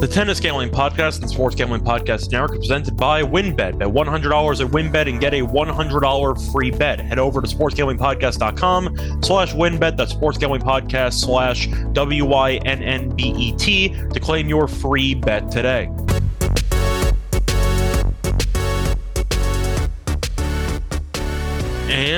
The 0.00 0.08
Tennis 0.08 0.40
Gambling 0.40 0.70
Podcast 0.70 1.20
and 1.20 1.28
Sports 1.28 1.54
Gambling 1.54 1.82
Podcast 1.82 2.32
Network 2.32 2.52
presented 2.52 2.96
by 2.96 3.22
WynnBET. 3.22 3.76
Bet 3.78 3.88
$100 3.88 4.64
at 4.64 4.70
WynnBET 4.72 5.10
and 5.10 5.20
get 5.20 5.34
a 5.34 5.42
$100 5.42 6.52
free 6.52 6.70
bet. 6.70 7.00
Head 7.00 7.18
over 7.18 7.42
to 7.42 7.46
sportsgamblingpodcast.com 7.46 9.22
slash 9.22 9.52
WynnBET. 9.52 9.98
That's 9.98 10.14
sportsgamblingpodcast 10.14 11.12
slash 11.12 11.66
W-Y-N-N-B-E-T 11.92 13.88
to 14.14 14.20
claim 14.20 14.48
your 14.48 14.66
free 14.68 15.14
bet 15.14 15.50
today. 15.50 15.90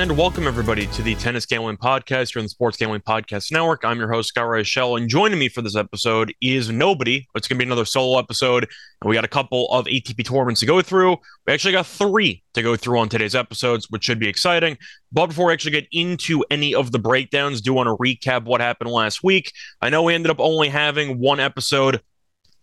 And 0.03 0.17
welcome 0.17 0.47
everybody 0.47 0.85
to 0.87 1.01
the 1.01 1.15
Tennis 1.15 1.45
Gambling 1.45 1.77
Podcast 1.77 2.33
here 2.33 2.41
on 2.41 2.43
the 2.43 2.49
Sports 2.49 2.75
Gambling 2.75 2.99
Podcast 3.07 3.53
Network. 3.53 3.85
I'm 3.85 3.97
your 3.97 4.11
host, 4.11 4.27
Scott 4.27 4.47
Reichel, 4.47 4.97
and 4.97 5.07
joining 5.07 5.39
me 5.39 5.47
for 5.47 5.61
this 5.61 5.77
episode 5.77 6.33
is 6.41 6.69
nobody. 6.69 7.25
It's 7.35 7.47
going 7.47 7.57
to 7.57 7.63
be 7.63 7.65
another 7.65 7.85
solo 7.85 8.19
episode, 8.19 8.63
and 9.01 9.09
we 9.09 9.15
got 9.15 9.23
a 9.23 9.29
couple 9.29 9.71
of 9.71 9.85
ATP 9.85 10.25
tournaments 10.25 10.59
to 10.59 10.65
go 10.65 10.81
through. 10.81 11.15
We 11.47 11.53
actually 11.53 11.71
got 11.71 11.87
three 11.87 12.43
to 12.53 12.61
go 12.61 12.75
through 12.75 12.99
on 12.99 13.07
today's 13.07 13.33
episodes, 13.33 13.89
which 13.91 14.03
should 14.03 14.19
be 14.19 14.27
exciting. 14.27 14.77
But 15.13 15.27
before 15.27 15.45
we 15.45 15.53
actually 15.53 15.71
get 15.71 15.87
into 15.93 16.43
any 16.51 16.75
of 16.75 16.91
the 16.91 16.99
breakdowns, 16.99 17.61
do 17.61 17.73
want 17.73 17.87
to 17.87 17.95
recap 17.95 18.43
what 18.43 18.59
happened 18.59 18.89
last 18.89 19.23
week. 19.23 19.53
I 19.81 19.87
know 19.87 20.03
we 20.03 20.15
ended 20.15 20.31
up 20.31 20.41
only 20.41 20.67
having 20.67 21.17
one 21.17 21.39
episode 21.39 22.01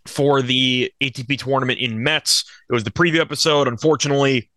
for 0.05 0.42
the 0.42 0.92
ATP 1.02 1.38
tournament 1.38 1.78
in 1.80 2.02
Metz. 2.02 2.45
It 2.69 2.75
was 2.75 2.84
the 2.84 2.91
preview 2.91 3.20
episode. 3.20 3.66
Unfortunately, 3.66 4.50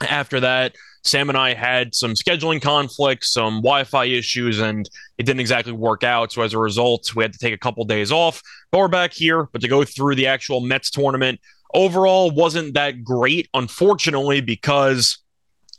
after 0.00 0.38
that, 0.38 0.76
Sam 1.02 1.28
and 1.30 1.38
I 1.38 1.54
had 1.54 1.94
some 1.94 2.14
scheduling 2.14 2.60
conflicts, 2.60 3.32
some 3.32 3.56
Wi 3.56 3.84
Fi 3.84 4.04
issues, 4.04 4.60
and 4.60 4.88
it 5.18 5.24
didn't 5.24 5.40
exactly 5.40 5.72
work 5.72 6.04
out. 6.04 6.32
So 6.32 6.42
as 6.42 6.52
a 6.52 6.58
result, 6.58 7.14
we 7.14 7.24
had 7.24 7.32
to 7.32 7.38
take 7.38 7.54
a 7.54 7.58
couple 7.58 7.84
days 7.84 8.12
off. 8.12 8.42
But 8.70 8.78
we're 8.78 8.88
back 8.88 9.12
here, 9.12 9.48
but 9.52 9.62
to 9.62 9.68
go 9.68 9.84
through 9.84 10.16
the 10.16 10.26
actual 10.26 10.60
Metz 10.60 10.90
tournament, 10.90 11.40
overall 11.74 12.30
wasn't 12.30 12.74
that 12.74 13.02
great, 13.02 13.48
unfortunately, 13.54 14.40
because 14.40 15.18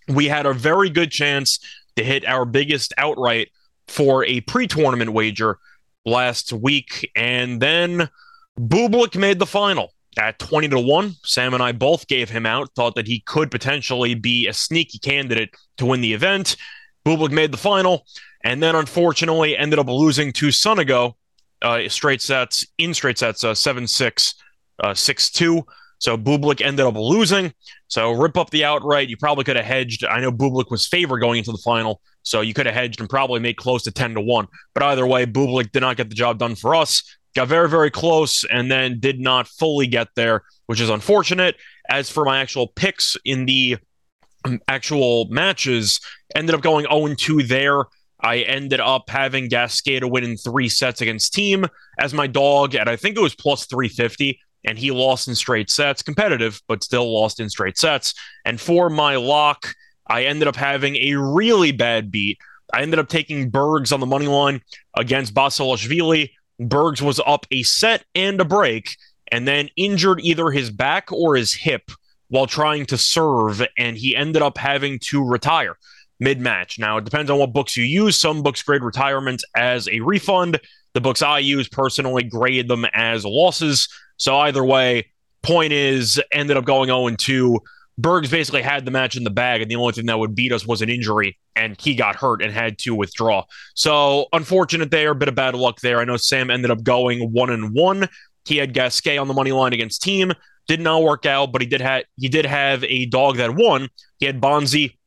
we 0.07 0.27
had 0.27 0.45
a 0.45 0.53
very 0.53 0.89
good 0.89 1.11
chance 1.11 1.59
to 1.95 2.03
hit 2.03 2.25
our 2.27 2.45
biggest 2.45 2.93
outright 2.97 3.49
for 3.87 4.25
a 4.25 4.41
pre 4.41 4.67
tournament 4.67 5.13
wager 5.13 5.59
last 6.05 6.51
week. 6.51 7.09
And 7.15 7.61
then 7.61 8.09
Bublik 8.59 9.15
made 9.15 9.39
the 9.39 9.45
final 9.45 9.93
at 10.17 10.39
20 10.39 10.69
to 10.69 10.79
1. 10.79 11.15
Sam 11.23 11.53
and 11.53 11.63
I 11.63 11.71
both 11.71 12.07
gave 12.07 12.29
him 12.29 12.45
out, 12.45 12.69
thought 12.75 12.95
that 12.95 13.07
he 13.07 13.21
could 13.21 13.51
potentially 13.51 14.13
be 14.13 14.47
a 14.47 14.53
sneaky 14.53 14.99
candidate 14.99 15.49
to 15.77 15.85
win 15.85 16.01
the 16.01 16.13
event. 16.13 16.55
Bublik 17.05 17.31
made 17.31 17.51
the 17.51 17.57
final, 17.57 18.05
and 18.43 18.61
then 18.61 18.75
unfortunately 18.75 19.57
ended 19.57 19.79
up 19.79 19.87
losing 19.87 20.31
to 20.33 20.47
Sonego 20.47 21.13
uh, 21.61 21.87
straight 21.89 22.21
sets, 22.21 22.65
in 22.77 22.93
straight 22.93 23.17
sets, 23.17 23.43
uh, 23.43 23.53
7 23.53 23.87
6, 23.87 24.35
uh, 24.83 24.93
6 24.93 25.31
2. 25.31 25.65
So 25.99 26.17
Bublik 26.17 26.61
ended 26.61 26.85
up 26.85 26.95
losing. 26.95 27.53
So 27.87 28.11
rip 28.11 28.37
up 28.37 28.49
the 28.49 28.65
outright. 28.65 29.07
You 29.07 29.17
probably 29.17 29.43
could 29.43 29.55
have 29.55 29.65
hedged. 29.65 30.03
I 30.03 30.19
know 30.19 30.31
Bublik 30.31 30.71
was 30.71 30.87
favored 30.87 31.19
going 31.19 31.37
into 31.37 31.51
the 31.51 31.61
final, 31.63 32.01
so 32.23 32.41
you 32.41 32.53
could 32.53 32.65
have 32.65 32.73
hedged 32.73 32.99
and 32.99 33.09
probably 33.09 33.39
made 33.39 33.57
close 33.57 33.83
to 33.83 33.91
10 33.91 34.15
to 34.15 34.21
1. 34.21 34.47
But 34.73 34.83
either 34.83 35.05
way, 35.05 35.25
Bublik 35.25 35.71
did 35.71 35.81
not 35.81 35.97
get 35.97 36.09
the 36.09 36.15
job 36.15 36.39
done 36.39 36.55
for 36.55 36.73
us 36.73 37.03
got 37.35 37.47
very, 37.47 37.69
very 37.69 37.91
close 37.91 38.43
and 38.43 38.71
then 38.71 38.99
did 38.99 39.19
not 39.19 39.47
fully 39.47 39.87
get 39.87 40.09
there, 40.15 40.43
which 40.65 40.81
is 40.81 40.89
unfortunate. 40.89 41.55
As 41.89 42.09
for 42.09 42.25
my 42.25 42.39
actual 42.39 42.67
picks 42.67 43.17
in 43.25 43.45
the 43.45 43.77
um, 44.45 44.59
actual 44.67 45.25
matches, 45.25 45.99
ended 46.35 46.55
up 46.55 46.61
going 46.61 46.85
0 46.85 47.15
2 47.15 47.43
there. 47.43 47.83
I 48.23 48.39
ended 48.39 48.79
up 48.79 49.09
having 49.09 49.49
to 49.49 50.07
win 50.07 50.23
in 50.23 50.37
three 50.37 50.69
sets 50.69 51.01
against 51.01 51.33
Thiem 51.33 51.67
as 51.99 52.13
my 52.13 52.27
dog, 52.27 52.75
and 52.75 52.87
I 52.87 52.95
think 52.95 53.17
it 53.17 53.21
was 53.21 53.33
plus 53.33 53.65
350, 53.65 54.39
and 54.63 54.77
he 54.77 54.91
lost 54.91 55.27
in 55.27 55.33
straight 55.33 55.69
sets. 55.71 56.03
Competitive, 56.03 56.61
but 56.67 56.83
still 56.83 57.11
lost 57.11 57.39
in 57.39 57.49
straight 57.49 57.77
sets. 57.77 58.13
And 58.45 58.61
for 58.61 58.89
my 58.89 59.15
lock, 59.15 59.73
I 60.07 60.25
ended 60.25 60.47
up 60.47 60.55
having 60.55 60.97
a 60.97 61.15
really 61.15 61.71
bad 61.71 62.11
beat. 62.11 62.37
I 62.73 62.81
ended 62.81 62.99
up 62.99 63.09
taking 63.09 63.49
Bergs 63.49 63.91
on 63.91 63.99
the 63.99 64.05
money 64.05 64.27
line 64.27 64.61
against 64.95 65.33
Basilashvili. 65.33 66.31
Bergs 66.69 67.01
was 67.01 67.19
up 67.25 67.45
a 67.51 67.63
set 67.63 68.05
and 68.15 68.39
a 68.39 68.45
break 68.45 68.97
and 69.31 69.47
then 69.47 69.69
injured 69.77 70.19
either 70.21 70.51
his 70.51 70.69
back 70.69 71.11
or 71.11 71.35
his 71.35 71.53
hip 71.53 71.91
while 72.27 72.47
trying 72.47 72.85
to 72.85 72.97
serve, 72.97 73.61
and 73.77 73.97
he 73.97 74.15
ended 74.15 74.41
up 74.41 74.57
having 74.57 74.99
to 74.99 75.23
retire 75.23 75.77
mid 76.19 76.39
match. 76.39 76.79
Now, 76.79 76.97
it 76.97 77.05
depends 77.05 77.29
on 77.29 77.39
what 77.39 77.53
books 77.53 77.75
you 77.75 77.83
use. 77.83 78.17
Some 78.17 78.43
books 78.43 78.61
grade 78.61 78.83
retirement 78.83 79.43
as 79.55 79.89
a 79.89 79.99
refund. 80.01 80.59
The 80.93 81.01
books 81.01 81.21
I 81.21 81.39
use 81.39 81.67
personally 81.67 82.23
grade 82.23 82.67
them 82.67 82.85
as 82.93 83.25
losses. 83.25 83.89
So, 84.17 84.37
either 84.37 84.63
way, 84.63 85.07
point 85.41 85.73
is, 85.73 86.21
ended 86.31 86.57
up 86.57 86.65
going 86.65 86.87
0 86.87 87.09
2 87.17 87.59
Bergs 87.97 88.29
basically 88.29 88.61
had 88.61 88.85
the 88.85 88.91
match 88.91 89.15
in 89.15 89.23
the 89.23 89.29
bag, 89.29 89.61
and 89.61 89.69
the 89.69 89.75
only 89.75 89.93
thing 89.93 90.05
that 90.07 90.17
would 90.17 90.35
beat 90.35 90.51
us 90.51 90.65
was 90.65 90.81
an 90.81 90.89
injury, 90.89 91.37
and 91.55 91.79
he 91.79 91.95
got 91.95 92.15
hurt 92.15 92.41
and 92.41 92.53
had 92.53 92.77
to 92.79 92.95
withdraw. 92.95 93.43
So 93.75 94.27
unfortunate 94.33 94.91
there, 94.91 95.11
a 95.11 95.15
bit 95.15 95.27
of 95.27 95.35
bad 95.35 95.55
luck 95.55 95.79
there. 95.81 95.99
I 95.99 96.05
know 96.05 96.17
Sam 96.17 96.49
ended 96.49 96.71
up 96.71 96.83
going 96.83 97.31
one 97.31 97.49
and 97.49 97.73
one. 97.73 98.07
He 98.45 98.57
had 98.57 98.73
Gasquet 98.73 99.17
on 99.17 99.27
the 99.27 99.33
money 99.33 99.51
line 99.51 99.73
against 99.73 100.01
Thiem. 100.03 100.33
Did 100.67 100.79
not 100.79 101.03
work 101.03 101.25
out, 101.25 101.51
but 101.51 101.61
he 101.61 101.67
did 101.67 101.81
have 101.81 102.03
he 102.17 102.29
did 102.29 102.45
have 102.45 102.83
a 102.83 103.05
dog 103.07 103.37
that 103.37 103.55
won. 103.55 103.89
He 104.19 104.25
had 104.25 104.39
Bonzi 104.39 104.97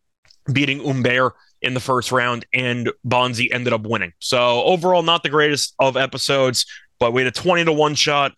beating 0.53 0.85
Humbert 0.85 1.33
in 1.63 1.73
the 1.75 1.81
first 1.81 2.13
round, 2.13 2.45
and 2.53 2.91
Bonzi 3.07 3.49
ended 3.53 3.73
up 3.73 3.83
winning. 3.83 4.13
So 4.19 4.63
overall, 4.65 5.03
not 5.03 5.23
the 5.23 5.31
greatest 5.31 5.75
of 5.79 5.97
episodes, 5.97 6.67
but 6.99 7.13
we 7.13 7.23
had 7.23 7.29
a 7.29 7.41
20 7.41 7.65
to 7.65 7.73
1 7.73 7.95
shot 7.95 8.33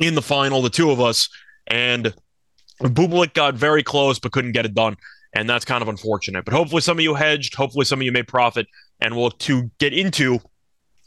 in 0.00 0.14
the 0.14 0.22
final, 0.22 0.62
the 0.62 0.70
two 0.70 0.90
of 0.90 1.00
us, 1.00 1.28
and 1.68 2.12
Bublik 2.82 3.34
got 3.34 3.54
very 3.54 3.82
close 3.82 4.18
but 4.18 4.32
couldn't 4.32 4.52
get 4.52 4.64
it 4.64 4.74
done. 4.74 4.96
And 5.34 5.48
that's 5.48 5.64
kind 5.64 5.82
of 5.82 5.88
unfortunate. 5.88 6.44
But 6.44 6.54
hopefully 6.54 6.80
some 6.80 6.98
of 6.98 7.02
you 7.02 7.14
hedged. 7.14 7.54
Hopefully 7.54 7.84
some 7.84 8.00
of 8.00 8.04
you 8.04 8.12
made 8.12 8.28
profit 8.28 8.66
and 9.00 9.14
will 9.14 9.30
to 9.30 9.70
get 9.78 9.92
into 9.92 10.38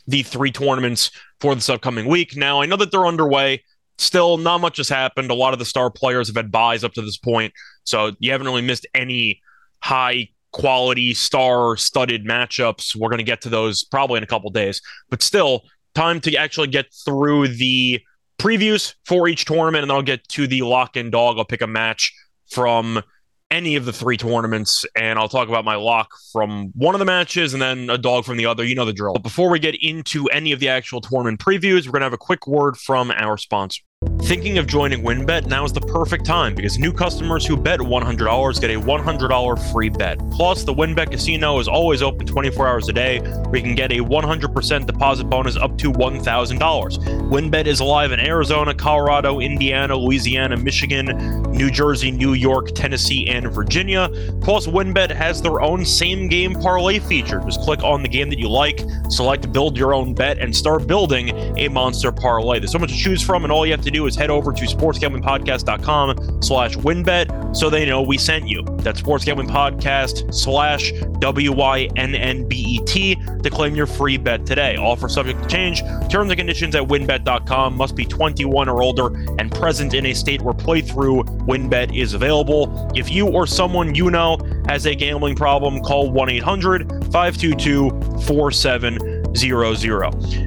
the 0.07 0.23
three 0.23 0.51
tournaments 0.51 1.11
for 1.39 1.55
this 1.55 1.69
upcoming 1.69 2.07
week. 2.07 2.35
Now, 2.35 2.61
I 2.61 2.65
know 2.65 2.75
that 2.77 2.91
they're 2.91 3.05
underway. 3.05 3.63
Still, 3.97 4.37
not 4.37 4.61
much 4.61 4.77
has 4.77 4.89
happened. 4.89 5.31
A 5.31 5.35
lot 5.35 5.53
of 5.53 5.59
the 5.59 5.65
star 5.65 5.89
players 5.89 6.27
have 6.27 6.35
had 6.35 6.51
buys 6.51 6.83
up 6.83 6.93
to 6.93 7.01
this 7.01 7.17
point. 7.17 7.53
So 7.83 8.11
you 8.19 8.31
haven't 8.31 8.47
really 8.47 8.61
missed 8.61 8.87
any 8.93 9.41
high 9.79 10.29
quality 10.51 11.13
star 11.13 11.77
studded 11.77 12.25
matchups. 12.25 12.95
We're 12.95 13.09
going 13.09 13.19
to 13.19 13.23
get 13.23 13.41
to 13.41 13.49
those 13.49 13.83
probably 13.83 14.17
in 14.17 14.23
a 14.23 14.27
couple 14.27 14.49
days. 14.49 14.81
But 15.09 15.21
still, 15.21 15.63
time 15.95 16.19
to 16.21 16.35
actually 16.35 16.67
get 16.67 16.87
through 17.05 17.49
the 17.49 18.01
previews 18.39 18.95
for 19.05 19.27
each 19.27 19.45
tournament, 19.45 19.83
and 19.83 19.89
then 19.89 19.95
I'll 19.95 20.03
get 20.03 20.27
to 20.29 20.47
the 20.47 20.63
lock 20.63 20.95
and 20.95 21.11
dog. 21.11 21.37
I'll 21.37 21.45
pick 21.45 21.61
a 21.61 21.67
match 21.67 22.13
from 22.49 23.01
any 23.51 23.75
of 23.75 23.85
the 23.85 23.93
three 23.93 24.17
tournaments, 24.17 24.85
and 24.95 25.19
I'll 25.19 25.29
talk 25.29 25.49
about 25.49 25.65
my 25.65 25.75
lock 25.75 26.09
from 26.31 26.71
one 26.73 26.95
of 26.95 26.99
the 26.99 27.05
matches 27.05 27.53
and 27.53 27.61
then 27.61 27.89
a 27.89 27.97
dog 27.97 28.25
from 28.25 28.37
the 28.37 28.45
other. 28.47 28.63
You 28.63 28.73
know 28.73 28.85
the 28.85 28.93
drill. 28.93 29.13
But 29.13 29.23
before 29.23 29.51
we 29.51 29.59
get 29.59 29.75
into 29.83 30.27
any 30.29 30.51
of 30.53 30.59
the 30.59 30.69
actual 30.69 31.01
tournament 31.01 31.39
previews, 31.39 31.85
we're 31.85 31.91
going 31.91 32.01
to 32.01 32.05
have 32.05 32.13
a 32.13 32.17
quick 32.17 32.47
word 32.47 32.77
from 32.77 33.11
our 33.11 33.37
sponsor. 33.37 33.83
Thinking 34.31 34.57
of 34.57 34.65
joining 34.65 35.03
WynnBET? 35.03 35.45
Now 35.45 35.63
is 35.63 35.73
the 35.73 35.81
perfect 35.81 36.25
time 36.25 36.55
because 36.55 36.79
new 36.79 36.91
customers 36.91 37.45
who 37.45 37.55
bet 37.55 37.79
$100 37.79 38.61
get 38.61 38.71
a 38.71 38.79
$100 38.79 39.71
free 39.73 39.89
bet. 39.89 40.17
Plus, 40.31 40.63
the 40.63 40.73
WynnBET 40.73 41.11
Casino 41.11 41.59
is 41.59 41.67
always 41.67 42.01
open 42.01 42.25
24 42.25 42.67
hours 42.67 42.89
a 42.89 42.93
day 42.93 43.19
where 43.19 43.57
you 43.57 43.61
can 43.61 43.75
get 43.75 43.91
a 43.91 43.99
100% 43.99 44.87
deposit 44.87 45.25
bonus 45.25 45.55
up 45.55 45.77
to 45.77 45.91
$1,000. 45.91 46.57
WynnBET 47.29 47.67
is 47.67 47.79
live 47.79 48.11
in 48.11 48.19
Arizona, 48.19 48.73
Colorado, 48.73 49.39
Indiana, 49.39 49.95
Louisiana, 49.95 50.57
Michigan, 50.57 51.43
New 51.51 51.69
Jersey, 51.69 52.09
New 52.09 52.33
York, 52.33 52.71
Tennessee, 52.73 53.27
and 53.27 53.53
Virginia. 53.53 54.09
Plus, 54.41 54.65
WynnBET 54.65 55.11
has 55.11 55.43
their 55.43 55.61
own 55.61 55.85
same 55.85 56.27
game 56.27 56.55
parlay 56.55 56.97
feature. 56.97 57.39
Just 57.41 57.61
click 57.61 57.83
on 57.83 58.01
the 58.01 58.09
game 58.09 58.29
that 58.29 58.39
you 58.39 58.49
like, 58.49 58.81
select 59.09 59.51
build 59.51 59.77
your 59.77 59.93
own 59.93 60.15
bet, 60.15 60.39
and 60.39 60.55
start 60.55 60.87
building 60.87 61.29
a 61.59 61.67
monster 61.67 62.11
parlay. 62.11 62.57
There's 62.57 62.71
so 62.71 62.79
much 62.79 62.93
to 62.93 62.97
choose 62.97 63.21
from, 63.21 63.43
and 63.43 63.51
all 63.51 63.63
you 63.65 63.73
have 63.73 63.81
to 63.81 63.90
do 63.91 64.07
is 64.07 64.15
head 64.15 64.29
over 64.29 64.51
to 64.51 64.65
sportsgamblingpodcast.com 64.65 66.41
slash 66.41 66.75
winbet 66.77 67.55
so 67.55 67.69
they 67.69 67.85
know 67.85 68.01
we 68.01 68.17
sent 68.17 68.47
you. 68.47 68.63
That's 68.79 69.01
sportsgamblingpodcast 69.01 70.33
slash 70.33 70.91
W-Y-N-N-B-E-T 71.19 73.15
to 73.15 73.49
claim 73.49 73.75
your 73.75 73.87
free 73.87 74.17
bet 74.17 74.45
today. 74.45 74.77
Offer 74.77 75.09
subject 75.09 75.43
to 75.43 75.49
change. 75.49 75.81
Terms 76.09 76.31
and 76.31 76.37
conditions 76.37 76.75
at 76.75 76.83
wynnbet.com 76.83 77.75
must 77.75 77.95
be 77.95 78.05
21 78.05 78.69
or 78.69 78.81
older 78.81 79.07
and 79.39 79.51
present 79.51 79.93
in 79.93 80.05
a 80.07 80.13
state 80.13 80.41
where 80.41 80.53
playthrough 80.53 81.23
winbet 81.45 81.97
is 81.97 82.13
available. 82.13 82.91
If 82.95 83.11
you 83.11 83.27
or 83.27 83.45
someone 83.47 83.95
you 83.95 84.11
know 84.11 84.37
has 84.67 84.85
a 84.85 84.95
gambling 84.95 85.35
problem, 85.35 85.81
call 85.81 86.11
1-800-522-4700 86.11 88.61
zero 88.61 88.89
zero. 88.89 89.20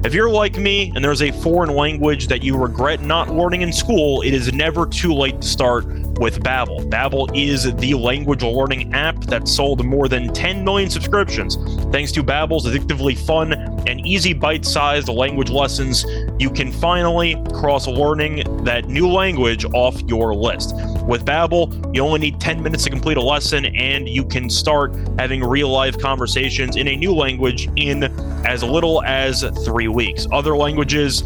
If 0.03 0.13
you're 0.13 0.29
like 0.29 0.57
me 0.57 0.91
and 0.95 1.03
there's 1.03 1.21
a 1.21 1.31
foreign 1.31 1.75
language 1.75 2.27
that 2.27 2.43
you 2.43 2.55
regret 2.55 3.01
not 3.01 3.29
learning 3.29 3.61
in 3.61 3.73
school, 3.73 4.21
it 4.21 4.33
is 4.33 4.53
never 4.53 4.85
too 4.85 5.13
late 5.13 5.41
to 5.41 5.47
start 5.47 5.85
with 6.19 6.39
Babbel. 6.41 6.89
Babbel 6.89 7.29
is 7.35 7.73
the 7.75 7.93
language 7.95 8.43
learning 8.43 8.93
app 8.93 9.19
that 9.25 9.47
sold 9.47 9.83
more 9.83 10.07
than 10.07 10.31
10 10.33 10.63
million 10.63 10.89
subscriptions. 10.89 11.55
Thanks 11.91 12.11
to 12.13 12.23
Babbel's 12.23 12.65
addictively 12.65 13.17
fun 13.17 13.53
and 13.87 14.05
easy 14.05 14.33
bite-sized 14.33 15.09
language 15.09 15.49
lessons, 15.49 16.05
you 16.39 16.49
can 16.49 16.71
finally 16.71 17.41
cross 17.53 17.87
learning 17.87 18.63
that 18.63 18.87
new 18.87 19.07
language 19.07 19.65
off 19.73 20.01
your 20.01 20.33
list. 20.35 20.75
With 21.05 21.25
Babbel, 21.25 21.95
you 21.95 22.03
only 22.03 22.19
need 22.19 22.39
10 22.39 22.61
minutes 22.61 22.83
to 22.83 22.89
complete 22.89 23.17
a 23.17 23.21
lesson 23.21 23.65
and 23.65 24.09
you 24.09 24.25
can 24.25 24.49
start 24.49 24.93
having 25.17 25.43
real-life 25.43 25.97
conversations 25.97 26.75
in 26.75 26.87
a 26.87 26.95
new 26.95 27.13
language 27.13 27.69
in 27.75 28.03
as 28.45 28.63
little 28.63 29.03
as 29.03 29.43
3 29.65 29.87
weeks. 29.87 30.27
Other 30.31 30.57
languages 30.57 31.23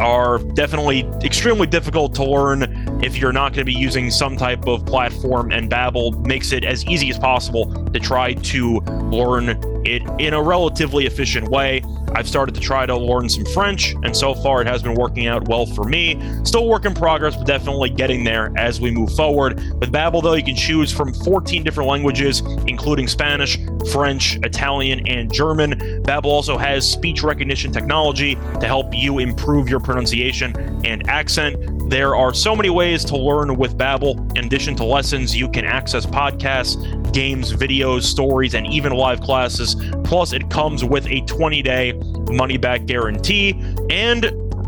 are 0.00 0.38
definitely 0.38 1.00
extremely 1.22 1.66
difficult 1.66 2.14
to 2.16 2.24
learn 2.24 2.62
if 3.02 3.16
you're 3.16 3.32
not 3.32 3.52
going 3.52 3.60
to 3.60 3.64
be 3.64 3.72
using 3.72 4.10
some 4.10 4.36
type 4.36 4.66
of 4.66 4.84
platform 4.86 5.52
and 5.52 5.70
Babbel 5.70 6.26
makes 6.26 6.52
it 6.52 6.64
as 6.64 6.84
easy 6.86 7.10
as 7.10 7.18
possible 7.18 7.72
to 7.86 8.00
try 8.00 8.34
to 8.34 8.80
learn 9.10 9.73
it 9.84 10.02
in 10.18 10.34
a 10.34 10.42
relatively 10.42 11.06
efficient 11.06 11.48
way. 11.48 11.82
I've 12.14 12.28
started 12.28 12.54
to 12.54 12.60
try 12.60 12.86
to 12.86 12.96
learn 12.96 13.28
some 13.28 13.44
French, 13.46 13.92
and 14.02 14.16
so 14.16 14.34
far 14.34 14.60
it 14.60 14.68
has 14.68 14.82
been 14.82 14.94
working 14.94 15.26
out 15.26 15.48
well 15.48 15.66
for 15.66 15.84
me. 15.84 16.20
Still 16.44 16.68
work 16.68 16.84
in 16.84 16.94
progress, 16.94 17.36
but 17.36 17.46
definitely 17.46 17.90
getting 17.90 18.22
there 18.22 18.52
as 18.56 18.80
we 18.80 18.90
move 18.90 19.12
forward. 19.14 19.56
With 19.80 19.92
Babbel, 19.92 20.22
though, 20.22 20.34
you 20.34 20.44
can 20.44 20.54
choose 20.56 20.92
from 20.92 21.12
14 21.12 21.64
different 21.64 21.88
languages, 21.88 22.40
including 22.66 23.08
Spanish, 23.08 23.58
French, 23.92 24.36
Italian, 24.42 25.06
and 25.08 25.32
German. 25.32 25.72
Babbel 26.04 26.26
also 26.26 26.56
has 26.56 26.88
speech 26.88 27.22
recognition 27.22 27.72
technology 27.72 28.36
to 28.60 28.66
help 28.66 28.94
you 28.94 29.18
improve 29.18 29.68
your 29.68 29.80
pronunciation 29.80 30.54
and 30.84 31.08
accent. 31.08 31.56
There 31.94 32.16
are 32.16 32.34
so 32.34 32.56
many 32.56 32.70
ways 32.70 33.04
to 33.04 33.16
learn 33.16 33.56
with 33.56 33.78
Babbel. 33.78 34.36
In 34.36 34.46
addition 34.46 34.74
to 34.74 34.84
lessons, 34.84 35.36
you 35.36 35.48
can 35.48 35.64
access 35.64 36.04
podcasts, 36.04 36.74
games, 37.12 37.52
videos, 37.52 38.02
stories, 38.02 38.54
and 38.54 38.66
even 38.66 38.92
live 38.92 39.20
classes. 39.20 39.76
Plus, 40.02 40.32
it 40.32 40.50
comes 40.50 40.82
with 40.84 41.06
a 41.06 41.20
20-day 41.20 41.92
money-back 42.32 42.86
guarantee. 42.86 43.52
And 43.90 44.24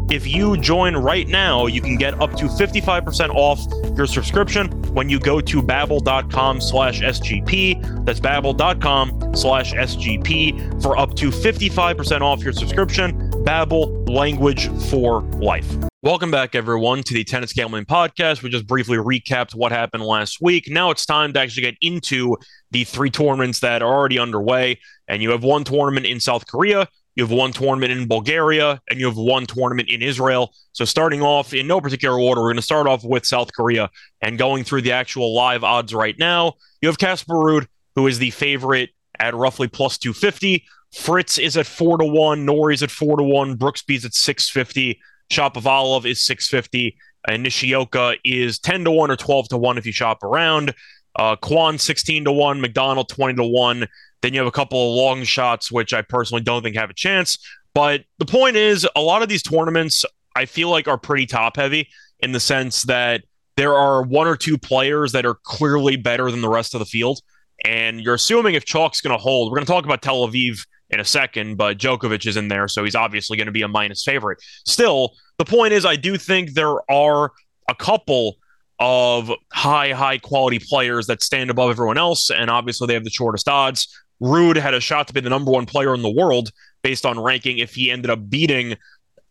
if 0.08 0.24
you 0.24 0.56
join 0.56 0.96
right 0.96 1.26
now, 1.26 1.66
you 1.66 1.80
can 1.80 1.96
get 1.96 2.14
up 2.20 2.30
to 2.36 2.44
55% 2.44 3.34
off 3.34 3.58
your 3.96 4.06
subscription 4.06 4.70
when 4.94 5.08
you 5.08 5.18
go 5.18 5.40
to 5.40 5.60
babbel.com 5.60 6.60
slash 6.60 7.00
SGP. 7.00 8.04
That's 8.06 8.20
babbel.com 8.20 9.34
slash 9.34 9.72
SGP 9.72 10.80
for 10.80 10.96
up 10.96 11.16
to 11.16 11.30
55% 11.30 12.20
off 12.20 12.44
your 12.44 12.52
subscription. 12.52 13.25
Babbel, 13.46 14.08
language 14.08 14.66
for 14.90 15.22
life. 15.38 15.72
Welcome 16.02 16.32
back, 16.32 16.56
everyone, 16.56 17.04
to 17.04 17.14
the 17.14 17.22
Tennis 17.22 17.52
Gambling 17.52 17.84
Podcast. 17.84 18.42
We 18.42 18.50
just 18.50 18.66
briefly 18.66 18.96
recapped 18.96 19.54
what 19.54 19.70
happened 19.70 20.02
last 20.02 20.38
week. 20.40 20.64
Now 20.68 20.90
it's 20.90 21.06
time 21.06 21.32
to 21.32 21.38
actually 21.38 21.62
get 21.62 21.76
into 21.80 22.36
the 22.72 22.82
three 22.82 23.08
tournaments 23.08 23.60
that 23.60 23.82
are 23.82 23.94
already 23.94 24.18
underway. 24.18 24.80
And 25.06 25.22
you 25.22 25.30
have 25.30 25.44
one 25.44 25.62
tournament 25.62 26.06
in 26.06 26.18
South 26.18 26.48
Korea, 26.48 26.88
you 27.14 27.22
have 27.22 27.30
one 27.30 27.52
tournament 27.52 27.92
in 27.92 28.08
Bulgaria, 28.08 28.80
and 28.90 28.98
you 28.98 29.06
have 29.06 29.16
one 29.16 29.46
tournament 29.46 29.90
in 29.90 30.02
Israel. 30.02 30.52
So, 30.72 30.84
starting 30.84 31.22
off 31.22 31.54
in 31.54 31.68
no 31.68 31.80
particular 31.80 32.18
order, 32.18 32.40
we're 32.40 32.48
going 32.48 32.56
to 32.56 32.62
start 32.62 32.88
off 32.88 33.04
with 33.04 33.24
South 33.24 33.52
Korea 33.52 33.90
and 34.22 34.38
going 34.38 34.64
through 34.64 34.82
the 34.82 34.90
actual 34.90 35.36
live 35.36 35.62
odds 35.62 35.94
right 35.94 36.18
now. 36.18 36.54
You 36.82 36.88
have 36.88 36.98
Casper 36.98 37.34
Ruud, 37.34 37.68
who 37.94 38.08
is 38.08 38.18
the 38.18 38.30
favorite 38.30 38.90
at 39.20 39.36
roughly 39.36 39.68
plus 39.68 39.98
250. 39.98 40.64
Fritz 40.96 41.36
is 41.38 41.56
at 41.56 41.66
4 41.66 41.98
to 41.98 42.06
1. 42.06 42.46
Norrie's 42.46 42.82
at 42.82 42.90
4 42.90 43.18
to 43.18 43.22
1. 43.22 43.58
Brooksby's 43.58 44.04
at 44.04 44.14
650. 44.14 44.98
Shapovalov 45.30 46.06
is 46.06 46.24
650. 46.24 46.96
And 47.28 47.42
Nishioka 47.42 48.16
is 48.24 48.58
10 48.58 48.84
to 48.84 48.90
1 48.90 49.10
or 49.10 49.16
12 49.16 49.48
to 49.50 49.58
1 49.58 49.78
if 49.78 49.84
you 49.84 49.92
shop 49.92 50.22
around. 50.22 50.74
Uh, 51.14 51.36
Kwon 51.36 51.78
16 51.78 52.24
to 52.24 52.32
1. 52.32 52.60
McDonald 52.60 53.10
20 53.10 53.34
to 53.34 53.44
1. 53.44 53.86
Then 54.22 54.32
you 54.32 54.40
have 54.40 54.46
a 54.46 54.52
couple 54.52 54.90
of 54.90 54.96
long 54.96 55.22
shots, 55.24 55.70
which 55.70 55.92
I 55.92 56.00
personally 56.00 56.42
don't 56.42 56.62
think 56.62 56.76
have 56.76 56.90
a 56.90 56.94
chance. 56.94 57.38
But 57.74 58.04
the 58.18 58.26
point 58.26 58.56
is, 58.56 58.88
a 58.96 59.00
lot 59.02 59.22
of 59.22 59.28
these 59.28 59.42
tournaments 59.42 60.04
I 60.34 60.46
feel 60.46 60.70
like 60.70 60.88
are 60.88 60.98
pretty 60.98 61.26
top 61.26 61.56
heavy 61.56 61.88
in 62.20 62.32
the 62.32 62.40
sense 62.40 62.84
that 62.84 63.24
there 63.56 63.74
are 63.74 64.02
one 64.02 64.26
or 64.26 64.36
two 64.36 64.56
players 64.56 65.12
that 65.12 65.26
are 65.26 65.34
clearly 65.42 65.96
better 65.96 66.30
than 66.30 66.40
the 66.40 66.48
rest 66.48 66.74
of 66.74 66.78
the 66.78 66.86
field. 66.86 67.20
And 67.64 68.00
you're 68.00 68.14
assuming 68.14 68.54
if 68.54 68.64
Chalk's 68.64 69.02
going 69.02 69.16
to 69.16 69.22
hold, 69.22 69.50
we're 69.50 69.56
going 69.56 69.66
to 69.66 69.72
talk 69.72 69.84
about 69.84 70.00
Tel 70.00 70.26
Aviv 70.26 70.64
in 70.90 71.00
a 71.00 71.04
second, 71.04 71.56
but 71.56 71.78
Djokovic 71.78 72.26
is 72.26 72.36
in 72.36 72.48
there, 72.48 72.68
so 72.68 72.84
he's 72.84 72.94
obviously 72.94 73.36
going 73.36 73.46
to 73.46 73.52
be 73.52 73.62
a 73.62 73.68
minus 73.68 74.04
favorite. 74.04 74.38
Still, 74.64 75.14
the 75.38 75.44
point 75.44 75.72
is, 75.72 75.84
I 75.84 75.96
do 75.96 76.16
think 76.16 76.52
there 76.52 76.78
are 76.90 77.32
a 77.68 77.74
couple 77.74 78.36
of 78.78 79.30
high, 79.52 79.92
high 79.92 80.18
quality 80.18 80.58
players 80.58 81.06
that 81.06 81.22
stand 81.22 81.50
above 81.50 81.70
everyone 81.70 81.98
else, 81.98 82.30
and 82.30 82.50
obviously 82.50 82.86
they 82.86 82.94
have 82.94 83.04
the 83.04 83.10
shortest 83.10 83.48
odds. 83.48 83.88
Ruud 84.22 84.56
had 84.56 84.74
a 84.74 84.80
shot 84.80 85.08
to 85.08 85.14
be 85.14 85.20
the 85.20 85.30
number 85.30 85.50
one 85.50 85.66
player 85.66 85.94
in 85.94 86.02
the 86.02 86.10
world 86.10 86.50
based 86.82 87.04
on 87.04 87.18
ranking 87.18 87.58
if 87.58 87.74
he 87.74 87.90
ended 87.90 88.10
up 88.10 88.30
beating 88.30 88.76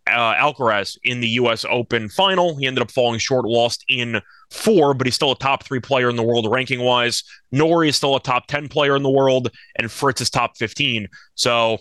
uh, 0.07 0.33
Alcaraz 0.35 0.97
in 1.03 1.21
the 1.21 1.29
U.S. 1.29 1.65
Open 1.69 2.09
final. 2.09 2.55
He 2.57 2.67
ended 2.67 2.81
up 2.81 2.91
falling 2.91 3.19
short, 3.19 3.45
lost 3.45 3.83
in 3.87 4.21
four, 4.51 4.93
but 4.93 5.07
he's 5.07 5.15
still 5.15 5.31
a 5.31 5.37
top 5.37 5.63
three 5.63 5.79
player 5.79 6.09
in 6.09 6.15
the 6.15 6.23
world 6.23 6.49
ranking 6.51 6.81
wise. 6.81 7.23
Norrie 7.51 7.89
is 7.89 7.95
still 7.95 8.15
a 8.15 8.21
top 8.21 8.47
10 8.47 8.67
player 8.67 8.95
in 8.95 9.03
the 9.03 9.09
world, 9.09 9.51
and 9.77 9.91
Fritz 9.91 10.21
is 10.21 10.29
top 10.29 10.57
15. 10.57 11.07
So 11.35 11.79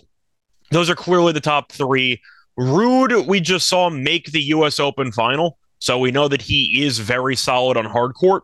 those 0.71 0.89
are 0.89 0.95
clearly 0.95 1.33
the 1.33 1.41
top 1.41 1.71
three. 1.71 2.21
Ruud, 2.59 3.27
we 3.27 3.39
just 3.39 3.67
saw 3.67 3.89
make 3.89 4.31
the 4.31 4.41
U.S. 4.41 4.79
Open 4.79 5.11
final. 5.11 5.57
So 5.79 5.99
we 5.99 6.11
know 6.11 6.27
that 6.27 6.41
he 6.41 6.83
is 6.83 6.99
very 6.99 7.35
solid 7.35 7.77
on 7.77 7.85
hard 7.85 8.15
court. 8.15 8.43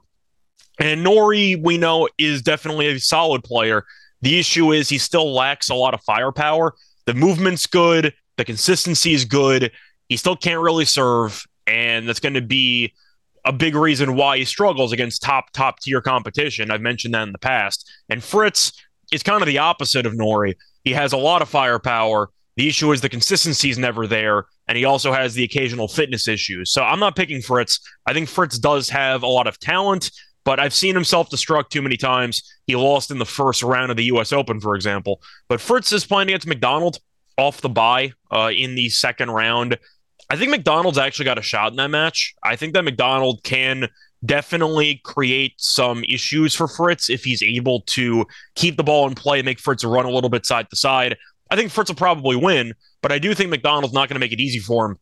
And 0.80 1.04
Norrie, 1.04 1.56
we 1.56 1.78
know, 1.78 2.08
is 2.18 2.42
definitely 2.42 2.88
a 2.88 3.00
solid 3.00 3.44
player. 3.44 3.86
The 4.22 4.40
issue 4.40 4.72
is 4.72 4.90
he 4.90 4.98
still 4.98 5.34
lacks 5.34 5.70
a 5.70 5.76
lot 5.76 5.94
of 5.94 6.02
firepower. 6.02 6.74
The 7.06 7.14
movement's 7.14 7.66
good, 7.66 8.14
the 8.38 8.46
consistency 8.46 9.14
is 9.14 9.26
good. 9.26 9.72
He 10.10 10.18
still 10.18 10.36
can't 10.36 10.62
really 10.62 10.86
serve, 10.86 11.44
and 11.66 12.08
that's 12.08 12.20
going 12.20 12.34
to 12.34 12.42
be 12.42 12.94
a 13.46 13.54
big 13.54 13.76
reason 13.76 14.16
why 14.16 14.38
he 14.38 14.46
struggles 14.46 14.92
against 14.92 15.22
top 15.22 15.52
top 15.52 15.80
tier 15.80 16.02
competition. 16.02 16.72
I've 16.72 16.82
mentioned 16.82 17.14
that 17.14 17.24
in 17.24 17.32
the 17.32 17.40
past. 17.40 17.90
And 18.10 18.24
Fritz 18.24 18.74
is 19.12 19.24
kind 19.24 19.42
of 19.42 19.48
the 19.48 19.58
opposite 19.58 20.06
of 20.06 20.16
Norrie. 20.16 20.58
He 20.84 20.92
has 20.92 21.14
a 21.14 21.18
lot 21.18 21.42
of 21.42 21.50
firepower. 21.50 22.30
The 22.58 22.68
issue 22.68 22.92
is 22.92 23.02
the 23.02 23.10
consistency 23.10 23.70
is 23.70 23.78
never 23.78 24.08
there, 24.08 24.46
and 24.68 24.78
he 24.78 24.86
also 24.86 25.14
has 25.14 25.34
the 25.34 25.44
occasional 25.44 25.88
fitness 25.88 26.28
issues. 26.28 26.72
So 26.72 26.84
I'm 26.84 27.00
not 27.00 27.16
picking 27.16 27.42
Fritz. 27.42 27.80
I 28.06 28.14
think 28.14 28.28
Fritz 28.30 28.60
does 28.60 28.90
have 28.90 29.24
a 29.24 29.28
lot 29.28 29.48
of 29.48 29.58
talent 29.60 30.12
but 30.44 30.60
I've 30.60 30.74
seen 30.74 30.96
him 30.96 31.04
self 31.04 31.30
destruct 31.30 31.70
too 31.70 31.82
many 31.82 31.98
times. 31.98 32.44
He 32.66 32.76
lost 32.76 33.12
in 33.12 33.20
the 33.20 33.26
first 33.26 33.64
round 33.64 33.92
of 33.92 33.98
the 33.98 34.06
U.S. 34.06 34.34
Open, 34.34 34.60
for 34.60 34.76
example. 34.76 35.22
But 35.48 35.62
Fritz 35.62 35.92
is 35.92 36.06
playing 36.06 36.30
against 36.30 36.48
McDonald 36.48 37.00
off 37.38 37.62
the 37.62 37.70
bye 37.70 38.14
uh, 38.32 38.52
in 38.54 38.76
the 38.76 38.90
second 38.90 39.32
round. 39.32 39.78
I 40.32 40.38
think 40.38 40.50
McDonald's 40.50 40.98
actually 40.98 41.26
got 41.26 41.38
a 41.38 41.42
shot 41.42 41.74
in 41.74 41.76
that 41.76 41.90
match. 41.90 42.34
I 42.42 42.56
think 42.56 42.74
that 42.74 42.86
McDonald 42.86 43.44
can 43.44 43.90
definitely 44.26 45.02
create 45.04 45.56
some 45.58 46.06
issues 46.06 46.56
for 46.56 46.70
Fritz 46.70 47.10
if 47.10 47.26
he's 47.26 47.44
able 47.44 47.82
to 47.88 48.26
keep 48.56 48.78
the 48.78 48.84
ball 48.84 49.10
in 49.10 49.14
play 49.14 49.40
and 49.40 49.46
make 49.46 49.60
Fritz 49.60 49.84
run 49.84 50.06
a 50.06 50.10
little 50.10 50.30
bit 50.30 50.46
side 50.46 50.70
to 50.70 50.78
side. 50.78 51.18
I 51.50 51.58
think 51.58 51.70
Fritz 51.70 51.90
will 51.90 51.98
probably 51.98 52.38
win, 52.38 52.74
but 53.02 53.12
I 53.12 53.20
do 53.20 53.34
think 53.34 53.50
McDonald's 53.50 53.94
not 53.94 54.08
going 54.08 54.16
to 54.16 54.22
make 54.22 54.32
it 54.32 54.40
easy 54.40 54.60
for 54.60 54.86
him. 54.86 55.00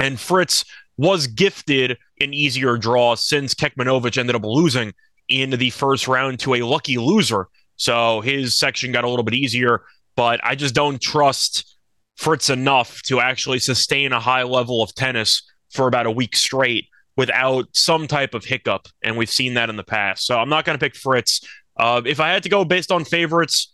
And 0.00 0.18
Fritz 0.18 0.64
was 0.96 1.28
gifted 1.28 1.96
an 2.20 2.34
easier 2.34 2.76
draw 2.76 3.14
since 3.14 3.54
Kekmanovic 3.54 4.18
ended 4.18 4.34
up 4.34 4.42
losing 4.44 4.92
in 5.28 5.50
the 5.50 5.70
first 5.70 6.08
round 6.08 6.40
to 6.40 6.54
a 6.54 6.62
lucky 6.62 6.98
loser. 6.98 7.46
So 7.76 8.22
his 8.22 8.58
section 8.58 8.90
got 8.90 9.04
a 9.04 9.08
little 9.08 9.22
bit 9.22 9.34
easier, 9.34 9.82
but 10.16 10.40
I 10.42 10.56
just 10.56 10.74
don't 10.74 11.00
trust 11.00 11.77
Fritz 12.18 12.50
enough 12.50 13.00
to 13.02 13.20
actually 13.20 13.58
sustain 13.58 14.12
a 14.12 14.20
high 14.20 14.42
level 14.42 14.82
of 14.82 14.94
tennis 14.94 15.42
for 15.70 15.88
about 15.88 16.06
a 16.06 16.10
week 16.10 16.36
straight 16.36 16.88
without 17.16 17.66
some 17.72 18.06
type 18.06 18.34
of 18.34 18.44
hiccup. 18.44 18.86
And 19.02 19.16
we've 19.16 19.30
seen 19.30 19.54
that 19.54 19.70
in 19.70 19.76
the 19.76 19.84
past. 19.84 20.26
So 20.26 20.38
I'm 20.38 20.48
not 20.48 20.64
going 20.64 20.78
to 20.78 20.84
pick 20.84 20.94
Fritz. 20.94 21.40
Uh, 21.76 22.02
if 22.04 22.20
I 22.20 22.28
had 22.28 22.42
to 22.42 22.48
go 22.48 22.64
based 22.64 22.92
on 22.92 23.04
favorites, 23.04 23.72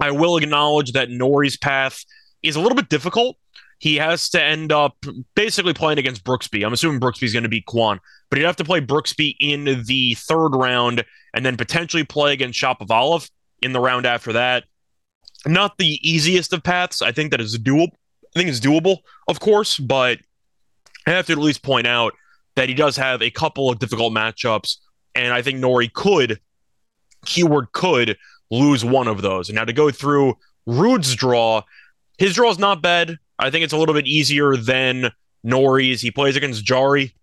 I 0.00 0.10
will 0.10 0.36
acknowledge 0.36 0.92
that 0.92 1.10
Norrie's 1.10 1.56
path 1.56 2.04
is 2.42 2.56
a 2.56 2.60
little 2.60 2.76
bit 2.76 2.88
difficult 2.88 3.36
he 3.78 3.96
has 3.96 4.28
to 4.30 4.42
end 4.42 4.72
up 4.72 4.96
basically 5.34 5.72
playing 5.72 5.98
against 5.98 6.24
Brooksby. 6.24 6.66
I'm 6.66 6.72
assuming 6.72 7.00
Brooksby's 7.00 7.32
going 7.32 7.44
to 7.44 7.48
beat 7.48 7.66
Kwon, 7.66 7.98
but 8.28 8.38
he'd 8.38 8.44
have 8.44 8.56
to 8.56 8.64
play 8.64 8.80
Brooksby 8.80 9.36
in 9.40 9.84
the 9.84 10.14
third 10.14 10.50
round 10.50 11.04
and 11.34 11.46
then 11.46 11.56
potentially 11.56 12.04
play 12.04 12.32
against 12.32 12.60
Shapovalov 12.60 13.30
in 13.62 13.72
the 13.72 13.80
round 13.80 14.04
after 14.04 14.32
that. 14.32 14.64
Not 15.46 15.78
the 15.78 15.98
easiest 16.02 16.52
of 16.52 16.62
paths. 16.62 17.02
I 17.02 17.12
think 17.12 17.30
that 17.30 17.40
is 17.40 17.58
doable. 17.58 17.92
I 18.34 18.38
think 18.38 18.48
it's 18.48 18.60
doable, 18.60 18.98
of 19.26 19.40
course, 19.40 19.78
but 19.78 20.18
I 21.06 21.10
have 21.10 21.26
to 21.26 21.32
at 21.32 21.38
least 21.38 21.62
point 21.62 21.86
out 21.86 22.12
that 22.56 22.68
he 22.68 22.74
does 22.74 22.96
have 22.96 23.22
a 23.22 23.30
couple 23.30 23.70
of 23.70 23.78
difficult 23.78 24.12
matchups, 24.12 24.76
and 25.14 25.32
I 25.32 25.42
think 25.42 25.58
Norrie 25.58 25.88
could, 25.88 26.40
keyword 27.24 27.72
could, 27.72 28.18
lose 28.50 28.84
one 28.84 29.08
of 29.08 29.22
those. 29.22 29.48
And 29.48 29.56
now 29.56 29.64
to 29.64 29.72
go 29.72 29.90
through 29.90 30.36
Ruud's 30.66 31.14
draw, 31.14 31.62
his 32.18 32.34
draw 32.34 32.50
is 32.50 32.58
not 32.58 32.82
bad. 32.82 33.16
I 33.38 33.50
think 33.50 33.64
it's 33.64 33.72
a 33.72 33.78
little 33.78 33.94
bit 33.94 34.06
easier 34.06 34.56
than 34.56 35.10
Norrie's. 35.44 36.00
He 36.00 36.10
plays 36.10 36.36
against 36.36 36.64
Jarry 36.64 37.14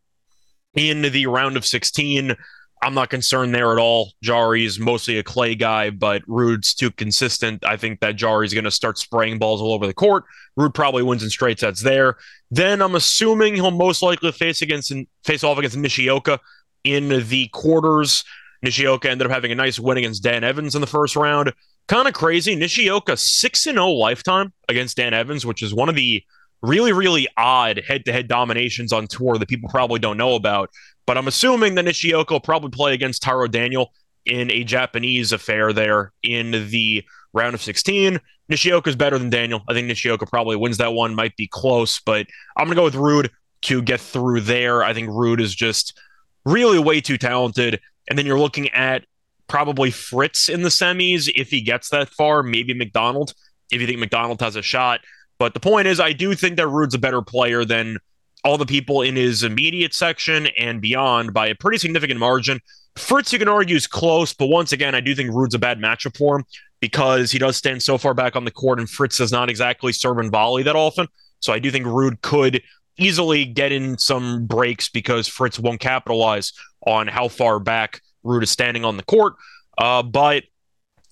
in 0.73 1.01
the 1.01 1.27
round 1.27 1.57
of 1.57 1.65
16. 1.65 2.35
I'm 2.81 2.93
not 2.93 3.09
concerned 3.09 3.55
there 3.55 3.71
at 3.71 3.79
all. 3.79 4.11
Jarry's 4.21 4.79
mostly 4.79 5.17
a 5.17 5.23
clay 5.23 5.55
guy, 5.55 5.89
but 5.89 6.21
Ruud's 6.27 6.73
too 6.73 6.91
consistent. 6.91 7.65
I 7.65 7.77
think 7.77 7.99
that 8.01 8.15
Jarry's 8.15 8.53
going 8.53 8.65
to 8.65 8.71
start 8.71 8.97
spraying 8.97 9.39
balls 9.39 9.61
all 9.61 9.73
over 9.73 9.87
the 9.87 9.93
court. 9.93 10.25
Ruud 10.59 10.73
probably 10.73 11.01
wins 11.01 11.23
in 11.23 11.29
straight 11.29 11.59
sets 11.59 11.81
there. 11.81 12.17
Then 12.51 12.81
I'm 12.81 12.95
assuming 12.95 13.55
he'll 13.55 13.71
most 13.71 14.01
likely 14.01 14.31
face 14.31 14.61
against 14.61 14.93
face 15.23 15.43
off 15.43 15.57
against 15.57 15.77
Nishioka 15.77 16.39
in 16.83 17.27
the 17.27 17.47
quarters. 17.49 18.23
Nishioka 18.61 19.09
ended 19.09 19.27
up 19.27 19.33
having 19.33 19.51
a 19.51 19.55
nice 19.55 19.79
win 19.79 19.97
against 19.97 20.23
Dan 20.23 20.43
Evans 20.43 20.75
in 20.75 20.81
the 20.81 20.87
first 20.87 21.15
round. 21.15 21.53
Kind 21.87 22.07
of 22.07 22.13
crazy. 22.13 22.55
Nishioka 22.55 23.17
6 23.17 23.63
0 23.63 23.89
lifetime 23.91 24.53
against 24.69 24.97
Dan 24.97 25.13
Evans, 25.13 25.45
which 25.45 25.61
is 25.61 25.73
one 25.73 25.89
of 25.89 25.95
the 25.95 26.23
really, 26.61 26.93
really 26.93 27.27
odd 27.37 27.81
head 27.87 28.05
to 28.05 28.11
head 28.11 28.27
dominations 28.27 28.91
on 28.91 29.07
tour 29.07 29.37
that 29.37 29.47
people 29.47 29.69
probably 29.69 29.99
don't 29.99 30.17
know 30.17 30.35
about. 30.35 30.69
But 31.05 31.17
I'm 31.17 31.27
assuming 31.27 31.75
that 31.75 31.83
Nishioka 31.83 32.33
will 32.33 32.41
probably 32.41 32.71
play 32.71 32.93
against 32.93 33.21
Taro 33.21 33.47
Daniel 33.47 33.91
in 34.25 34.49
a 34.51 34.63
Japanese 34.63 35.31
affair 35.31 35.71
there 35.71 36.11
in 36.23 36.51
the 36.69 37.03
round 37.33 37.53
of 37.53 37.61
16. 37.61 38.19
Nishioka 38.49 38.89
is 38.89 38.95
better 38.95 39.17
than 39.19 39.29
Daniel. 39.29 39.61
I 39.67 39.73
think 39.73 39.87
Nishioka 39.87 40.25
probably 40.25 40.55
wins 40.55 40.77
that 40.77 40.93
one. 40.93 41.15
Might 41.15 41.35
be 41.35 41.47
close, 41.47 41.99
but 41.99 42.27
I'm 42.57 42.65
going 42.65 42.75
to 42.75 42.79
go 42.79 42.83
with 42.83 42.95
Ruud 42.95 43.29
to 43.63 43.81
get 43.81 43.99
through 43.99 44.41
there. 44.41 44.83
I 44.83 44.93
think 44.93 45.09
Ruud 45.09 45.39
is 45.39 45.53
just 45.53 45.99
really 46.45 46.79
way 46.79 47.01
too 47.01 47.17
talented. 47.17 47.79
And 48.09 48.17
then 48.17 48.25
you're 48.25 48.39
looking 48.39 48.69
at 48.69 49.05
probably 49.47 49.91
Fritz 49.91 50.49
in 50.49 50.63
the 50.63 50.69
semis 50.69 51.31
if 51.35 51.49
he 51.49 51.61
gets 51.61 51.89
that 51.89 52.09
far, 52.09 52.43
maybe 52.43 52.73
McDonald 52.73 53.33
if 53.71 53.81
you 53.81 53.87
think 53.87 53.99
McDonald 53.99 54.41
has 54.41 54.55
a 54.55 54.61
shot. 54.61 55.01
But 55.37 55.53
the 55.53 55.59
point 55.59 55.87
is, 55.87 55.99
I 55.99 56.13
do 56.13 56.33
think 56.33 56.57
that 56.57 56.67
Ruud's 56.67 56.93
a 56.93 56.99
better 56.99 57.21
player 57.21 57.65
than 57.65 57.97
all 58.45 58.59
the 58.59 58.65
people 58.65 59.01
in 59.01 59.15
his 59.15 59.41
immediate 59.41 59.93
section 59.93 60.47
and 60.57 60.79
beyond 60.79 61.33
by 61.33 61.47
a 61.47 61.55
pretty 61.55 61.79
significant 61.79 62.19
margin. 62.19 62.61
Fritz, 62.95 63.33
you 63.33 63.39
can 63.39 63.47
argue, 63.47 63.75
is 63.75 63.87
close, 63.87 64.33
but 64.33 64.47
once 64.47 64.71
again, 64.71 64.93
I 64.93 65.01
do 65.01 65.15
think 65.15 65.31
Ruud's 65.31 65.55
a 65.55 65.59
bad 65.59 65.79
matchup 65.79 66.15
for 66.15 66.37
him 66.37 66.45
because 66.79 67.31
he 67.31 67.39
does 67.39 67.57
stand 67.57 67.81
so 67.81 67.97
far 67.97 68.13
back 68.13 68.35
on 68.35 68.45
the 68.45 68.51
court, 68.51 68.79
and 68.79 68.89
Fritz 68.89 69.17
does 69.17 69.31
not 69.31 69.49
exactly 69.49 69.91
serve 69.91 70.19
and 70.19 70.31
volley 70.31 70.61
that 70.63 70.75
often. 70.75 71.07
So 71.39 71.51
I 71.51 71.59
do 71.59 71.71
think 71.71 71.85
Ruud 71.85 72.21
could 72.21 72.61
easily 72.97 73.45
get 73.45 73.71
in 73.71 73.97
some 73.97 74.45
breaks 74.45 74.89
because 74.89 75.27
Fritz 75.27 75.59
won't 75.59 75.79
capitalize 75.81 76.53
on 76.85 77.07
how 77.07 77.27
far 77.27 77.59
back 77.59 78.01
Ruud 78.23 78.43
is 78.43 78.51
standing 78.51 78.85
on 78.85 78.95
the 78.95 79.03
court. 79.03 79.33
Uh, 79.77 80.03
but 80.03 80.43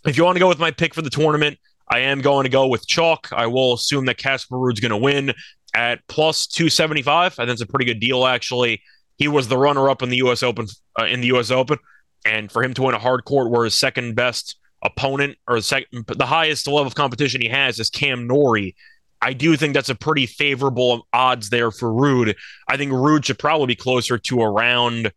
if 0.05 0.17
you 0.17 0.23
want 0.23 0.35
to 0.35 0.39
go 0.39 0.47
with 0.47 0.59
my 0.59 0.71
pick 0.71 0.93
for 0.93 1.01
the 1.01 1.09
tournament, 1.09 1.57
I 1.89 1.99
am 1.99 2.21
going 2.21 2.43
to 2.43 2.49
go 2.49 2.67
with 2.67 2.87
chalk. 2.87 3.29
I 3.31 3.47
will 3.47 3.73
assume 3.73 4.05
that 4.05 4.17
Casper 4.17 4.55
Ruud's 4.55 4.79
going 4.79 4.91
to 4.91 4.97
win 4.97 5.33
at 5.73 5.99
plus 6.07 6.47
275. 6.47 7.33
I 7.33 7.35
think 7.43 7.49
it's 7.49 7.61
a 7.61 7.67
pretty 7.67 7.85
good 7.85 7.99
deal, 7.99 8.25
actually. 8.25 8.81
He 9.17 9.27
was 9.27 9.47
the 9.47 9.57
runner 9.57 9.89
up 9.89 10.01
in 10.01 10.09
the 10.09 10.17
U.S. 10.17 10.43
Open. 10.43 10.67
Uh, 10.99 11.05
in 11.05 11.21
the 11.21 11.27
U.S. 11.27 11.51
Open, 11.51 11.77
and 12.25 12.51
for 12.51 12.63
him 12.63 12.73
to 12.75 12.83
win 12.83 12.95
a 12.95 12.99
hard 12.99 13.25
court 13.25 13.51
where 13.51 13.65
his 13.65 13.75
second 13.75 14.15
best 14.15 14.57
opponent 14.83 15.37
or 15.47 15.55
the, 15.55 15.61
second, 15.61 16.05
the 16.07 16.25
highest 16.25 16.67
level 16.67 16.87
of 16.87 16.95
competition 16.95 17.41
he 17.41 17.49
has 17.49 17.79
is 17.79 17.89
Cam 17.89 18.27
Norrie. 18.27 18.75
I 19.21 19.31
do 19.33 19.55
think 19.55 19.73
that's 19.73 19.89
a 19.89 19.95
pretty 19.95 20.25
favorable 20.25 21.07
odds 21.13 21.49
there 21.49 21.71
for 21.71 21.89
Ruud. 21.89 22.35
I 22.67 22.75
think 22.75 22.91
Ruud 22.91 23.23
should 23.23 23.39
probably 23.39 23.67
be 23.67 23.75
closer 23.75 24.17
to 24.17 24.41
around 24.41 25.13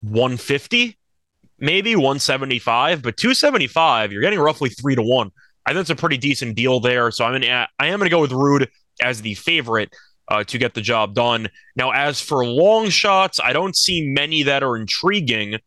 150, 0.00 0.98
maybe 1.58 1.94
175, 1.94 3.02
but 3.02 3.18
275, 3.18 4.12
you're 4.12 4.22
getting 4.22 4.40
roughly 4.40 4.70
three 4.70 4.94
to 4.94 5.02
one. 5.02 5.30
I 5.66 5.70
think 5.70 5.82
it's 5.82 5.90
a 5.90 5.94
pretty 5.94 6.16
decent 6.16 6.56
deal 6.56 6.80
there. 6.80 7.10
So 7.10 7.24
I'm 7.24 7.40
gonna 7.40 7.68
I 7.78 7.86
am 7.86 7.98
gonna 7.98 8.10
go 8.10 8.20
with 8.20 8.32
Ruud 8.32 8.66
as 9.00 9.22
the 9.22 9.34
favorite 9.34 9.94
uh, 10.28 10.44
to 10.44 10.58
get 10.58 10.74
the 10.74 10.80
job 10.80 11.14
done. 11.14 11.48
Now, 11.76 11.90
as 11.90 12.20
for 12.20 12.44
long 12.44 12.88
shots, 12.88 13.40
I 13.42 13.52
don't 13.52 13.76
see 13.76 14.06
many 14.06 14.42
that 14.44 14.62
are 14.62 14.76
intriguing. 14.76 15.58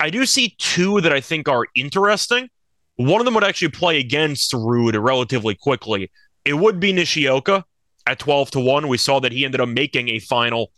I 0.00 0.10
do 0.10 0.26
see 0.26 0.54
two 0.58 1.00
that 1.00 1.12
I 1.12 1.20
think 1.20 1.48
are 1.48 1.66
interesting. 1.74 2.48
One 2.96 3.20
of 3.20 3.24
them 3.24 3.34
would 3.34 3.44
actually 3.44 3.70
play 3.70 3.98
against 3.98 4.52
Ruud 4.52 5.00
relatively 5.02 5.54
quickly. 5.54 6.10
It 6.44 6.54
would 6.54 6.78
be 6.78 6.92
Nishioka 6.92 7.64
at 8.06 8.18
12 8.18 8.52
to 8.52 8.60
1. 8.60 8.88
We 8.88 8.98
saw 8.98 9.20
that 9.20 9.32
he 9.32 9.44
ended 9.44 9.60
up 9.60 9.68
making 9.68 10.10
a 10.10 10.20
final 10.20 10.70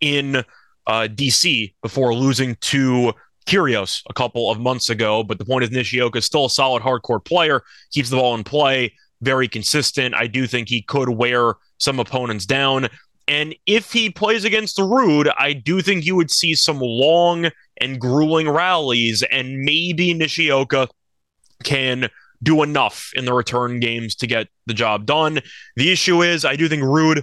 in 0.00 0.36
uh, 0.36 0.42
DC 1.08 1.74
before 1.82 2.14
losing 2.14 2.56
to 2.56 3.12
Kyrgios 3.46 4.02
a 4.08 4.14
couple 4.14 4.50
of 4.50 4.58
months 4.58 4.90
ago. 4.90 5.22
But 5.22 5.38
the 5.38 5.44
point 5.44 5.64
is, 5.64 5.70
Nishioka 5.70 6.18
is 6.18 6.24
still 6.24 6.46
a 6.46 6.50
solid 6.50 6.82
hard 6.82 7.02
court 7.02 7.24
player, 7.24 7.62
keeps 7.92 8.10
the 8.10 8.16
ball 8.16 8.34
in 8.34 8.44
play, 8.44 8.92
very 9.22 9.48
consistent. 9.48 10.14
I 10.14 10.26
do 10.26 10.46
think 10.46 10.68
he 10.68 10.82
could 10.82 11.10
wear 11.10 11.54
some 11.78 12.00
opponents 12.00 12.46
down. 12.46 12.88
And 13.28 13.54
if 13.66 13.92
he 13.92 14.10
plays 14.10 14.44
against 14.44 14.76
the 14.76 14.82
Ruud, 14.82 15.32
I 15.38 15.52
do 15.52 15.80
think 15.82 16.04
you 16.04 16.16
would 16.16 16.30
see 16.30 16.54
some 16.54 16.80
long 16.80 17.50
and 17.80 18.00
grueling 18.00 18.48
rallies, 18.48 19.22
and 19.22 19.60
maybe 19.60 20.12
Nishioka 20.14 20.88
can 21.62 22.08
do 22.42 22.62
enough 22.62 23.10
in 23.14 23.26
the 23.26 23.32
return 23.32 23.80
games 23.80 24.14
to 24.16 24.26
get 24.26 24.48
the 24.66 24.74
job 24.74 25.06
done. 25.06 25.40
The 25.76 25.92
issue 25.92 26.22
is, 26.22 26.44
I 26.44 26.56
do 26.56 26.68
think 26.68 26.82
Ruud 26.82 27.22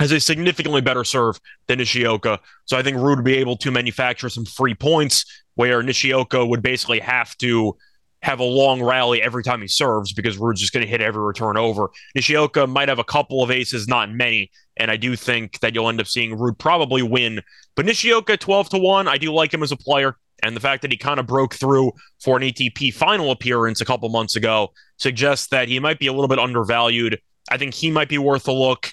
has 0.00 0.10
a 0.10 0.20
significantly 0.20 0.80
better 0.80 1.04
serve 1.04 1.40
than 1.68 1.78
Nishioka. 1.78 2.40
So 2.64 2.76
I 2.76 2.82
think 2.82 2.96
Ruud 2.96 3.16
would 3.16 3.24
be 3.24 3.36
able 3.36 3.56
to 3.58 3.70
manufacture 3.70 4.28
some 4.28 4.44
free 4.44 4.74
points 4.74 5.24
where 5.54 5.82
Nishioka 5.82 6.44
would 6.44 6.62
basically 6.62 6.98
have 6.98 7.36
to 7.38 7.76
have 8.24 8.40
a 8.40 8.44
long 8.44 8.82
rally 8.82 9.20
every 9.20 9.44
time 9.44 9.60
he 9.60 9.68
serves 9.68 10.14
because 10.14 10.38
Ruud's 10.38 10.60
just 10.60 10.72
going 10.72 10.84
to 10.84 10.90
hit 10.90 11.02
every 11.02 11.22
return 11.22 11.58
over. 11.58 11.90
Nishioka 12.14 12.66
might 12.66 12.88
have 12.88 12.98
a 12.98 13.04
couple 13.04 13.42
of 13.42 13.50
aces, 13.50 13.86
not 13.86 14.10
many, 14.10 14.50
and 14.78 14.90
I 14.90 14.96
do 14.96 15.14
think 15.14 15.60
that 15.60 15.74
you'll 15.74 15.90
end 15.90 16.00
up 16.00 16.06
seeing 16.06 16.36
Ruud 16.36 16.58
probably 16.58 17.02
win. 17.02 17.42
But 17.76 17.84
Nishioka 17.84 18.38
12 18.38 18.70
to 18.70 18.78
1, 18.78 19.08
I 19.08 19.18
do 19.18 19.30
like 19.30 19.52
him 19.52 19.62
as 19.62 19.72
a 19.72 19.76
player. 19.76 20.16
And 20.42 20.56
the 20.56 20.60
fact 20.60 20.82
that 20.82 20.90
he 20.90 20.96
kind 20.96 21.20
of 21.20 21.26
broke 21.26 21.54
through 21.54 21.92
for 22.22 22.36
an 22.36 22.42
ATP 22.42 22.94
final 22.94 23.30
appearance 23.30 23.82
a 23.82 23.84
couple 23.84 24.08
months 24.08 24.36
ago 24.36 24.72
suggests 24.98 25.48
that 25.48 25.68
he 25.68 25.78
might 25.78 25.98
be 25.98 26.06
a 26.06 26.12
little 26.12 26.28
bit 26.28 26.38
undervalued. 26.38 27.20
I 27.50 27.58
think 27.58 27.74
he 27.74 27.90
might 27.90 28.08
be 28.08 28.18
worth 28.18 28.48
a 28.48 28.52
look. 28.52 28.90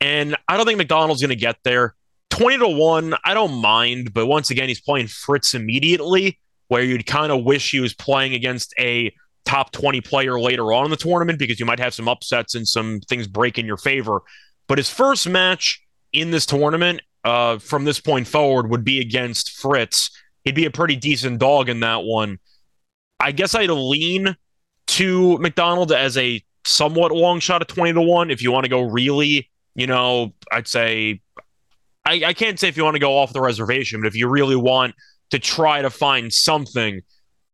And 0.00 0.36
I 0.48 0.56
don't 0.56 0.66
think 0.66 0.78
McDonald's 0.78 1.20
going 1.20 1.30
to 1.30 1.36
get 1.36 1.56
there. 1.64 1.94
20 2.30 2.58
to 2.58 2.68
1, 2.68 3.14
I 3.24 3.34
don't 3.34 3.60
mind. 3.60 4.14
But 4.14 4.26
once 4.26 4.50
again, 4.50 4.68
he's 4.68 4.80
playing 4.80 5.08
Fritz 5.08 5.54
immediately, 5.54 6.38
where 6.68 6.82
you'd 6.82 7.06
kind 7.06 7.32
of 7.32 7.44
wish 7.44 7.70
he 7.70 7.80
was 7.80 7.94
playing 7.94 8.34
against 8.34 8.74
a 8.78 9.12
top 9.44 9.72
20 9.72 10.00
player 10.02 10.38
later 10.38 10.72
on 10.72 10.84
in 10.84 10.90
the 10.90 10.96
tournament 10.96 11.38
because 11.38 11.58
you 11.58 11.66
might 11.66 11.80
have 11.80 11.94
some 11.94 12.08
upsets 12.08 12.54
and 12.54 12.68
some 12.68 13.00
things 13.08 13.26
break 13.26 13.58
in 13.58 13.66
your 13.66 13.76
favor. 13.76 14.20
But 14.66 14.78
his 14.78 14.90
first 14.90 15.28
match 15.28 15.82
in 16.12 16.30
this 16.30 16.46
tournament 16.46 17.00
uh, 17.24 17.58
from 17.58 17.84
this 17.84 18.00
point 18.00 18.26
forward 18.26 18.70
would 18.70 18.84
be 18.84 19.00
against 19.00 19.58
Fritz. 19.58 20.10
He'd 20.44 20.54
be 20.54 20.66
a 20.66 20.70
pretty 20.70 20.96
decent 20.96 21.38
dog 21.38 21.68
in 21.68 21.80
that 21.80 22.04
one. 22.04 22.38
I 23.18 23.32
guess 23.32 23.54
I'd 23.54 23.70
lean 23.70 24.36
to 24.88 25.38
McDonald 25.38 25.92
as 25.92 26.16
a 26.16 26.42
somewhat 26.64 27.12
long 27.12 27.40
shot 27.40 27.62
at 27.62 27.68
20 27.68 27.94
to 27.94 28.02
1 28.02 28.30
if 28.30 28.42
you 28.42 28.52
want 28.52 28.64
to 28.64 28.70
go 28.70 28.82
really 28.82 29.50
you 29.78 29.86
know, 29.86 30.34
I'd 30.50 30.66
say 30.66 31.20
I, 32.04 32.20
I 32.26 32.32
can't 32.32 32.58
say 32.58 32.66
if 32.66 32.76
you 32.76 32.82
want 32.82 32.96
to 32.96 33.00
go 33.00 33.16
off 33.16 33.32
the 33.32 33.40
reservation, 33.40 34.00
but 34.00 34.08
if 34.08 34.16
you 34.16 34.28
really 34.28 34.56
want 34.56 34.96
to 35.30 35.38
try 35.38 35.82
to 35.82 35.90
find 35.90 36.32
something, 36.32 37.00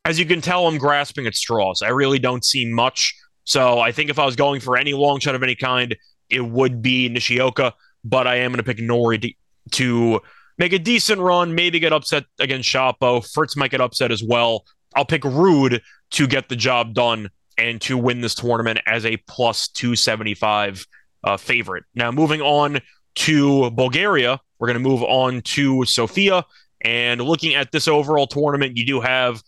as 0.04 0.18
you 0.18 0.26
can 0.26 0.40
tell, 0.40 0.66
I'm 0.66 0.78
grasping 0.78 1.26
at 1.26 1.34
straws. 1.34 1.82
I 1.82 1.88
really 1.88 2.18
don't 2.18 2.44
see 2.44 2.70
much. 2.70 3.14
So 3.44 3.80
I 3.80 3.92
think 3.92 4.10
if 4.10 4.18
I 4.18 4.24
was 4.24 4.36
going 4.36 4.60
for 4.60 4.76
any 4.76 4.94
long 4.94 5.20
shot 5.20 5.34
of 5.34 5.42
any 5.42 5.54
kind, 5.54 5.96
it 6.30 6.40
would 6.40 6.82
be 6.82 7.08
Nishioka, 7.08 7.74
but 8.04 8.26
I 8.26 8.36
am 8.36 8.52
going 8.52 8.58
to 8.58 8.62
pick 8.64 8.78
Norrie 8.78 9.36
to, 9.72 10.20
make 10.58 10.72
a 10.72 10.78
decent 10.78 11.20
run, 11.20 11.54
maybe 11.54 11.78
get 11.78 11.92
upset 11.92 12.24
against 12.38 12.68
Shapo. 12.68 13.26
Fritz 13.32 13.56
might 13.56 13.70
get 13.70 13.80
upset 13.80 14.10
as 14.10 14.22
well. 14.22 14.64
I'll 14.94 15.04
pick 15.04 15.22
Ruud 15.22 15.80
to 16.12 16.26
get 16.26 16.48
the 16.48 16.56
job 16.56 16.94
done 16.94 17.30
and 17.58 17.80
to 17.82 17.98
win 17.98 18.20
this 18.20 18.34
tournament 18.34 18.80
as 18.86 19.04
a 19.04 19.16
plus 19.28 19.68
275 19.68 20.86
uh, 21.24 21.36
favorite. 21.36 21.84
Now, 21.94 22.10
moving 22.10 22.40
on 22.40 22.80
to 23.16 23.70
Bulgaria, 23.70 24.40
we're 24.58 24.68
going 24.68 24.82
to 24.82 24.88
move 24.88 25.02
on 25.02 25.40
to 25.42 25.84
Sofia. 25.84 26.44
And 26.84 27.20
looking 27.20 27.54
at 27.54 27.72
this 27.72 27.88
overall 27.88 28.26
tournament, 28.26 28.76
you 28.76 28.86
do 28.86 29.00
have 29.00 29.42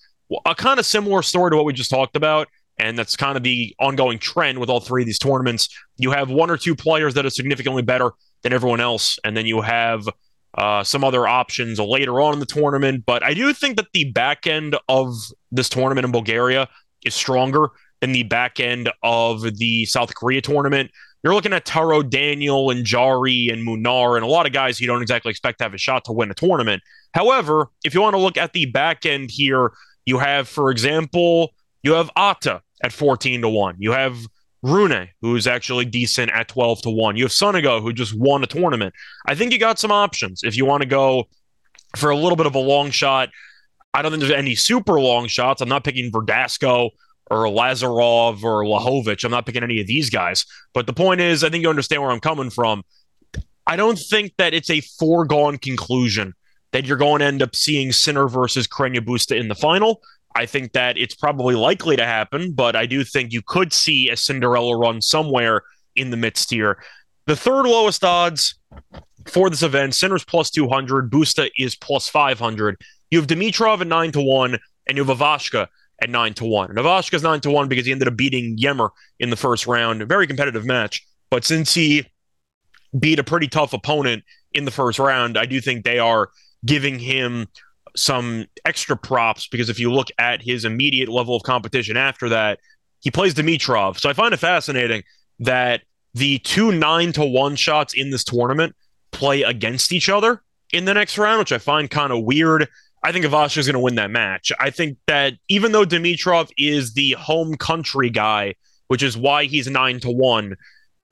a 0.44 0.54
kind 0.54 0.80
of 0.80 0.86
similar 0.86 1.22
story 1.22 1.50
to 1.50 1.56
what 1.56 1.66
we 1.66 1.72
just 1.72 1.90
talked 1.90 2.16
about. 2.16 2.48
And 2.78 2.98
that's 2.98 3.16
kind 3.16 3.36
of 3.36 3.42
the 3.42 3.74
ongoing 3.78 4.18
trend 4.18 4.58
with 4.58 4.68
all 4.68 4.80
three 4.80 5.02
of 5.02 5.06
these 5.06 5.18
tournaments. 5.18 5.68
You 5.96 6.10
have 6.10 6.30
one 6.30 6.50
or 6.50 6.56
two 6.56 6.74
players 6.74 7.14
that 7.14 7.24
are 7.24 7.30
significantly 7.30 7.82
better 7.82 8.12
than 8.42 8.52
everyone 8.52 8.80
else. 8.80 9.18
And 9.24 9.36
then 9.36 9.46
you 9.46 9.60
have 9.62 10.08
uh, 10.56 10.82
some 10.82 11.04
other 11.04 11.26
options 11.26 11.78
later 11.78 12.20
on 12.20 12.34
in 12.34 12.40
the 12.40 12.46
tournament. 12.46 13.04
But 13.06 13.22
I 13.22 13.34
do 13.34 13.52
think 13.52 13.76
that 13.76 13.86
the 13.92 14.10
back 14.12 14.46
end 14.46 14.76
of 14.88 15.14
this 15.50 15.68
tournament 15.68 16.04
in 16.04 16.12
Bulgaria 16.12 16.68
is 17.04 17.14
stronger 17.14 17.68
than 18.00 18.12
the 18.12 18.24
back 18.24 18.60
end 18.60 18.90
of 19.02 19.42
the 19.56 19.86
South 19.86 20.14
Korea 20.14 20.40
tournament. 20.42 20.90
You're 21.22 21.34
looking 21.34 21.52
at 21.52 21.64
Taro 21.64 22.02
Daniel 22.02 22.70
and 22.70 22.84
Jarry 22.84 23.48
and 23.48 23.66
Munar 23.66 24.16
and 24.16 24.24
a 24.24 24.28
lot 24.28 24.46
of 24.46 24.52
guys 24.52 24.80
you 24.80 24.86
don't 24.86 25.02
exactly 25.02 25.30
expect 25.30 25.58
to 25.58 25.64
have 25.64 25.74
a 25.74 25.78
shot 25.78 26.04
to 26.04 26.12
win 26.12 26.30
a 26.30 26.34
tournament. 26.34 26.82
However, 27.14 27.68
if 27.84 27.94
you 27.94 28.00
want 28.00 28.14
to 28.14 28.20
look 28.20 28.36
at 28.36 28.52
the 28.52 28.66
back 28.66 29.04
end 29.06 29.30
here, 29.30 29.72
you 30.04 30.18
have, 30.18 30.48
for 30.48 30.70
example, 30.70 31.52
you 31.82 31.94
have 31.94 32.10
Atta 32.16 32.62
at 32.82 32.92
14 32.92 33.42
to 33.42 33.48
1. 33.48 33.76
You 33.78 33.92
have 33.92 34.18
Rune, 34.62 35.08
who's 35.20 35.46
actually 35.46 35.84
decent 35.84 36.30
at 36.32 36.48
12 36.48 36.82
to 36.82 36.90
1. 36.90 37.16
You 37.16 37.24
have 37.24 37.32
Sonego, 37.32 37.80
who 37.80 37.92
just 37.92 38.16
won 38.16 38.42
a 38.42 38.46
tournament. 38.46 38.94
I 39.26 39.34
think 39.34 39.52
you 39.52 39.58
got 39.58 39.78
some 39.78 39.92
options 39.92 40.42
if 40.44 40.56
you 40.56 40.64
want 40.64 40.82
to 40.82 40.88
go 40.88 41.24
for 41.96 42.10
a 42.10 42.16
little 42.16 42.36
bit 42.36 42.46
of 42.46 42.54
a 42.54 42.60
long 42.60 42.90
shot. 42.90 43.30
I 43.94 44.02
don't 44.02 44.12
think 44.12 44.20
there's 44.20 44.32
any 44.32 44.54
super 44.54 45.00
long 45.00 45.26
shots. 45.26 45.62
I'm 45.62 45.68
not 45.68 45.84
picking 45.84 46.12
Verdasco 46.12 46.90
or 47.30 47.44
Lazarov 47.46 48.42
or 48.42 48.64
Lajovic. 48.64 49.24
I'm 49.24 49.30
not 49.30 49.46
picking 49.46 49.62
any 49.62 49.80
of 49.80 49.86
these 49.86 50.10
guys. 50.10 50.46
But 50.72 50.86
the 50.86 50.92
point 50.92 51.20
is, 51.20 51.42
I 51.42 51.50
think 51.50 51.62
you 51.62 51.70
understand 51.70 52.02
where 52.02 52.10
I'm 52.10 52.20
coming 52.20 52.50
from. 52.50 52.84
I 53.66 53.76
don't 53.76 53.98
think 53.98 54.32
that 54.38 54.54
it's 54.54 54.70
a 54.70 54.80
foregone 54.80 55.58
conclusion 55.58 56.34
that 56.72 56.84
you're 56.84 56.96
going 56.96 57.20
to 57.20 57.24
end 57.24 57.42
up 57.42 57.56
seeing 57.56 57.90
Sinner 57.90 58.28
versus 58.28 58.66
Carreño 58.68 59.00
Busta 59.00 59.38
in 59.38 59.48
the 59.48 59.54
final. 59.54 60.00
I 60.34 60.46
think 60.46 60.72
that 60.72 60.98
it's 60.98 61.14
probably 61.14 61.54
likely 61.54 61.96
to 61.96 62.04
happen, 62.04 62.52
but 62.52 62.76
I 62.76 62.86
do 62.86 63.02
think 63.02 63.32
you 63.32 63.42
could 63.44 63.72
see 63.72 64.10
a 64.10 64.16
Cinderella 64.16 64.76
run 64.76 65.00
somewhere 65.00 65.62
in 65.96 66.10
the 66.10 66.16
midst 66.16 66.50
here. 66.50 66.78
The 67.26 67.34
third 67.34 67.64
lowest 67.64 68.04
odds 68.04 68.54
for 69.26 69.50
this 69.50 69.62
event, 69.62 69.94
Sinner's 69.94 70.24
plus 70.24 70.50
200, 70.50 71.10
Busta 71.10 71.50
is 71.58 71.74
plus 71.74 72.08
500. 72.08 72.76
You 73.10 73.18
have 73.18 73.26
Dimitrov 73.26 73.80
at 73.80 73.86
9 73.86 74.12
to 74.12 74.20
1, 74.20 74.58
and 74.86 74.96
you 74.96 75.04
have 75.04 75.18
Ivashka 75.18 75.68
at 76.00 76.10
9 76.10 76.34
to 76.34 76.44
1. 76.44 76.70
And 76.70 76.78
Ivashka's 76.78 77.22
9 77.22 77.40
to 77.40 77.50
1 77.50 77.68
because 77.68 77.86
he 77.86 77.92
ended 77.92 78.08
up 78.08 78.16
beating 78.16 78.58
Ymer 78.62 78.90
in 79.18 79.30
the 79.30 79.36
first 79.36 79.66
round. 79.66 80.02
A 80.02 80.06
very 80.06 80.26
competitive 80.26 80.64
match. 80.64 81.06
But 81.30 81.44
since 81.44 81.74
he 81.74 82.06
beat 82.98 83.18
a 83.18 83.24
pretty 83.24 83.48
tough 83.48 83.72
opponent 83.72 84.24
in 84.52 84.64
the 84.64 84.70
first 84.70 84.98
round, 84.98 85.36
I 85.36 85.46
do 85.46 85.60
think 85.60 85.84
they 85.84 85.98
are 85.98 86.30
giving 86.64 86.98
him 86.98 87.48
some 87.96 88.46
extra 88.64 88.96
props 88.96 89.48
because 89.48 89.68
if 89.68 89.80
you 89.80 89.90
look 89.90 90.08
at 90.18 90.42
his 90.42 90.64
immediate 90.64 91.08
level 91.08 91.34
of 91.34 91.42
competition 91.42 91.96
after 91.96 92.28
that, 92.28 92.60
he 93.00 93.10
plays 93.10 93.34
Dimitrov. 93.34 93.98
So 93.98 94.10
I 94.10 94.12
find 94.12 94.34
it 94.34 94.38
fascinating 94.38 95.02
that 95.40 95.82
the 96.14 96.38
two 96.38 96.72
nine 96.72 97.12
to 97.12 97.24
one 97.24 97.56
shots 97.56 97.94
in 97.94 98.10
this 98.10 98.24
tournament 98.24 98.74
play 99.12 99.42
against 99.42 99.92
each 99.92 100.08
other 100.08 100.42
in 100.72 100.84
the 100.84 100.94
next 100.94 101.18
round, 101.18 101.38
which 101.38 101.52
I 101.52 101.58
find 101.58 101.90
kind 101.90 102.12
of 102.12 102.24
weird. 102.24 102.68
I 103.02 103.12
think 103.12 103.24
Ivashka 103.24 103.58
is 103.58 103.66
going 103.66 103.74
to 103.74 103.80
win 103.80 103.94
that 103.96 104.10
match. 104.10 104.50
I 104.58 104.70
think 104.70 104.98
that 105.06 105.34
even 105.48 105.72
though 105.72 105.84
Dimitrov 105.84 106.50
is 106.56 106.94
the 106.94 107.12
home 107.12 107.54
country 107.56 108.10
guy, 108.10 108.54
which 108.88 109.02
is 109.02 109.16
why 109.16 109.44
he's 109.44 109.68
nine 109.68 110.00
to 110.00 110.10
one, 110.10 110.56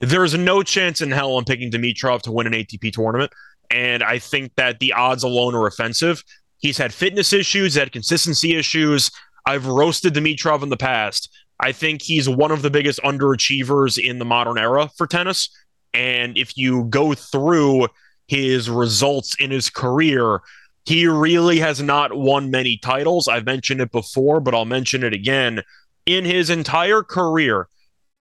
there's 0.01 0.33
no 0.37 0.61
chance 0.63 1.01
in 1.01 1.11
hell 1.11 1.37
I'm 1.37 1.45
picking 1.45 1.71
Dimitrov 1.71 2.21
to 2.23 2.31
win 2.31 2.47
an 2.47 2.53
ATP 2.53 2.91
tournament. 2.91 3.31
And 3.71 4.03
I 4.03 4.19
think 4.19 4.55
that 4.55 4.79
the 4.79 4.93
odds 4.93 5.23
alone 5.23 5.55
are 5.55 5.67
offensive. 5.67 6.23
He's 6.59 6.77
had 6.77 6.93
fitness 6.93 7.33
issues, 7.33 7.75
had 7.75 7.91
consistency 7.91 8.55
issues. 8.55 9.09
I've 9.45 9.65
roasted 9.65 10.13
Dimitrov 10.13 10.63
in 10.63 10.69
the 10.69 10.77
past. 10.77 11.29
I 11.59 11.71
think 11.71 12.01
he's 12.01 12.27
one 12.27 12.51
of 12.51 12.61
the 12.61 12.69
biggest 12.69 12.99
underachievers 13.01 13.97
in 13.97 14.19
the 14.19 14.25
modern 14.25 14.57
era 14.57 14.89
for 14.97 15.07
tennis. 15.07 15.49
And 15.93 16.37
if 16.37 16.57
you 16.57 16.85
go 16.85 17.13
through 17.13 17.87
his 18.27 18.69
results 18.69 19.35
in 19.39 19.51
his 19.51 19.69
career, 19.69 20.41
he 20.85 21.07
really 21.07 21.59
has 21.59 21.81
not 21.81 22.15
won 22.15 22.51
many 22.51 22.77
titles. 22.77 23.27
I've 23.27 23.45
mentioned 23.45 23.81
it 23.81 23.91
before, 23.91 24.39
but 24.39 24.53
I'll 24.53 24.65
mention 24.65 25.03
it 25.03 25.13
again. 25.13 25.61
In 26.05 26.25
his 26.25 26.49
entire 26.49 27.01
career, 27.01 27.67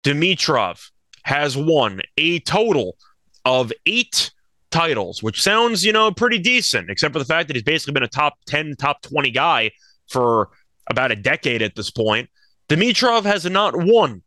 Dimitrov 0.02 0.90
has 1.24 1.56
won 1.56 2.00
a 2.16 2.40
total 2.40 2.96
of 3.44 3.72
eight 3.84 4.30
titles, 4.70 5.22
which 5.22 5.42
sounds, 5.42 5.84
you 5.84 5.92
know, 5.92 6.10
pretty 6.10 6.38
decent, 6.38 6.90
except 6.90 7.12
for 7.12 7.18
the 7.18 7.24
fact 7.24 7.48
that 7.48 7.56
he's 7.56 7.62
basically 7.62 7.92
been 7.92 8.02
a 8.02 8.08
top 8.08 8.34
10, 8.46 8.76
top 8.76 9.02
20 9.02 9.30
guy 9.30 9.70
for 10.08 10.48
about 10.88 11.12
a 11.12 11.16
decade 11.16 11.62
at 11.62 11.74
this 11.76 11.90
point. 11.90 12.28
Dimitrov 12.68 13.24
has 13.24 13.44
not 13.44 13.76
won 13.76 14.22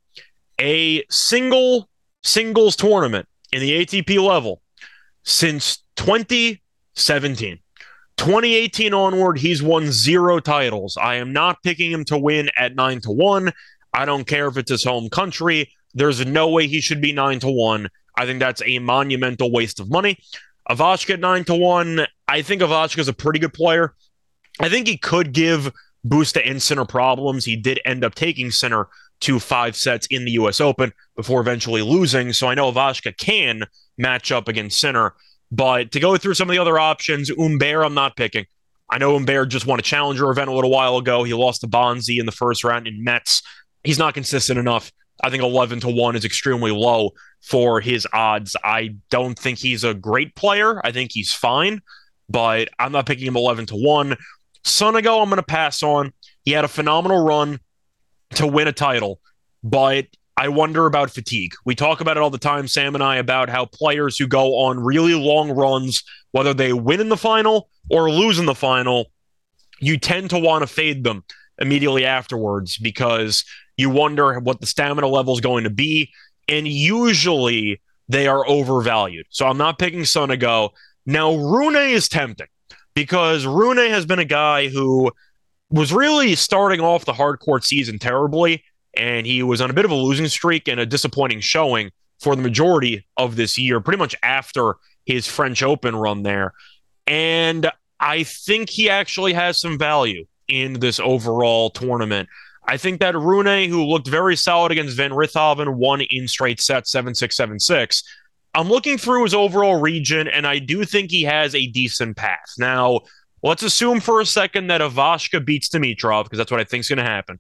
a 0.60 1.04
single 1.10 1.90
singles 2.24 2.76
tournament 2.76 3.28
in 3.52 3.62
the 3.62 3.86
ATP 3.86 4.24
level 4.24 4.62
since 5.24 5.84
2017. 5.96 7.60
2018 8.18 8.94
onward, 8.94 9.38
he's 9.38 9.64
won 9.64 9.92
zero 9.92 10.40
titles. 10.40 10.98
I 10.98 11.16
am 11.16 11.34
not 11.34 11.64
picking 11.64 11.92
him 11.92 12.04
to 12.06 12.18
win 12.18 12.50
at 12.58 12.76
nine 12.76 13.02
to 13.02 13.12
one. 13.12 13.52
I 13.94 14.06
don't 14.06 14.28
care 14.28 14.48
if 14.48 14.58
it's 14.58 14.72
his 14.72 14.84
home 14.84 15.10
country. 15.10 15.72
There's 15.94 16.26
no 16.26 16.50
way 16.50 16.68
he 16.68 16.82
should 16.82 17.02
be 17.02 17.14
nine 17.14 17.40
to 17.40 17.50
one. 17.50 17.90
I 18.16 18.26
think 18.26 18.40
that's 18.40 18.62
a 18.66 18.80
monumental 18.80 19.52
waste 19.52 19.80
of 19.80 19.90
money. 19.90 20.18
Ivashka 20.70 21.16
at 21.16 21.20
nine 21.20 21.46
to 21.46 21.56
one. 21.56 22.06
I 22.28 22.42
think 22.42 22.62
Ivashka 22.62 23.00
is 23.00 23.08
a 23.08 23.14
pretty 23.14 23.40
good 23.40 23.54
player. 23.54 23.94
I 24.60 24.70
think 24.70 24.88
he 24.88 24.98
could 24.98 25.32
give 25.34 25.72
Busta 26.06 26.42
and 26.50 26.62
Sinner 26.62 26.86
problems. 26.86 27.46
He 27.46 27.56
did 27.56 27.80
end 27.86 28.04
up 28.04 28.16
taking 28.16 28.52
Sinner 28.52 28.88
to 29.22 29.40
five 29.40 29.76
sets 29.76 30.08
in 30.08 30.26
the 30.26 30.32
U.S. 30.32 30.60
Open 30.60 30.92
before 31.16 31.42
eventually 31.42 31.82
losing. 31.82 32.34
So 32.34 32.48
I 32.48 32.56
know 32.56 32.72
Ivashka 32.72 33.18
can 33.18 33.66
match 33.98 34.32
up 34.32 34.48
against 34.48 34.80
Sinner. 34.80 35.14
But 35.52 35.92
to 35.92 36.00
go 36.00 36.18
through 36.18 36.34
some 36.34 36.50
of 36.50 36.54
the 36.54 36.62
other 36.62 36.78
options, 36.78 37.30
Humbert, 37.30 37.86
I'm 37.86 37.94
not 37.94 38.18
picking. 38.18 38.46
I 38.90 38.98
know 38.98 39.14
Humbert 39.14 39.50
just 39.50 39.66
won 39.66 39.80
a 39.80 39.84
challenger 39.84 40.30
event 40.30 40.50
a 40.50 40.54
little 40.54 40.72
while 40.72 40.98
ago. 40.98 41.24
He 41.24 41.34
lost 41.34 41.62
to 41.62 41.68
Bonzi 41.68 42.20
in 42.20 42.26
the 42.26 42.32
first 42.32 42.64
round 42.64 42.88
in 42.88 43.04
Metz. 43.04 43.42
He's 43.84 44.00
not 44.00 44.14
consistent 44.14 44.60
enough. 44.60 44.92
I 45.24 45.30
think 45.30 45.44
11 45.44 45.80
to 45.82 45.90
1 45.90 46.16
is 46.16 46.26
extremely 46.26 46.72
low 46.72 47.12
for 47.42 47.82
his 47.82 48.08
odds. 48.14 48.56
I 48.64 48.96
don't 49.10 49.38
think 49.38 49.58
he's 49.58 49.84
a 49.84 49.94
great 49.94 50.36
player. 50.36 50.80
I 50.86 50.92
think 50.92 51.12
he's 51.12 51.34
fine, 51.34 51.82
but 52.30 52.70
I'm 52.78 52.92
not 52.92 53.06
picking 53.06 53.28
him 53.28 53.36
11 53.38 53.68
to 53.68 53.76
1. 53.76 54.16
Sonego, 54.64 55.22
I'm 55.22 55.30
going 55.30 55.38
to 55.38 55.44
pass 55.44 55.82
on. 55.82 56.14
He 56.44 56.52
had 56.52 56.66
a 56.66 56.70
phenomenal 56.70 57.26
run 57.26 57.60
to 58.36 58.46
win 58.46 58.68
a 58.68 58.74
title, 58.74 59.20
but 59.64 60.06
I 60.38 60.50
wonder 60.50 60.86
about 60.86 61.10
fatigue. 61.10 61.54
We 61.66 61.74
talk 61.74 62.00
about 62.00 62.16
it 62.16 62.22
all 62.22 62.30
the 62.30 62.38
time, 62.38 62.68
Sam 62.68 62.94
and 62.94 63.04
I, 63.04 63.16
about 63.16 63.50
how 63.50 63.66
players 63.66 64.18
who 64.18 64.28
go 64.28 64.60
on 64.60 64.80
really 64.80 65.16
long 65.16 65.50
runs, 65.50 66.04
whether 66.32 66.54
they 66.54 66.74
win 66.74 67.02
in 67.02 67.10
the 67.10 67.18
final 67.18 67.70
or 67.90 68.12
lose 68.12 68.38
in 68.38 68.46
the 68.46 68.54
final, 68.54 69.12
you 69.80 69.98
tend 69.98 70.30
to 70.30 70.40
want 70.40 70.62
to 70.62 70.68
fade 70.68 71.04
them 71.04 71.24
immediately 71.60 72.06
afterwards 72.06 72.78
because 72.78 73.44
you 73.78 73.90
wonder 73.90 74.40
what 74.40 74.62
the 74.62 74.68
stamina 74.68 75.08
level 75.08 75.34
is 75.34 75.42
going 75.42 75.64
to 75.64 75.72
be. 75.72 76.12
And 76.48 76.68
usually 76.68 77.82
they 78.08 78.28
are 78.28 78.48
overvalued. 78.48 79.26
So 79.30 79.48
I'm 79.48 79.58
not 79.58 79.80
picking 79.80 80.02
Sonego. 80.02 80.70
Now, 81.08 81.36
Rune 81.36 81.76
is 81.76 82.08
tempting 82.08 82.48
because 82.94 83.46
Rune 83.46 83.78
has 83.78 84.06
been 84.06 84.20
a 84.20 84.26
guy 84.26 84.68
who 84.68 85.12
was 85.72 85.92
really 85.92 86.36
starting 86.36 86.80
off 86.80 87.06
the 87.06 87.14
hard 87.14 87.40
court 87.40 87.64
season 87.64 87.98
terribly, 87.98 88.64
and 88.98 89.26
he 89.26 89.44
was 89.44 89.62
on 89.62 89.70
a 89.70 89.74
bit 89.74 89.86
of 89.86 89.92
a 89.92 89.96
losing 89.96 90.28
streak 90.28 90.68
and 90.68 90.80
a 90.80 90.86
disappointing 90.86 91.40
showing 91.40 91.92
for 92.20 92.36
the 92.36 92.42
majority 92.42 93.06
of 93.16 93.36
this 93.36 93.58
year, 93.58 93.80
pretty 93.80 94.00
much 94.00 94.16
after 94.24 94.76
his 95.06 95.28
French 95.28 95.62
Open 95.62 95.96
run 95.96 96.24
there. 96.24 96.54
And 97.06 97.72
I 98.00 98.24
think 98.24 98.70
he 98.70 98.90
actually 98.90 99.34
has 99.34 99.60
some 99.60 99.78
value 99.78 100.26
in 100.48 100.74
this 100.74 101.00
overall 101.00 101.70
tournament. 101.70 102.28
I 102.68 102.78
think 102.78 103.00
that 103.00 103.16
Rune, 103.16 103.70
who 103.70 103.86
looked 103.86 104.08
very 104.08 104.36
solid 104.36 104.72
against 104.72 104.98
Van 104.98 105.12
Rijthoven, 105.12 105.76
won 105.76 106.02
in 106.10 106.28
straight 106.28 106.60
sets 106.60 106.92
7 106.92 107.16
6 107.16 107.36
7 107.36 107.60
6. 107.60 108.04
I'm 108.54 108.70
looking 108.70 108.98
through 108.98 109.24
his 109.24 109.34
overall 109.34 109.80
region, 109.80 110.28
and 110.28 110.48
I 110.48 110.60
do 110.60 110.84
think 110.84 111.12
he 111.12 111.22
has 111.24 111.54
a 111.54 111.68
decent 111.68 112.18
path. 112.18 112.56
Now, 112.58 113.02
let's 113.44 113.64
assume 113.64 114.00
for 114.00 114.20
a 114.20 114.26
second 114.26 114.68
that 114.68 114.82
Ivashka 114.82 115.46
beats 115.46 115.70
Dimitrov, 115.70 116.24
because 116.24 116.40
that's 116.40 116.52
what 116.52 116.60
I 116.60 116.64
think 116.64 116.82
is 116.82 116.90
going 116.90 116.98
to 116.98 117.04
happen. 117.04 117.40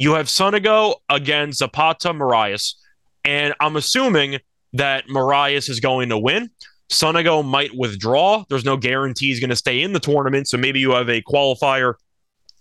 You 0.00 0.14
have 0.14 0.28
Sonego 0.28 0.94
against 1.10 1.58
Zapata 1.58 2.14
Marias, 2.14 2.74
and 3.22 3.52
I'm 3.60 3.76
assuming 3.76 4.38
that 4.72 5.10
Marias 5.10 5.68
is 5.68 5.78
going 5.78 6.08
to 6.08 6.16
win. 6.16 6.48
Sonego 6.90 7.44
might 7.44 7.76
withdraw. 7.76 8.44
There's 8.48 8.64
no 8.64 8.78
guarantee 8.78 9.26
he's 9.26 9.40
going 9.40 9.50
to 9.50 9.56
stay 9.56 9.82
in 9.82 9.92
the 9.92 10.00
tournament, 10.00 10.48
so 10.48 10.56
maybe 10.56 10.80
you 10.80 10.92
have 10.92 11.10
a 11.10 11.20
qualifier 11.20 11.96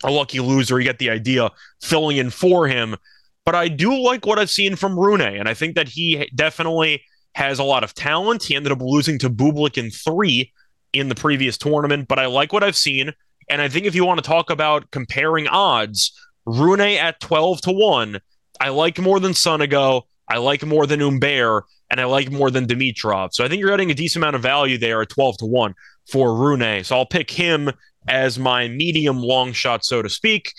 a 0.04 0.12
lucky 0.12 0.42
loser. 0.42 0.80
You 0.80 0.84
get 0.84 1.00
the 1.00 1.10
idea 1.10 1.50
filling 1.82 2.18
in 2.18 2.30
for 2.30 2.68
him. 2.68 2.98
But 3.46 3.56
I 3.56 3.70
do 3.70 3.98
like 3.98 4.26
what 4.26 4.38
I've 4.38 4.50
seen 4.50 4.76
from 4.76 5.00
Rune, 5.00 5.22
and 5.22 5.48
I 5.48 5.54
think 5.54 5.76
that 5.76 5.88
he 5.88 6.30
definitely 6.36 7.04
has 7.36 7.58
a 7.58 7.64
lot 7.64 7.86
of 7.86 7.94
talent. 7.94 8.44
He 8.44 8.56
ended 8.58 8.74
up 8.74 8.82
losing 8.82 9.18
to 9.20 9.30
Bublik 9.30 9.78
in 9.78 9.92
three 9.92 10.52
in 10.92 11.08
the 11.08 11.16
previous 11.16 11.58
tournament, 11.58 12.10
but 12.10 12.20
I 12.20 12.26
like 12.26 12.52
what 12.52 12.66
I've 12.66 12.76
seen. 12.76 13.14
And 13.50 13.62
I 13.62 13.70
think 13.70 13.86
if 13.86 13.96
you 13.96 14.04
want 14.04 14.22
to 14.22 14.28
talk 14.28 14.50
about 14.50 14.92
comparing 14.92 15.48
odds, 15.48 16.12
Rune 16.50 16.82
at 16.82 17.20
12 17.20 17.62
to 17.62 17.72
1, 17.72 18.20
I 18.60 18.70
like 18.70 19.00
more 19.00 19.20
than 19.20 19.34
Sonego. 19.34 20.04
I 20.28 20.38
like 20.38 20.64
more 20.64 20.86
than 20.86 21.00
Humbert, 21.00 21.64
and 21.90 22.00
I 22.00 22.06
like 22.06 22.32
more 22.32 22.52
than 22.52 22.68
Dimitrov. 22.68 23.30
So 23.34 23.44
I 23.44 23.48
think 23.48 23.60
you're 23.60 23.70
getting 23.70 23.92
a 23.92 23.96
decent 23.96 24.24
amount 24.24 24.36
of 24.36 24.42
value 24.42 24.78
there 24.78 25.02
at 25.02 25.10
12 25.10 25.38
to 25.40 25.46
1 25.46 25.74
for 26.12 26.36
Rune. 26.36 26.84
So 26.84 26.98
I'll 26.98 27.06
pick 27.06 27.32
him 27.32 27.72
as 28.08 28.38
my 28.38 28.68
medium 28.68 29.18
long 29.18 29.54
shot, 29.54 29.84
so 29.86 30.02
to 30.02 30.10
speak. 30.10 30.54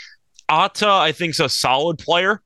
Atta, 0.49 0.89
I 0.89 1.13
think, 1.13 1.31
is 1.31 1.41
a 1.41 1.49
solid 1.49 1.99
player. 1.99 2.43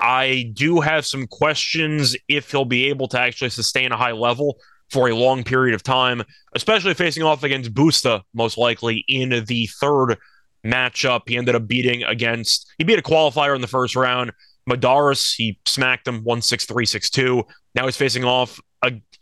I 0.00 0.50
do 0.54 0.80
have 0.80 1.06
some 1.06 1.26
questions 1.26 2.16
if 2.28 2.50
he'll 2.50 2.64
be 2.64 2.88
able 2.88 3.06
to 3.08 3.20
actually 3.20 3.50
sustain 3.50 3.92
a 3.92 3.96
high 3.96 4.12
level 4.12 4.56
for 4.90 5.08
a 5.08 5.14
long 5.14 5.44
period 5.44 5.74
of 5.74 5.82
time, 5.82 6.22
especially 6.54 6.94
facing 6.94 7.22
off 7.22 7.42
against 7.42 7.72
Busta, 7.72 8.22
most 8.34 8.58
likely 8.58 9.04
in 9.08 9.44
the 9.46 9.68
third 9.80 10.16
matchup. 10.64 11.22
He 11.28 11.36
ended 11.36 11.54
up 11.54 11.66
beating 11.66 12.02
against, 12.04 12.72
he 12.78 12.84
beat 12.84 12.98
a 12.98 13.02
qualifier 13.02 13.54
in 13.54 13.60
the 13.60 13.66
first 13.66 13.96
round. 13.96 14.32
Medeiros, 14.68 15.34
he 15.36 15.58
smacked 15.66 16.08
him 16.08 16.24
1 16.24 16.42
6 16.42 16.64
3 16.64 16.86
6 16.86 17.10
2. 17.10 17.44
Now 17.74 17.84
he's 17.84 17.96
facing 17.96 18.24
off 18.24 18.60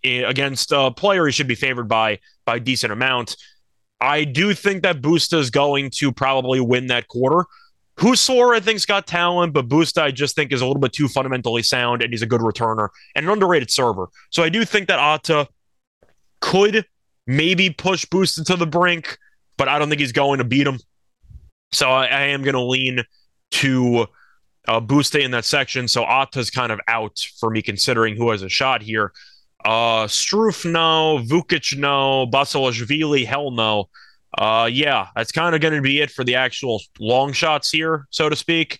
against 0.04 0.72
a 0.72 0.90
player 0.90 1.26
he 1.26 1.32
should 1.32 1.48
be 1.48 1.54
favored 1.54 1.88
by 1.88 2.18
by 2.44 2.56
a 2.56 2.60
decent 2.60 2.92
amount. 2.92 3.36
I 4.00 4.24
do 4.24 4.52
think 4.52 4.82
that 4.82 5.00
Busta 5.00 5.38
is 5.38 5.50
going 5.50 5.90
to 5.98 6.10
probably 6.10 6.60
win 6.60 6.88
that 6.88 7.06
quarter. 7.06 7.44
Husler, 7.98 8.56
I 8.56 8.60
think's 8.60 8.86
got 8.86 9.06
talent, 9.06 9.52
but 9.52 9.68
Busta, 9.68 10.02
I 10.02 10.10
just 10.10 10.34
think 10.34 10.50
is 10.50 10.60
a 10.60 10.66
little 10.66 10.80
bit 10.80 10.92
too 10.92 11.08
fundamentally 11.08 11.62
sound, 11.62 12.02
and 12.02 12.12
he's 12.12 12.22
a 12.22 12.26
good 12.26 12.40
returner 12.40 12.88
and 13.14 13.26
an 13.26 13.32
underrated 13.32 13.70
server. 13.70 14.08
So 14.30 14.42
I 14.42 14.48
do 14.48 14.64
think 14.64 14.88
that 14.88 14.98
Atta 14.98 15.46
could 16.40 16.84
maybe 17.26 17.70
push 17.70 18.04
Busta 18.06 18.44
to 18.46 18.56
the 18.56 18.66
brink, 18.66 19.18
but 19.56 19.68
I 19.68 19.78
don't 19.78 19.88
think 19.88 20.00
he's 20.00 20.12
going 20.12 20.38
to 20.38 20.44
beat 20.44 20.66
him. 20.66 20.80
So 21.72 21.90
I, 21.90 22.06
I 22.06 22.22
am 22.26 22.42
going 22.42 22.54
to 22.54 22.62
lean 22.62 23.02
to 23.52 24.06
uh, 24.68 24.80
Busta 24.80 25.22
in 25.22 25.30
that 25.32 25.44
section. 25.44 25.88
So 25.88 26.04
Atta's 26.04 26.50
kind 26.50 26.72
of 26.72 26.80
out 26.88 27.18
for 27.38 27.50
me 27.50 27.62
considering 27.62 28.16
who 28.16 28.30
has 28.30 28.42
a 28.42 28.48
shot 28.48 28.82
here. 28.82 29.12
Uh, 29.64 30.06
Struff, 30.06 30.70
no. 30.70 31.22
Vukic, 31.24 31.76
no. 31.76 32.26
Basilashvili, 32.26 33.26
hell 33.26 33.50
no. 33.50 33.88
Uh, 34.36 34.68
yeah, 34.72 35.08
that's 35.14 35.32
kind 35.32 35.54
of 35.54 35.60
going 35.60 35.74
to 35.74 35.82
be 35.82 36.00
it 36.00 36.10
for 36.10 36.24
the 36.24 36.34
actual 36.34 36.80
long 36.98 37.32
shots 37.32 37.70
here, 37.70 38.06
so 38.10 38.28
to 38.28 38.36
speak. 38.36 38.78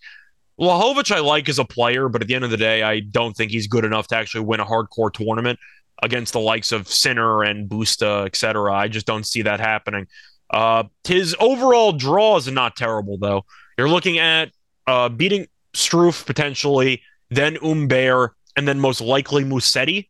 Lajovic, 0.59 1.15
I 1.15 1.21
like 1.21 1.49
as 1.49 1.59
a 1.59 1.65
player, 1.65 2.09
but 2.09 2.23
at 2.23 2.29
the 2.29 2.35
end 2.35 2.45
of 2.45 2.51
the 2.51 2.57
day, 2.57 2.83
I 2.83 3.01
don't 3.01 3.37
think 3.37 3.51
he's 3.51 3.67
good 3.67 3.85
enough 3.85 4.07
to 4.09 4.17
actually 4.17 4.45
win 4.45 4.61
a 4.61 4.65
hard 4.65 4.89
court 4.91 5.15
tournament 5.15 5.59
against 6.03 6.33
the 6.33 6.41
likes 6.41 6.73
of 6.73 6.89
Sinner 6.89 7.43
and 7.43 7.69
Busta, 7.69 8.27
etc. 8.27 8.73
I 8.73 8.89
just 8.89 9.07
don't 9.07 9.27
see 9.27 9.43
that 9.43 9.61
happening. 9.61 10.07
Uh, 10.53 10.85
his 11.05 11.35
overall 11.41 11.93
draw 11.93 12.37
is 12.37 12.49
not 12.49 12.77
terrible, 12.77 13.19
though. 13.19 13.45
You're 13.79 13.89
looking 13.89 14.19
at 14.19 14.51
uh, 14.87 15.09
beating 15.09 15.47
Struff 15.75 16.27
potentially, 16.27 17.03
then 17.31 17.57
Humbert, 17.57 18.33
and 18.57 18.69
then 18.69 18.79
most 18.79 19.01
likely 19.01 19.45
Musetti 19.45 20.09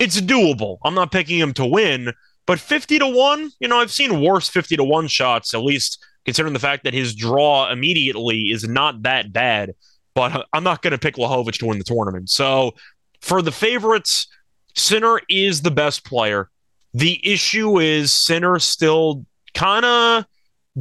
it's 0.00 0.20
doable. 0.20 0.78
I'm 0.82 0.94
not 0.94 1.12
picking 1.12 1.38
him 1.38 1.52
to 1.54 1.66
win, 1.66 2.12
but 2.46 2.58
50 2.58 2.98
to 3.00 3.06
1, 3.06 3.50
you 3.60 3.68
know, 3.68 3.78
I've 3.78 3.92
seen 3.92 4.20
worse 4.22 4.48
50 4.48 4.76
to 4.76 4.84
1 4.84 5.06
shots, 5.06 5.54
at 5.54 5.62
least 5.62 6.04
considering 6.24 6.54
the 6.54 6.58
fact 6.58 6.84
that 6.84 6.94
his 6.94 7.14
draw 7.14 7.70
immediately 7.70 8.50
is 8.50 8.66
not 8.66 9.02
that 9.02 9.32
bad. 9.32 9.74
But 10.14 10.46
I'm 10.52 10.64
not 10.64 10.82
going 10.82 10.92
to 10.92 10.98
pick 10.98 11.16
Lajovic 11.16 11.58
to 11.58 11.66
win 11.66 11.78
the 11.78 11.84
tournament. 11.84 12.30
So 12.30 12.72
for 13.20 13.42
the 13.42 13.52
favorites, 13.52 14.26
Sinner 14.74 15.20
is 15.28 15.62
the 15.62 15.70
best 15.70 16.04
player. 16.04 16.48
The 16.94 17.20
issue 17.22 17.78
is 17.78 18.10
Sinner 18.10 18.58
still 18.58 19.26
kind 19.60 19.84
of 19.84 20.24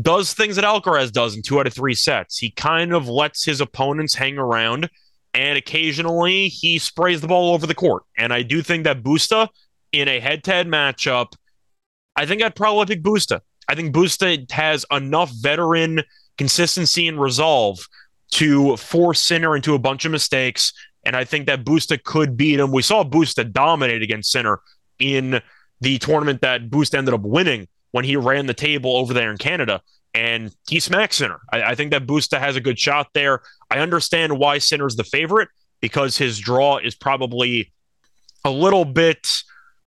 does 0.02 0.34
things 0.34 0.56
that 0.56 0.63
Alcaraz 0.63 1.12
does 1.12 1.36
in 1.36 1.42
two 1.42 1.60
out 1.60 1.68
of 1.68 1.74
three 1.74 1.94
sets. 1.94 2.38
He 2.38 2.52
kind 2.52 2.94
of 2.94 3.10
lets 3.10 3.44
his 3.44 3.60
opponents 3.60 4.15
hang 4.15 4.38
around 4.38 4.89
and 5.34 5.58
occasionally 5.58 6.48
he 6.48 6.80
sprays 6.80 7.20
the 7.20 7.28
ball 7.28 7.54
over 7.54 7.68
the 7.68 7.76
court. 7.76 8.04
And 8.18 8.32
I 8.32 8.42
do 8.42 8.62
think 8.62 8.86
that 8.86 9.04
Busta 9.04 9.50
in 9.92 10.08
a 10.08 10.22
head-to-head 10.22 10.68
matchup, 10.68 11.34
I 12.15 12.26
think 12.26 12.42
I'd 12.42 12.56
probably 12.56 12.96
pick 12.96 13.04
Busta. 13.04 13.42
I 13.68 13.76
think 13.76 13.94
Busta 13.94 14.50
has 14.52 14.86
enough 14.92 15.32
veteran 15.42 16.02
consistency 16.38 17.08
and 17.08 17.20
resolve 17.20 17.80
to 18.32 18.78
force 18.78 19.20
Sinner 19.20 19.58
into 19.58 19.76
a 19.76 19.80
bunch 19.80 20.06
of 20.06 20.12
mistakes. 20.12 20.72
And 21.04 21.18
I 21.18 21.26
think 21.26 21.48
that 21.48 21.65
Busta 21.65 22.02
could 22.02 22.38
beat 22.38 22.60
him. 22.60 22.72
We 22.72 22.82
saw 22.82 23.04
Busta 23.04 23.52
dominate 23.52 24.04
against 24.04 24.32
Sinner 24.32 24.62
in 25.00 25.42
the 25.82 25.98
tournament 25.98 26.42
that 26.42 26.70
Busta 26.70 26.98
ended 26.98 27.13
up 27.13 27.22
winning 27.22 27.68
when 27.91 28.06
he 28.06 28.15
ran 28.15 28.45
the 28.45 28.54
table 28.54 28.95
over 28.95 29.13
there 29.13 29.32
in 29.32 29.38
Canada 29.38 29.82
and 30.13 30.54
he 30.67 30.80
smacks 30.80 31.17
Sinner. 31.17 31.39
I, 31.52 31.63
I, 31.63 31.75
think 31.75 31.91
that 31.91 32.08
Busta 32.08 32.39
has 32.39 32.56
a 32.56 32.62
good 32.62 32.80
shot 32.80 33.08
there. 33.13 33.41
I 33.69 33.80
understand 33.80 34.38
why 34.38 34.58
Sinner's 34.58 34.95
the 34.95 35.04
favorite 35.04 35.49
because 35.82 36.17
his 36.17 36.39
draw 36.39 36.78
is 36.78 36.95
probably 36.95 37.71
a 38.43 38.52
little 38.52 38.86
bit 38.86 39.28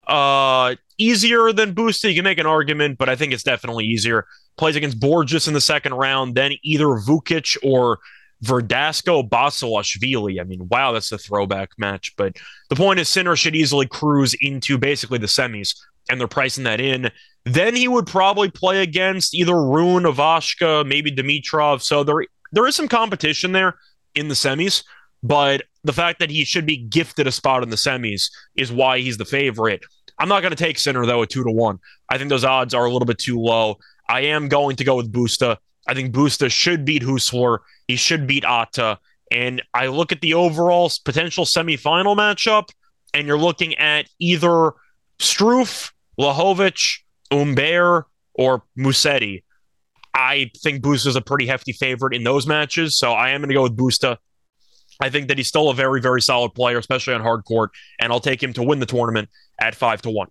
uh, 0.08 0.76
easier 0.98 1.52
than 1.54 1.74
Busta. 1.74 2.10
You 2.10 2.16
can 2.16 2.24
make 2.24 2.40
an 2.40 2.46
argument, 2.46 2.98
but 2.98 3.10
I 3.10 3.16
think 3.16 3.34
it's 3.34 3.44
definitely 3.44 3.86
easier. 3.86 4.26
Plays 4.58 4.76
against 4.76 5.00
Borges 5.00 5.48
in 5.48 5.54
the 5.54 5.62
second 5.62 5.94
round, 5.94 6.36
then 6.36 6.54
either 6.64 6.86
Vukic 6.86 7.58
or 7.64 8.00
Verdasco 8.44 9.28
Basilashvili. 9.28 10.42
I 10.42 10.44
mean, 10.44 10.68
wow, 10.70 10.92
that's 10.92 11.12
a 11.12 11.18
throwback 11.18 11.72
match. 11.78 12.14
But 12.18 12.38
the 12.70 12.76
point 12.76 13.00
is, 13.00 13.08
Sinner 13.08 13.36
should 13.36 13.56
easily 13.56 13.88
cruise 13.88 14.36
into 14.42 14.78
basically 14.78 15.20
the 15.20 15.28
semis, 15.28 15.76
and 16.10 16.20
they're 16.20 16.28
pricing 16.28 16.66
that 16.66 16.82
in. 16.82 17.12
Then 17.46 17.76
he 17.76 17.88
would 17.88 18.06
probably 18.06 18.52
play 18.52 18.82
against 18.82 19.34
either 19.34 19.56
Rune, 19.56 20.04
Ivashka, 20.04 20.86
maybe 20.86 21.12
Dimitrov. 21.12 21.82
So 21.82 22.04
there, 22.04 22.26
there 22.52 22.68
is 22.68 22.76
some 22.76 22.88
competition 22.88 23.52
there 23.52 23.78
in 24.14 24.28
the 24.28 24.36
semis, 24.36 24.84
but 25.24 25.64
the 25.84 25.94
fact 25.94 26.20
that 26.20 26.30
he 26.30 26.46
should 26.46 26.66
be 26.66 26.78
gifted 26.78 27.28
a 27.28 27.32
spot 27.32 27.64
in 27.64 27.70
the 27.70 27.76
semis 27.76 28.30
is 28.56 28.72
why 28.72 29.00
he's 29.00 29.18
the 29.18 29.26
favorite. 29.26 29.84
I'm 30.20 30.30
not 30.30 30.42
going 30.42 30.52
to 30.52 30.64
take 30.64 30.78
Sinner 30.78 31.06
though 31.06 31.24
at 31.24 31.30
two 31.30 31.44
to 31.44 31.52
one. 31.52 31.80
I 32.10 32.18
think 32.18 32.30
those 32.30 32.44
odds 32.44 32.76
are 32.76 32.86
a 32.86 32.92
little 32.92 33.08
bit 33.08 33.18
too 33.18 33.40
low. 33.40 33.80
I 34.08 34.22
am 34.22 34.50
going 34.50 34.76
to 34.76 34.84
go 34.84 34.96
with 34.96 35.12
Busta. 35.12 35.58
I 35.88 35.96
think 35.96 36.14
Busta 36.14 36.52
should 36.52 36.86
beat 36.86 37.02
Husler. 37.02 37.60
He 37.88 37.96
should 37.96 38.28
beat 38.28 38.46
Atta. 38.46 39.00
And 39.32 39.64
I 39.74 39.88
look 39.88 40.12
at 40.12 40.22
the 40.22 40.34
overall 40.36 40.92
potential 41.06 41.46
semifinal 41.46 42.16
matchup, 42.16 42.70
and 43.14 43.26
you're 43.26 43.38
looking 43.38 43.76
at 43.76 44.10
either 44.20 44.74
Struff, 45.20 45.92
Lajovic, 46.20 47.00
Humbert 47.32 48.06
or 48.34 48.64
Musetti. 48.78 49.44
I 50.14 50.52
think 50.58 50.84
Busta 50.84 51.08
is 51.08 51.16
a 51.16 51.22
pretty 51.22 51.48
hefty 51.48 51.72
favorite 51.72 52.14
in 52.14 52.24
those 52.24 52.46
matches, 52.46 52.98
so 52.98 53.14
I 53.14 53.30
am 53.30 53.42
going 53.42 53.50
to 53.50 53.56
go 53.56 53.64
with 53.64 53.78
Busta. 53.78 54.18
I 55.02 55.10
think 55.10 55.30
that 55.30 55.38
he's 55.38 55.48
still 55.48 55.70
a 55.70 55.74
very, 55.74 56.02
very 56.02 56.22
solid 56.22 56.54
player, 56.54 56.78
especially 56.78 57.14
on 57.14 57.22
hard 57.22 57.46
court, 57.46 57.72
and 58.00 58.12
I'll 58.12 58.20
take 58.20 58.44
him 58.44 58.54
to 58.54 58.64
win 58.64 58.80
the 58.80 58.86
tournament 58.86 59.30
at 59.60 59.74
five 59.74 60.02
to 60.04 60.10
one. 60.10 60.28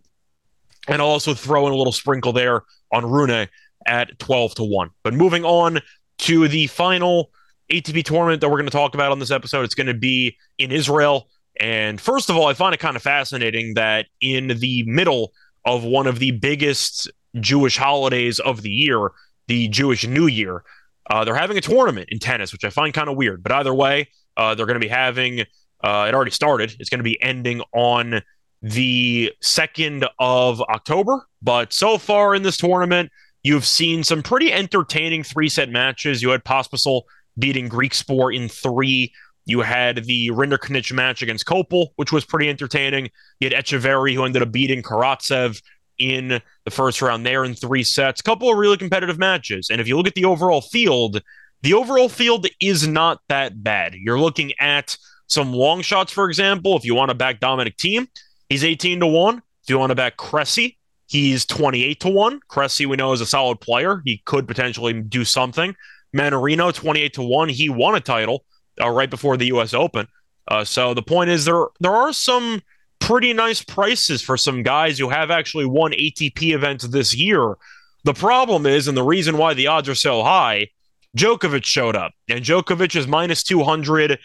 And 0.87 1.01
I'll 1.01 1.09
also 1.09 1.35
throw 1.35 1.67
in 1.67 1.73
a 1.73 1.77
little 1.77 1.93
sprinkle 1.93 2.33
there 2.33 2.63
on 2.93 3.11
Rune 3.11 3.49
at 3.87 4.19
twelve 4.19 4.55
to 4.57 4.65
one. 4.65 4.91
But 5.03 5.15
moving 5.15 5.45
on 5.45 5.81
to 6.19 6.49
the 6.49 6.67
final 6.67 7.31
ATP 7.73 8.05
tournament 8.05 8.41
that 8.43 8.49
we're 8.49 8.59
going 8.59 8.67
to 8.67 8.71
talk 8.71 8.95
about 8.95 9.13
on 9.13 9.19
this 9.19 9.31
episode, 9.31 9.65
it's 9.65 9.75
going 9.75 9.87
to 9.87 9.95
be 9.95 10.37
in 10.59 10.73
Israel. 10.73 11.29
And 11.59 12.01
first 12.01 12.31
of 12.31 12.37
all, 12.37 12.47
I 12.47 12.55
find 12.55 12.75
it 12.75 12.81
kind 12.81 12.97
of 12.97 13.03
fascinating 13.03 13.75
that 13.75 14.07
in 14.21 14.49
the 14.49 14.85
middle 14.85 15.33
of 15.65 15.85
one 15.85 16.07
of 16.07 16.19
the 16.19 16.33
biggest 16.33 17.11
Jewish 17.39 17.77
holidays 17.77 18.39
of 18.39 18.63
the 18.63 18.71
year, 18.71 19.11
the 19.47 19.69
Jewish 19.69 20.07
New 20.07 20.27
Year. 20.27 20.63
Uh, 21.09 21.25
they're 21.25 21.35
having 21.35 21.59
a 21.59 21.61
tournament 21.61 22.09
in 22.11 22.19
tennis, 22.19 22.53
which 22.53 22.65
I 22.65 22.71
find 22.71 22.95
kind 22.95 23.09
of 23.09 23.17
weird. 23.17 23.43
But 23.43 23.53
either 23.53 23.75
way, 23.75 24.09
uh, 24.37 24.55
they're 24.55 24.67
going 24.67 24.81
to 24.81 24.85
be 24.85 24.89
having. 24.89 25.41
Uh, 25.83 26.07
it 26.09 26.15
already 26.15 26.31
started. 26.31 26.77
It's 26.79 26.91
going 26.91 26.99
to 26.99 27.05
be 27.05 27.21
ending 27.23 27.63
on 27.73 28.23
the 28.63 29.33
second 29.41 30.07
of 30.19 30.61
October. 30.63 31.27
But 31.43 31.73
so 31.73 31.99
far 31.99 32.35
in 32.35 32.43
this 32.43 32.57
tournament, 32.57 33.11
you've 33.43 33.67
seen 33.67 34.05
some 34.05 34.23
pretty 34.23 34.53
entertaining 34.53 35.23
three 35.25 35.49
set 35.49 35.69
matches. 35.71 36.23
You 36.23 36.31
had 36.31 36.45
Pospisil 36.45 37.03
beating 37.39 37.69
Griekspoor 37.69 38.35
in 38.35 38.49
three. 38.49 39.13
You 39.51 39.63
had 39.63 40.05
the 40.05 40.29
Rinderknech 40.29 40.93
match 40.93 41.23
against 41.23 41.45
Kopel, 41.45 41.89
which 41.97 42.13
was 42.13 42.25
pretty 42.25 42.49
entertaining. 42.49 43.11
You 43.41 43.51
had 43.51 43.65
Etcheverry, 43.65 44.15
who 44.15 44.25
ended 44.25 44.43
up 44.43 44.53
beating 44.53 44.81
Karatsev 44.81 45.61
in 45.99 46.41
the 46.65 46.71
first 46.71 47.03
round 47.03 47.27
there 47.27 47.45
in 47.45 47.55
three 47.55 47.83
sets. 47.83 48.23
Couple 48.23 48.49
of 48.49 48.57
really 48.57 48.77
competitive 48.77 49.19
matches. 49.19 49.69
And 49.69 49.81
if 49.81 49.89
you 49.89 49.97
look 49.97 50.07
at 50.07 50.15
the 50.15 50.25
overall 50.25 50.61
field, 50.61 51.21
the 51.63 51.75
overall 51.75 52.09
field 52.09 52.47
is 52.61 52.87
not 52.87 53.19
that 53.29 53.61
bad. 53.65 53.95
You're 53.95 54.21
looking 54.21 54.53
at 54.61 54.97
some 55.27 55.53
long 55.53 55.83
shots, 55.83 56.13
for 56.13 56.29
example. 56.29 56.77
If 56.77 56.85
you 56.85 56.95
want 56.95 57.09
to 57.09 57.17
back 57.17 57.41
Dominic 57.41 57.77
Thiem, 57.77 58.07
he's 58.49 58.63
18 58.63 59.01
to 59.01 59.09
1. 59.09 59.39
If 59.65 59.69
you 59.69 59.81
want 59.81 59.91
to 59.91 59.97
back 59.97 60.17
Cressy, 60.17 60.79
he's 61.09 61.45
28 61.45 61.99
to 62.03 62.09
1. 62.09 62.41
Cressy, 62.47 62.87
we 62.87 62.97
know, 62.97 63.13
is 63.13 63.21
a 63.21 63.27
solid 63.27 63.61
player. 63.61 64.01
He 64.05 64.23
could 64.27 64.47
potentially 64.47 64.93
do 64.93 65.25
something. 65.25 65.75
Mannarino, 66.17 66.73
28 66.73 67.15
to 67.15 67.23
1. 67.23 67.49
He 67.49 67.69
won 67.69 67.97
a 67.97 68.01
title 68.01 68.45
uh, 68.81 68.89
right 68.89 69.11
before 69.11 69.37
the 69.37 69.47
U.S. 69.47 69.75
Open. 69.75 70.07
Uh, 70.49 70.65
so 70.65 70.95
the 70.95 71.03
point 71.03 71.31
is 71.31 71.45
there 71.45 71.67
there 71.81 71.95
are 71.95 72.13
some 72.13 72.61
pretty 72.99 73.33
nice 73.33 73.63
prices 73.63 74.23
for 74.23 74.37
some 74.37 74.63
guys 74.63 74.99
who 74.99 75.09
have 75.09 75.31
actually 75.31 75.67
won 75.67 75.93
ATP 75.93 76.55
events 76.55 76.87
this 76.89 77.15
year. 77.15 77.57
The 78.05 78.15
problem 78.15 78.67
is, 78.67 78.89
and 78.89 78.97
the 78.97 79.03
reason 79.03 79.37
why 79.37 79.55
the 79.55 79.67
odds 79.67 79.89
are 79.89 79.95
so 79.95 80.23
high, 80.23 80.69
Djokovic 81.17 81.65
showed 81.65 81.97
up, 81.97 82.13
and 82.29 82.45
Djokovic 82.45 82.95
is 82.97 83.07
minus 83.07 83.43
200. 83.43 84.19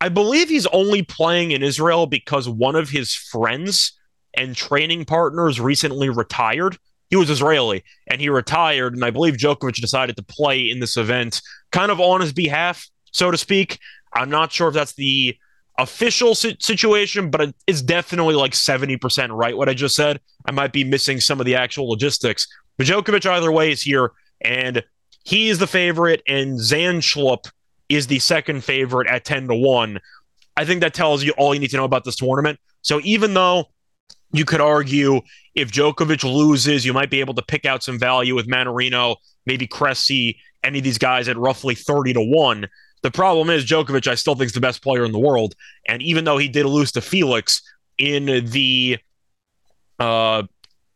I 0.00 0.08
believe 0.08 0.48
he's 0.48 0.66
only 0.66 1.02
playing 1.02 1.52
in 1.52 1.62
Israel 1.62 2.06
because 2.06 2.48
one 2.48 2.76
of 2.76 2.90
his 2.90 3.14
friends 3.14 3.92
and 4.36 4.54
training 4.54 5.04
partners 5.04 5.60
recently 5.60 6.08
retired. 6.08 6.76
He 7.10 7.16
was 7.16 7.30
Israeli 7.30 7.84
and 8.08 8.20
he 8.20 8.28
retired, 8.28 8.94
and 8.94 9.04
I 9.04 9.10
believe 9.10 9.34
Djokovic 9.34 9.76
decided 9.76 10.16
to 10.16 10.24
play 10.24 10.68
in 10.68 10.80
this 10.80 10.96
event 10.96 11.40
kind 11.70 11.92
of 11.92 12.00
on 12.00 12.20
his 12.20 12.32
behalf 12.32 12.88
so 13.14 13.30
to 13.30 13.38
speak. 13.38 13.78
I'm 14.12 14.28
not 14.28 14.52
sure 14.52 14.68
if 14.68 14.74
that's 14.74 14.92
the 14.92 15.38
official 15.78 16.34
situation, 16.34 17.30
but 17.30 17.54
it's 17.66 17.80
definitely 17.82 18.34
like 18.34 18.52
70% 18.52 19.30
right 19.30 19.56
what 19.56 19.68
I 19.68 19.74
just 19.74 19.96
said. 19.96 20.20
I 20.46 20.52
might 20.52 20.72
be 20.72 20.84
missing 20.84 21.20
some 21.20 21.40
of 21.40 21.46
the 21.46 21.54
actual 21.56 21.88
logistics. 21.88 22.46
But 22.76 22.86
Djokovic, 22.86 23.24
either 23.24 23.50
way, 23.50 23.72
is 23.72 23.82
here, 23.82 24.12
and 24.40 24.84
he 25.24 25.48
is 25.48 25.58
the 25.58 25.66
favorite, 25.66 26.22
and 26.28 26.58
Zandschulp 26.58 27.50
is 27.88 28.06
the 28.06 28.18
second 28.18 28.62
favorite 28.62 29.08
at 29.08 29.24
10 29.24 29.48
to 29.48 29.54
1. 29.54 29.98
I 30.56 30.64
think 30.64 30.80
that 30.82 30.94
tells 30.94 31.24
you 31.24 31.32
all 31.38 31.54
you 31.54 31.60
need 31.60 31.70
to 31.70 31.76
know 31.76 31.84
about 31.84 32.04
this 32.04 32.16
tournament. 32.16 32.58
So 32.82 33.00
even 33.02 33.34
though 33.34 33.68
You 34.34 34.44
could 34.44 34.60
argue 34.60 35.20
if 35.54 35.70
Djokovic 35.70 36.24
loses, 36.24 36.84
you 36.84 36.92
might 36.92 37.08
be 37.08 37.20
able 37.20 37.34
to 37.34 37.42
pick 37.42 37.64
out 37.64 37.84
some 37.84 38.00
value 38.00 38.34
with 38.34 38.48
Mannarino, 38.48 39.14
maybe 39.46 39.68
Cressy, 39.68 40.40
any 40.64 40.78
of 40.78 40.84
these 40.84 40.98
guys 40.98 41.28
at 41.28 41.36
roughly 41.36 41.76
30 41.76 42.14
to 42.14 42.20
1. 42.20 42.66
The 43.04 43.10
problem 43.10 43.50
is 43.50 43.66
Djokovic, 43.66 44.06
I 44.06 44.14
still 44.14 44.34
think 44.34 44.46
is 44.46 44.54
the 44.54 44.62
best 44.62 44.82
player 44.82 45.04
in 45.04 45.12
the 45.12 45.18
world. 45.18 45.54
And 45.86 46.00
even 46.00 46.24
though 46.24 46.38
he 46.38 46.48
did 46.48 46.64
lose 46.64 46.90
to 46.92 47.02
Felix 47.02 47.60
in 47.98 48.46
the 48.46 48.96
uh, 49.98 50.44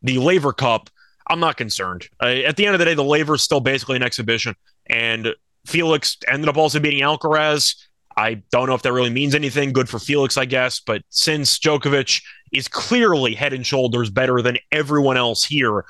the 0.01 0.17
Laver 0.17 0.55
Cup, 0.55 0.89
I'm 1.27 1.39
not 1.39 1.59
concerned. 1.59 2.09
Uh, 2.19 2.29
at 2.47 2.57
the 2.57 2.65
end 2.65 2.75
of 2.75 2.79
the 2.79 2.87
day, 2.87 2.95
the 2.95 3.05
Laver 3.05 3.35
is 3.35 3.43
still 3.43 3.61
basically 3.61 3.97
an 3.97 4.03
exhibition. 4.03 4.55
And 4.87 5.35
Felix 5.67 6.17
ended 6.27 6.49
up 6.49 6.57
also 6.57 6.81
beating 6.81 7.03
Alcaraz. 7.03 7.77
I 8.17 8.43
don't 8.51 8.69
know 8.69 8.75
if 8.75 8.83
that 8.83 8.93
really 8.95 9.11
means 9.11 9.35
anything. 9.35 9.75
Good 9.75 9.91
for 9.91 9.99
Felix, 9.99 10.39
I 10.39 10.47
guess. 10.47 10.81
But 10.81 11.03
since 11.11 11.59
Djokovic 11.59 12.23
is 12.53 12.69
clearly 12.69 13.35
head 13.35 13.53
and 13.53 13.67
shoulders 13.67 14.09
better 14.09 14.41
than 14.41 14.57
everyone 14.73 15.19
else 15.19 15.45
here. 15.45 15.85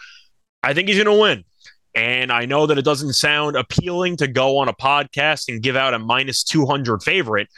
I 0.64 0.74
think 0.74 0.88
he's 0.88 1.02
going 1.02 1.16
to 1.16 1.22
win. 1.22 1.44
And 1.94 2.31
I 2.31 2.44
know 2.44 2.66
that 2.66 2.79
it 2.79 2.85
doesn't 2.85 3.14
sound 3.14 3.57
appealing 3.57 4.16
to 4.18 4.29
go 4.29 4.59
on 4.59 4.68
a 4.68 4.72
podcast 4.72 5.48
and 5.48 5.62
give 5.62 5.74
out 5.74 5.94
a 5.94 5.98
minus 5.98 6.44
200 6.44 7.03
favorite, 7.03 7.48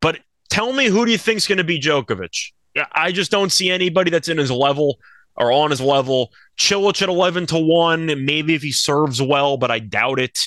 but 0.00 0.18
tell 0.50 0.72
me 0.72 0.86
who 0.86 1.04
do 1.06 1.12
you 1.12 1.18
think 1.18 1.38
is 1.38 1.46
going 1.46 1.58
to 1.58 1.64
be 1.64 1.78
Djokovic? 1.78 2.52
I 2.92 3.12
just 3.12 3.30
don't 3.30 3.50
see 3.50 3.70
anybody 3.70 4.10
that's 4.10 4.28
in 4.28 4.36
his 4.36 4.50
level 4.50 4.98
or 5.36 5.52
on 5.52 5.70
his 5.70 5.80
level. 5.80 6.30
Cilic 6.58 7.00
at 7.00 7.08
11 7.08 7.46
to 7.46 7.58
1, 7.58 8.06
maybe 8.24 8.54
if 8.54 8.62
he 8.62 8.72
serves 8.72 9.22
well, 9.22 9.56
but 9.56 9.70
I 9.70 9.78
doubt 9.78 10.18
it. 10.18 10.38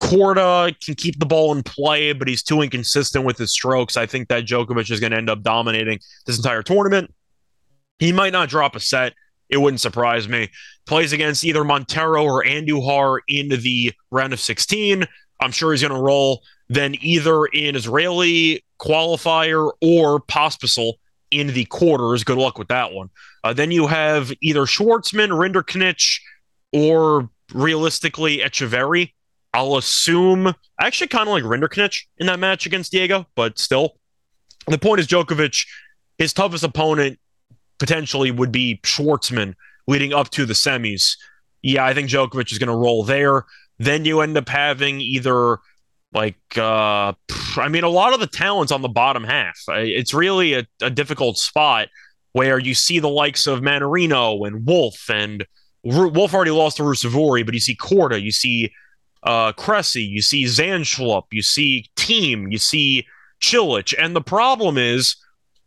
Korda 0.00 0.78
can 0.84 0.94
keep 0.94 1.18
the 1.18 1.26
ball 1.26 1.52
in 1.52 1.62
play, 1.62 2.12
but 2.12 2.28
he's 2.28 2.42
too 2.42 2.60
inconsistent 2.60 3.24
with 3.24 3.38
his 3.38 3.52
strokes. 3.52 3.96
I 3.96 4.06
think 4.06 4.28
that 4.28 4.44
Djokovic 4.44 4.90
is 4.90 5.00
going 5.00 5.12
to 5.12 5.18
end 5.18 5.30
up 5.30 5.42
dominating 5.42 6.00
this 6.26 6.36
entire 6.36 6.62
tournament. 6.62 7.12
He 7.98 8.12
might 8.12 8.32
not 8.32 8.48
drop 8.48 8.76
a 8.76 8.80
set. 8.80 9.14
It 9.48 9.58
wouldn't 9.58 9.80
surprise 9.80 10.28
me. 10.28 10.50
Plays 10.86 11.12
against 11.12 11.44
either 11.44 11.64
Monteiro 11.64 12.24
or 12.24 12.44
Andujar 12.44 13.20
in 13.28 13.48
the 13.48 13.92
round 14.10 14.32
of 14.32 14.40
16. 14.40 15.06
I'm 15.40 15.52
sure 15.52 15.72
he's 15.72 15.82
going 15.82 15.94
to 15.94 16.00
roll. 16.00 16.42
Then 16.68 16.96
either 17.00 17.46
in 17.46 17.76
Israeli 17.76 18.64
qualifier 18.80 19.70
or 19.80 20.20
Pospisil 20.20 20.94
in 21.30 21.48
the 21.48 21.64
quarters. 21.66 22.24
Good 22.24 22.38
luck 22.38 22.58
with 22.58 22.68
that 22.68 22.92
one. 22.92 23.10
Uh, 23.44 23.52
then 23.52 23.70
you 23.70 23.86
have 23.86 24.32
either 24.40 24.62
Schwartzman, 24.62 25.30
Rinderknech, 25.30 26.20
or 26.72 27.28
realistically 27.52 28.38
Etcheverry. 28.38 29.12
I'll 29.54 29.76
assume 29.76 30.48
I 30.48 30.54
actually 30.86 31.08
kind 31.08 31.28
of 31.28 31.32
like 31.32 31.44
Rinderknech 31.44 31.98
in 32.18 32.26
that 32.26 32.38
match 32.38 32.66
against 32.66 32.92
Diego, 32.92 33.26
but 33.34 33.58
still. 33.58 33.96
The 34.66 34.78
point 34.78 35.00
is 35.00 35.06
Djokovic, 35.06 35.66
his 36.18 36.32
toughest 36.32 36.64
opponent 36.64 37.18
potentially 37.78 38.30
would 38.30 38.52
be 38.52 38.80
Schwartzman 38.82 39.54
leading 39.86 40.12
up 40.12 40.30
to 40.30 40.46
the 40.46 40.54
semis. 40.54 41.16
Yeah, 41.62 41.84
I 41.84 41.94
think 41.94 42.08
Djokovic 42.08 42.52
is 42.52 42.58
going 42.58 42.70
to 42.70 42.76
roll 42.76 43.02
there. 43.02 43.44
Then 43.78 44.04
you 44.04 44.20
end 44.20 44.36
up 44.36 44.48
having 44.48 45.00
either 45.00 45.58
like 46.12 46.38
uh 46.56 47.12
I 47.56 47.68
mean 47.68 47.84
a 47.84 47.88
lot 47.88 48.14
of 48.14 48.20
the 48.20 48.26
talents 48.26 48.72
on 48.72 48.80
the 48.80 48.88
bottom 48.88 49.24
half. 49.24 49.58
It's 49.68 50.14
really 50.14 50.54
a, 50.54 50.66
a 50.80 50.88
difficult 50.88 51.36
spot 51.36 51.88
where 52.32 52.58
you 52.58 52.74
see 52.74 52.98
the 52.98 53.08
likes 53.08 53.46
of 53.46 53.60
Mannarino 53.60 54.46
and 54.46 54.66
Wolf 54.66 55.10
and 55.10 55.44
Wolf 55.82 56.34
already 56.34 56.50
lost 56.50 56.78
to 56.78 56.82
Ruusuvuori, 56.82 57.44
but 57.44 57.54
you 57.54 57.60
see 57.60 57.76
Korda, 57.76 58.20
you 58.20 58.32
see 58.32 58.72
uh, 59.22 59.52
Cressy, 59.52 60.02
you 60.02 60.20
see 60.20 60.44
Zandschulp, 60.44 61.24
you 61.30 61.42
see 61.42 61.86
Thiem, 61.96 62.50
you 62.50 62.58
see 62.58 63.06
Cilic. 63.40 63.94
And 63.98 64.14
the 64.14 64.20
problem 64.20 64.78
is 64.78 65.16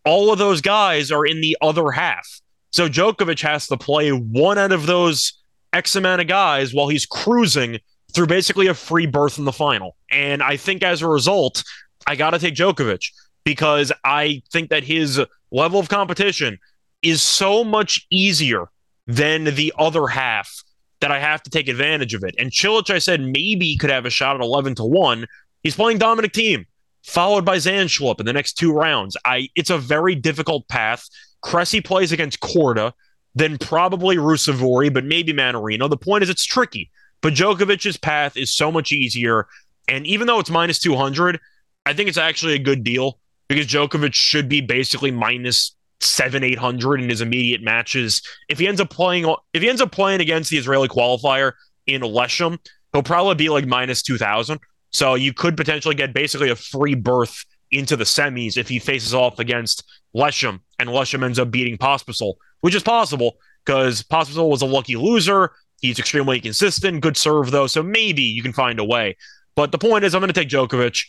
all 0.10 0.34
of 0.34 0.40
those 0.40 0.60
guys 0.60 1.12
are 1.12 1.24
in 1.24 1.40
the 1.40 1.56
other 1.62 1.92
half. 1.92 2.28
So 2.72 2.90
Djokovic 2.90 3.42
has 3.44 3.68
to 3.68 3.78
play 3.78 4.10
one 4.10 4.58
out 4.58 4.72
of 4.72 4.88
those 4.88 5.34
X 5.72 5.96
amount 5.96 6.20
of 6.20 6.28
guys 6.28 6.74
while 6.74 6.88
he's 6.88 7.06
cruising 7.06 7.78
through 8.12 8.26
basically 8.26 8.66
a 8.66 8.74
free 8.74 9.06
berth 9.06 9.38
in 9.38 9.46
the 9.46 9.52
final. 9.52 9.96
And 10.10 10.42
I 10.42 10.58
think 10.58 10.82
as 10.82 11.04
a 11.04 11.08
result, 11.08 11.64
I 12.08 12.16
got 12.16 12.32
to 12.32 12.40
take 12.40 12.56
Djokovic 12.56 13.12
because 13.44 13.92
I 14.04 14.42
think 14.52 14.72
that 14.72 14.84
his 14.84 15.22
level 15.52 15.80
of 15.80 15.90
competition 15.90 16.58
is 17.04 17.22
so 17.22 17.64
much 17.64 18.08
easier 18.10 18.66
than 19.06 19.44
the 19.44 19.72
other 19.78 20.08
half 20.08 20.64
that 21.02 21.12
I 21.12 21.20
have 21.20 21.44
to 21.44 21.52
take 21.52 21.68
advantage 21.68 22.16
of 22.16 22.24
it. 22.24 22.34
And 22.40 22.50
Cilic, 22.50 22.90
I 22.90 22.98
said 22.98 23.22
maybe 23.22 23.78
could 23.78 23.92
have 23.92 24.08
a 24.08 24.10
shot 24.10 24.36
at 24.36 24.42
11 24.42 24.74
to 24.76 24.86
1. 24.86 25.28
He's 25.62 25.76
playing 25.76 26.00
Dominic 26.00 26.34
Thiem 26.34 26.66
followed 27.04 27.46
by 27.46 27.58
Zandschulp 27.58 28.20
in 28.20 28.26
the 28.26 28.34
next 28.34 28.54
two 28.54 28.74
rounds. 28.74 29.18
I 29.26 29.50
it's 29.56 29.70
a 29.70 29.78
very 29.78 30.16
difficult 30.16 30.68
path. 30.68 31.08
Cressy 31.42 31.82
plays 31.82 32.12
against 32.12 32.42
Korda, 32.42 32.94
then 33.36 33.58
probably 33.58 34.18
Ruusuvuori, 34.18 34.94
but 34.94 35.06
maybe 35.06 35.34
Mannarino. 35.34 35.90
The 35.90 35.98
point 35.98 36.24
is 36.24 36.30
it's 36.30 36.46
tricky. 36.46 36.92
But 37.22 37.34
Djokovic's 37.34 37.98
path 37.98 38.38
is 38.38 38.54
so 38.54 38.72
much 38.72 38.92
easier. 38.92 39.48
And 39.88 40.08
even 40.08 40.28
though 40.28 40.40
it's 40.40 40.50
minus 40.50 40.80
200, 40.80 41.40
I 41.86 41.94
think 41.94 42.08
it's 42.08 42.18
actually 42.18 42.54
a 42.54 42.60
good 42.60 42.84
deal 42.84 43.20
because 43.48 43.68
Djokovic 43.68 44.14
should 44.14 44.48
be 44.48 44.62
basically 44.62 45.12
minus 45.12 45.76
seven, 46.02 46.44
eight 46.44 46.58
hundred 46.58 47.02
in 47.02 47.10
his 47.10 47.22
immediate 47.22 47.62
matches. 47.62 48.22
If 48.48 48.60
he 48.60 48.68
ends 48.68 48.80
up 48.80 48.90
playing, 48.90 49.34
if 49.54 49.62
he 49.62 49.70
ends 49.70 49.82
up 49.82 49.92
playing 49.92 50.22
against 50.22 50.50
the 50.50 50.58
Israeli 50.58 50.88
qualifier 50.88 51.54
in 51.88 52.02
Leshem, 52.02 52.58
he'll 52.94 53.04
probably 53.04 53.36
be 53.36 53.50
like 53.50 53.66
minus 53.66 54.02
two 54.02 54.18
thousand. 54.18 54.60
So 54.92 55.16
you 55.16 55.34
could 55.34 55.56
potentially 55.56 55.96
get 55.96 56.14
basically 56.14 56.50
a 56.50 56.56
free 56.56 56.96
berth 56.96 57.46
into 57.72 57.96
the 57.96 58.04
semis 58.04 58.58
if 58.58 58.68
he 58.68 58.80
faces 58.80 59.14
off 59.14 59.40
against 59.40 59.84
Leshem 60.16 60.60
and 60.80 60.90
Leshem 60.90 61.24
ends 61.24 61.38
up 61.38 61.52
beating 61.52 61.78
Pospisil, 61.78 62.36
which 62.62 62.74
is 62.74 62.84
possible 62.84 63.38
because 63.66 64.02
Pospisil 64.04 64.50
was 64.50 64.62
a 64.62 64.66
lucky 64.66 64.96
loser. 64.96 65.52
He's 65.82 66.00
extremely 66.00 66.42
consistent, 66.42 67.02
good 67.02 67.18
serve 67.18 67.52
though, 67.52 67.68
so 67.68 67.84
maybe 67.84 68.24
you 68.24 68.42
can 68.42 68.54
find 68.54 68.80
a 68.80 68.84
way. 68.84 69.16
But 69.56 69.72
the 69.72 69.78
point 69.78 70.04
is, 70.04 70.16
I'm 70.16 70.22
going 70.22 70.32
to 70.32 70.40
take 70.40 70.50
Djokovic, 70.50 71.04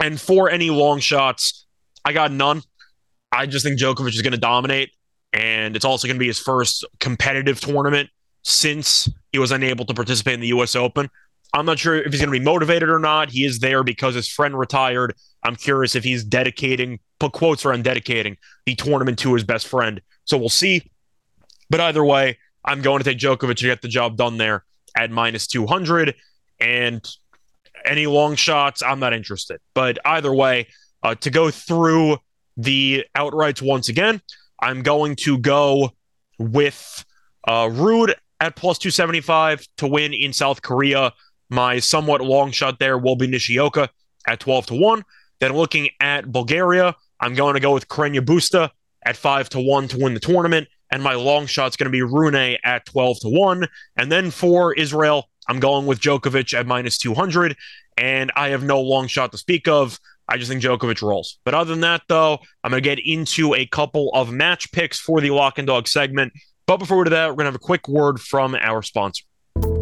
and 0.00 0.20
for 0.20 0.50
any 0.50 0.70
long 0.70 1.00
shots, 1.00 1.66
I 2.04 2.12
got 2.12 2.32
none. 2.32 2.62
I 3.32 3.46
just 3.46 3.64
think 3.64 3.78
Djokovic 3.78 4.14
is 4.14 4.22
going 4.22 4.32
to 4.32 4.38
dominate, 4.38 4.90
and 5.32 5.76
it's 5.76 5.84
also 5.84 6.06
going 6.06 6.16
to 6.16 6.20
be 6.20 6.28
his 6.28 6.38
first 6.38 6.84
competitive 7.00 7.60
tournament 7.60 8.10
since 8.42 9.08
he 9.32 9.38
was 9.38 9.50
unable 9.50 9.84
to 9.86 9.94
participate 9.94 10.34
in 10.34 10.40
the 10.40 10.48
U.S. 10.48 10.76
Open. 10.76 11.10
I'm 11.54 11.66
not 11.66 11.78
sure 11.78 11.96
if 11.96 12.12
he's 12.12 12.20
going 12.20 12.32
to 12.32 12.38
be 12.38 12.44
motivated 12.44 12.88
or 12.88 12.98
not. 12.98 13.30
He 13.30 13.44
is 13.44 13.60
there 13.60 13.84
because 13.84 14.16
his 14.16 14.28
friend 14.28 14.58
retired. 14.58 15.14
I'm 15.44 15.54
curious 15.54 15.94
if 15.94 16.02
he's 16.02 16.24
dedicating, 16.24 16.98
put 17.20 17.32
quotes 17.32 17.64
around 17.64 17.84
dedicating 17.84 18.36
the 18.66 18.74
tournament 18.74 19.20
to 19.20 19.32
his 19.34 19.44
best 19.44 19.68
friend. 19.68 20.00
So 20.24 20.36
we'll 20.36 20.48
see. 20.48 20.90
But 21.70 21.80
either 21.80 22.04
way, 22.04 22.38
I'm 22.64 22.82
going 22.82 22.98
to 22.98 23.04
take 23.04 23.18
Djokovic 23.18 23.56
to 23.58 23.66
get 23.66 23.82
the 23.82 23.88
job 23.88 24.16
done 24.16 24.36
there 24.36 24.64
at 24.96 25.12
minus 25.12 25.46
200. 25.46 26.16
And 26.58 27.08
any 27.84 28.06
long 28.06 28.34
shots, 28.34 28.82
I'm 28.82 28.98
not 28.98 29.12
interested. 29.12 29.60
But 29.74 29.98
either 30.04 30.34
way, 30.34 30.66
uh, 31.04 31.14
to 31.16 31.30
go 31.30 31.50
through 31.50 32.18
the 32.56 33.04
outrights 33.16 33.62
once 33.62 33.88
again, 33.88 34.20
I'm 34.60 34.82
going 34.82 35.16
to 35.16 35.38
go 35.38 35.90
with 36.38 37.04
uh, 37.46 37.66
Ruud 37.66 38.14
at 38.40 38.56
plus 38.56 38.78
275 38.78 39.66
to 39.78 39.86
win 39.86 40.12
in 40.12 40.32
South 40.32 40.62
Korea. 40.62 41.12
My 41.50 41.78
somewhat 41.78 42.20
long 42.20 42.50
shot 42.50 42.78
there 42.78 42.98
will 42.98 43.16
be 43.16 43.26
Nishioka 43.26 43.90
at 44.26 44.40
12 44.40 44.66
to 44.66 44.74
1. 44.74 45.04
Then 45.40 45.52
looking 45.52 45.90
at 46.00 46.30
Bulgaria, 46.30 46.94
I'm 47.20 47.34
going 47.34 47.54
to 47.54 47.60
go 47.60 47.74
with 47.74 47.88
Carreño 47.88 48.20
Busta 48.20 48.70
at 49.04 49.16
5 49.16 49.48
to 49.50 49.60
1 49.60 49.88
to 49.88 49.98
win 49.98 50.14
the 50.14 50.20
tournament. 50.20 50.68
And 50.90 51.02
my 51.02 51.14
long 51.14 51.46
shot's 51.46 51.76
going 51.76 51.86
to 51.86 51.90
be 51.90 52.02
Rune 52.02 52.56
at 52.64 52.86
12 52.86 53.20
to 53.20 53.28
1. 53.28 53.66
And 53.96 54.12
then 54.12 54.30
for 54.30 54.74
Israel, 54.74 55.28
I'm 55.48 55.58
going 55.60 55.86
with 55.86 56.00
Djokovic 56.00 56.54
at 56.54 56.66
minus 56.66 56.98
200. 56.98 57.56
And 57.96 58.32
I 58.36 58.50
have 58.50 58.62
no 58.62 58.80
long 58.80 59.06
shot 59.06 59.32
to 59.32 59.38
speak 59.38 59.68
of. 59.68 59.98
I 60.28 60.38
just 60.38 60.50
think 60.50 60.62
Djokovic 60.62 61.02
rolls. 61.02 61.38
But 61.44 61.54
other 61.54 61.70
than 61.70 61.80
that, 61.80 62.02
though, 62.08 62.38
I'm 62.62 62.70
going 62.70 62.82
to 62.82 62.88
get 62.88 63.04
into 63.04 63.54
a 63.54 63.66
couple 63.66 64.10
of 64.14 64.32
match 64.32 64.72
picks 64.72 64.98
for 64.98 65.20
the 65.20 65.30
Lock 65.30 65.58
and 65.58 65.66
Dog 65.66 65.86
segment. 65.88 66.32
But 66.66 66.78
before 66.78 66.98
we 66.98 67.04
do 67.04 67.10
that, 67.10 67.28
we're 67.28 67.34
going 67.34 67.44
to 67.44 67.52
have 67.52 67.54
a 67.56 67.58
quick 67.58 67.88
word 67.88 68.20
from 68.20 68.54
our 68.54 68.80
sponsor. 68.80 69.24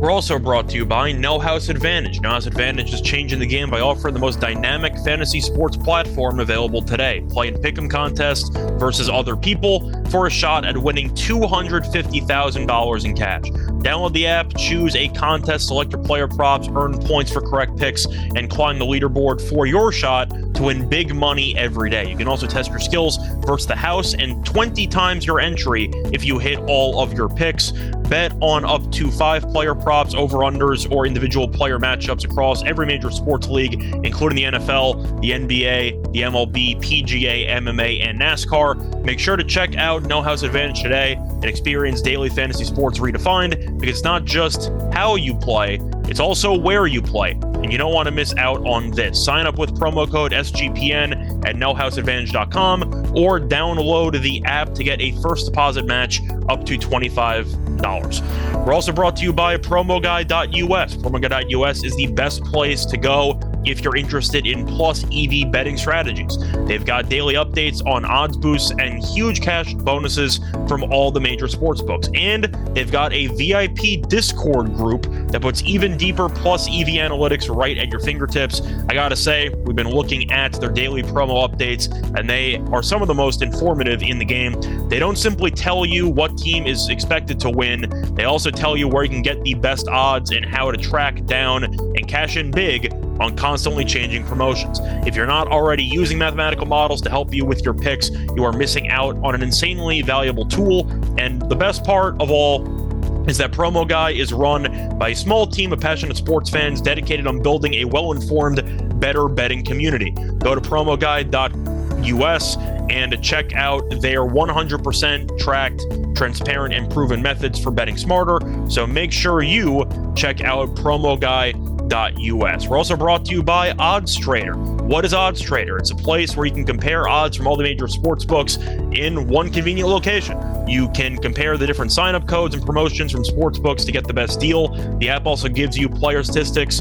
We're 0.03 0.11
also 0.11 0.37
brought 0.37 0.69
to 0.71 0.75
you 0.75 0.85
by 0.85 1.13
No 1.13 1.39
House 1.39 1.69
Advantage. 1.69 2.21
No 2.21 2.31
House 2.31 2.47
Advantage 2.47 2.93
is 2.93 3.01
changing 3.01 3.39
the 3.39 3.47
game 3.47 3.71
by 3.71 3.79
offering 3.79 4.15
the 4.15 4.19
most 4.19 4.41
dynamic 4.41 4.99
fantasy 5.05 5.41
sports 5.41 5.77
platform 5.77 6.41
available 6.41 6.83
today. 6.83 7.25
Play 7.31 7.47
in 7.47 7.55
pick'em 7.55 7.89
contests 7.89 8.49
versus 8.81 9.09
other 9.09 9.37
people 9.37 9.93
for 10.11 10.27
a 10.27 10.31
shot 10.31 10.65
at 10.65 10.77
winning 10.77 11.11
$250,000 11.11 13.05
in 13.05 13.15
cash. 13.15 13.45
Download 13.83 14.13
the 14.13 14.27
app, 14.27 14.53
choose 14.57 14.97
a 14.97 15.07
contest, 15.09 15.69
select 15.69 15.93
your 15.93 16.03
player 16.03 16.27
props, 16.27 16.69
earn 16.75 16.99
points 16.99 17.33
for 17.33 17.41
correct 17.41 17.77
picks, 17.77 18.05
and 18.37 18.51
climb 18.51 18.81
the 18.81 18.85
leaderboard 18.85 19.41
for 19.49 19.67
your 19.67 19.93
shot 19.93 20.31
to 20.55 20.63
win 20.65 20.89
big 20.89 21.15
money 21.15 21.57
every 21.57 21.91
day. 21.91 22.09
You 22.09 22.17
can 22.17 22.29
also 22.29 22.47
test 22.47 22.71
your 22.71 22.79
skills 22.79 23.19
versus 23.45 23.67
the 23.67 23.77
house 23.77 24.15
and 24.15 24.45
20 24.47 24.87
times 24.89 25.27
your 25.27 25.41
entry 25.41 25.91
if 26.13 26.25
you 26.25 26.39
hit 26.39 26.59
all 26.69 27.01
of 27.01 27.13
your 27.13 27.29
picks. 27.29 27.73
Bet 28.09 28.33
on 28.41 28.65
up 28.65 28.91
to 28.93 29.11
five 29.11 29.43
player 29.51 29.75
props, 29.75 29.92
over 29.93 30.39
unders, 30.39 30.91
or 30.91 31.07
individual 31.07 31.47
player 31.47 31.79
matchups 31.79 32.25
across 32.25 32.65
every 32.65 32.87
major 32.87 33.11
sports 33.11 33.49
league, 33.49 33.75
including 34.05 34.37
the 34.37 34.59
NFL, 34.59 35.21
the 35.21 35.31
NBA, 35.31 36.13
the 36.13 36.23
MLB, 36.23 36.77
PGA, 36.81 37.49
MMA, 37.49 38.05
and 38.05 38.21
NASCAR. 38.21 39.05
Make 39.05 39.19
sure 39.19 39.37
to 39.37 39.45
check 39.45 39.77
out 39.77 40.05
No 40.05 40.23
House 40.23 40.43
Advantage 40.43 40.83
today 40.83 41.15
and 41.15 41.45
experience 41.45 42.01
daily 42.01 42.31
fantasy 42.31 42.65
sports 42.65 42.99
redefined 42.99 43.79
because 43.79 43.97
it's 43.97 44.05
not 44.05 44.25
just 44.25 44.71
how 44.93 45.17
you 45.17 45.35
play, 45.35 45.79
it's 46.09 46.21
also 46.21 46.57
where 46.59 46.87
you 46.87 47.01
play. 47.01 47.33
And 47.33 47.71
you 47.71 47.79
don't 47.79 47.93
want 47.93 48.07
to 48.07 48.13
miss 48.13 48.35
out 48.37 48.67
on 48.67 48.91
this. 48.91 49.25
Sign 49.25 49.47
up 49.47 49.57
with 49.57 49.79
promo 49.79 50.11
code 50.11 50.33
SGPN 50.33 51.22
at 51.45 51.57
nohouseadvantage.com 51.57 53.13
or 53.17 53.41
download 53.41 54.21
the 54.23 54.43
app 54.45 54.75
to 54.75 54.85
get 54.85 55.01
a 55.01 55.13
first 55.23 55.47
deposit 55.47 55.87
match 55.87 56.21
up 56.49 56.65
to 56.65 56.79
$25. 56.79 58.67
We're 58.67 58.73
also 58.73 58.93
brought 58.93 59.17
to 59.17 59.25
you 59.25 59.33
by 59.33 59.57
promoguy.us. 59.57 60.97
Promoguy.us 60.97 61.85
is 61.85 61.97
the 61.97 62.07
best 62.09 62.45
place 62.45 62.85
to 62.87 62.97
go 62.97 63.41
if 63.65 63.83
you're 63.83 63.97
interested 63.97 64.47
in 64.47 64.67
plus 64.67 65.05
EV 65.13 65.51
betting 65.51 65.77
strategies. 65.77 66.37
They've 66.67 66.85
got 66.85 67.09
daily 67.09 67.35
updates 67.35 67.85
on 67.87 68.05
odds 68.05 68.37
boosts 68.37 68.73
and 68.79 69.03
huge 69.03 69.41
cash 69.41 69.75
bonuses 69.75 70.41
from 70.69 70.85
all 70.85 71.11
the 71.11 71.21
major 71.21 71.49
sports 71.49 71.83
books. 71.83 72.09
And 72.15 72.45
they've 72.75 72.91
got 72.91 73.13
a 73.13 73.27
VIP 73.29 74.09
Discord 74.09 74.75
group 74.75 75.03
that 75.31 75.41
puts 75.41 75.63
even 75.63 75.97
deeper 75.97 76.29
plus 76.29 76.69
EV 76.69 76.89
analytics 76.89 77.55
right 77.55 77.77
at 77.79 77.89
your 77.89 78.01
fingertips. 78.01 78.61
I 78.89 78.95
gotta 78.95 79.17
say, 79.17 79.49
we've 79.49 79.77
been 79.77 79.91
looking 79.91 80.31
at 80.33 80.53
their 80.61 80.71
daily 80.71 81.03
promo 81.03 81.49
updates, 81.49 81.91
and 82.19 82.29
they 82.29 82.57
are 82.73 82.83
some 82.83 83.03
of 83.03 83.09
the 83.09 83.15
most 83.15 83.43
informative 83.43 84.03
in 84.03 84.19
the 84.19 84.25
game. 84.25 84.61
They 84.89 84.99
don't 84.99 85.17
simply 85.17 85.51
tell 85.51 85.85
you 85.85 86.09
what 86.09 86.37
team 86.37 86.67
is 86.67 86.89
expected 86.89 87.41
to 87.41 87.51
win, 87.51 87.89
they 88.15 88.25
also 88.25 88.51
tell 88.51 88.77
you 88.77 88.89
where 88.89 89.05
you 89.05 89.11
can 89.11 89.23
get 89.23 89.43
the 89.43 89.55
best 89.55 89.89
odds 89.89 90.31
and 90.31 90.45
how 90.45 90.71
to 90.71 90.77
track 90.77 91.25
down 91.25 91.65
and 91.65 92.09
cash 92.09 92.37
in 92.37 92.51
big 92.51 92.93
on 93.21 93.37
constantly 93.37 93.85
changing 93.85 94.25
promotions. 94.25 94.81
If 95.07 95.17
you're 95.17 95.27
not 95.27 95.49
already 95.49 95.85
using 95.85 96.19
mathematical 96.19 96.67
models 96.67 97.01
to 97.03 97.11
help 97.11 97.35
you 97.35 97.45
with 97.45 97.65
your 97.65 97.75
picks, 97.75 98.11
you 98.11 98.45
are 98.45 98.53
missing 98.53 98.89
out 98.89 99.17
on 99.25 99.35
an 99.35 99.43
insanely 99.43 100.03
valuable 100.03 100.47
tool. 100.47 100.89
And 101.19 101.43
the 101.49 101.57
best 101.57 101.85
part 101.85 102.21
of 102.21 102.31
all 102.31 102.83
is 103.29 103.39
that 103.39 103.53
Promo 103.53 103.87
Guy 103.87 104.11
is 104.11 104.33
run 104.33 104.99
by 104.99 105.11
a 105.11 105.17
small 105.17 105.47
team 105.47 105.73
of 105.73 105.81
passionate 105.81 106.17
sports 106.17 106.51
fans 106.51 106.81
dedicated 106.81 107.27
on 107.27 107.41
building 107.43 107.75
a 107.75 107.85
well 107.85 108.13
informed, 108.13 109.01
better 109.01 109.29
betting 109.29 109.65
community. 109.65 110.11
Go 110.39 110.55
to 110.55 110.61
promoguy.us 110.61 112.57
and 112.91 113.23
check 113.23 113.55
out 113.55 113.89
their 114.01 114.21
100% 114.23 115.39
tracked, 115.39 115.83
transparent, 116.17 116.75
and 116.75 116.91
proven 116.93 117.23
methods 117.23 117.61
for 117.61 117.71
betting 117.71 117.97
smarter. 117.97 118.41
So 118.69 118.87
make 118.87 119.13
sure 119.13 119.43
you 119.43 119.85
check 120.17 120.41
out 120.41 120.75
Promo 120.75 121.19
Guy 121.19 121.53
odds.us. 121.91 122.69
We're 122.69 122.77
also 122.77 122.97
brought 122.97 123.25
to 123.27 123.33
you 123.33 123.43
by 123.43 123.73
Odds 123.73 124.17
Trader. 124.17 124.55
What 124.57 125.05
is 125.05 125.15
Odds 125.15 125.41
Trader? 125.41 125.77
It's 125.79 125.91
a 125.91 125.97
place 125.97 126.37
where 126.37 126.47
you 126.47 126.53
can 126.53 126.65
compare 126.65 127.09
odds 127.09 127.37
from 127.37 127.47
all 127.47 127.57
the 127.57 127.63
major 127.63 127.89
sports 127.89 128.25
books 128.25 128.57
in 128.57 129.29
one 129.29 129.51
convenient 129.51 129.89
location. 129.89 130.39
You 130.69 130.89
can 130.91 131.17
compare 131.19 131.57
the 131.57 131.67
different 131.67 131.93
sign 131.93 132.15
up 132.15 132.27
codes 132.27 132.55
and 132.55 132.65
promotions 132.65 133.13
from 133.13 133.25
sports 133.25 133.59
books 133.59 133.85
to 133.85 133.93
get 133.93 134.07
the 134.07 134.15
best 134.15 134.41
deal. 134.41 134.69
The 134.99 135.09
app 135.09 135.27
also 135.27 135.49
gives 135.49 135.77
you 135.77 135.89
player 135.89 136.23
statistics, 136.23 136.81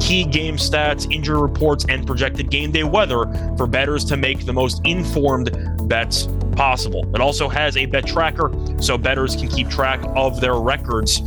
key 0.00 0.24
game 0.24 0.56
stats, 0.56 1.12
injury 1.12 1.40
reports, 1.40 1.84
and 1.88 2.06
projected 2.06 2.50
game 2.50 2.72
day 2.72 2.84
weather 2.84 3.26
for 3.56 3.66
bettors 3.66 4.04
to 4.06 4.16
make 4.16 4.46
the 4.46 4.52
most 4.52 4.80
informed 4.84 5.50
bets 5.88 6.28
possible. 6.52 7.08
It 7.14 7.20
also 7.20 7.48
has 7.48 7.76
a 7.76 7.86
bet 7.86 8.06
tracker 8.06 8.52
so 8.80 8.98
bettors 8.98 9.36
can 9.36 9.48
keep 9.48 9.68
track 9.68 10.00
of 10.16 10.40
their 10.40 10.54
records 10.54 11.22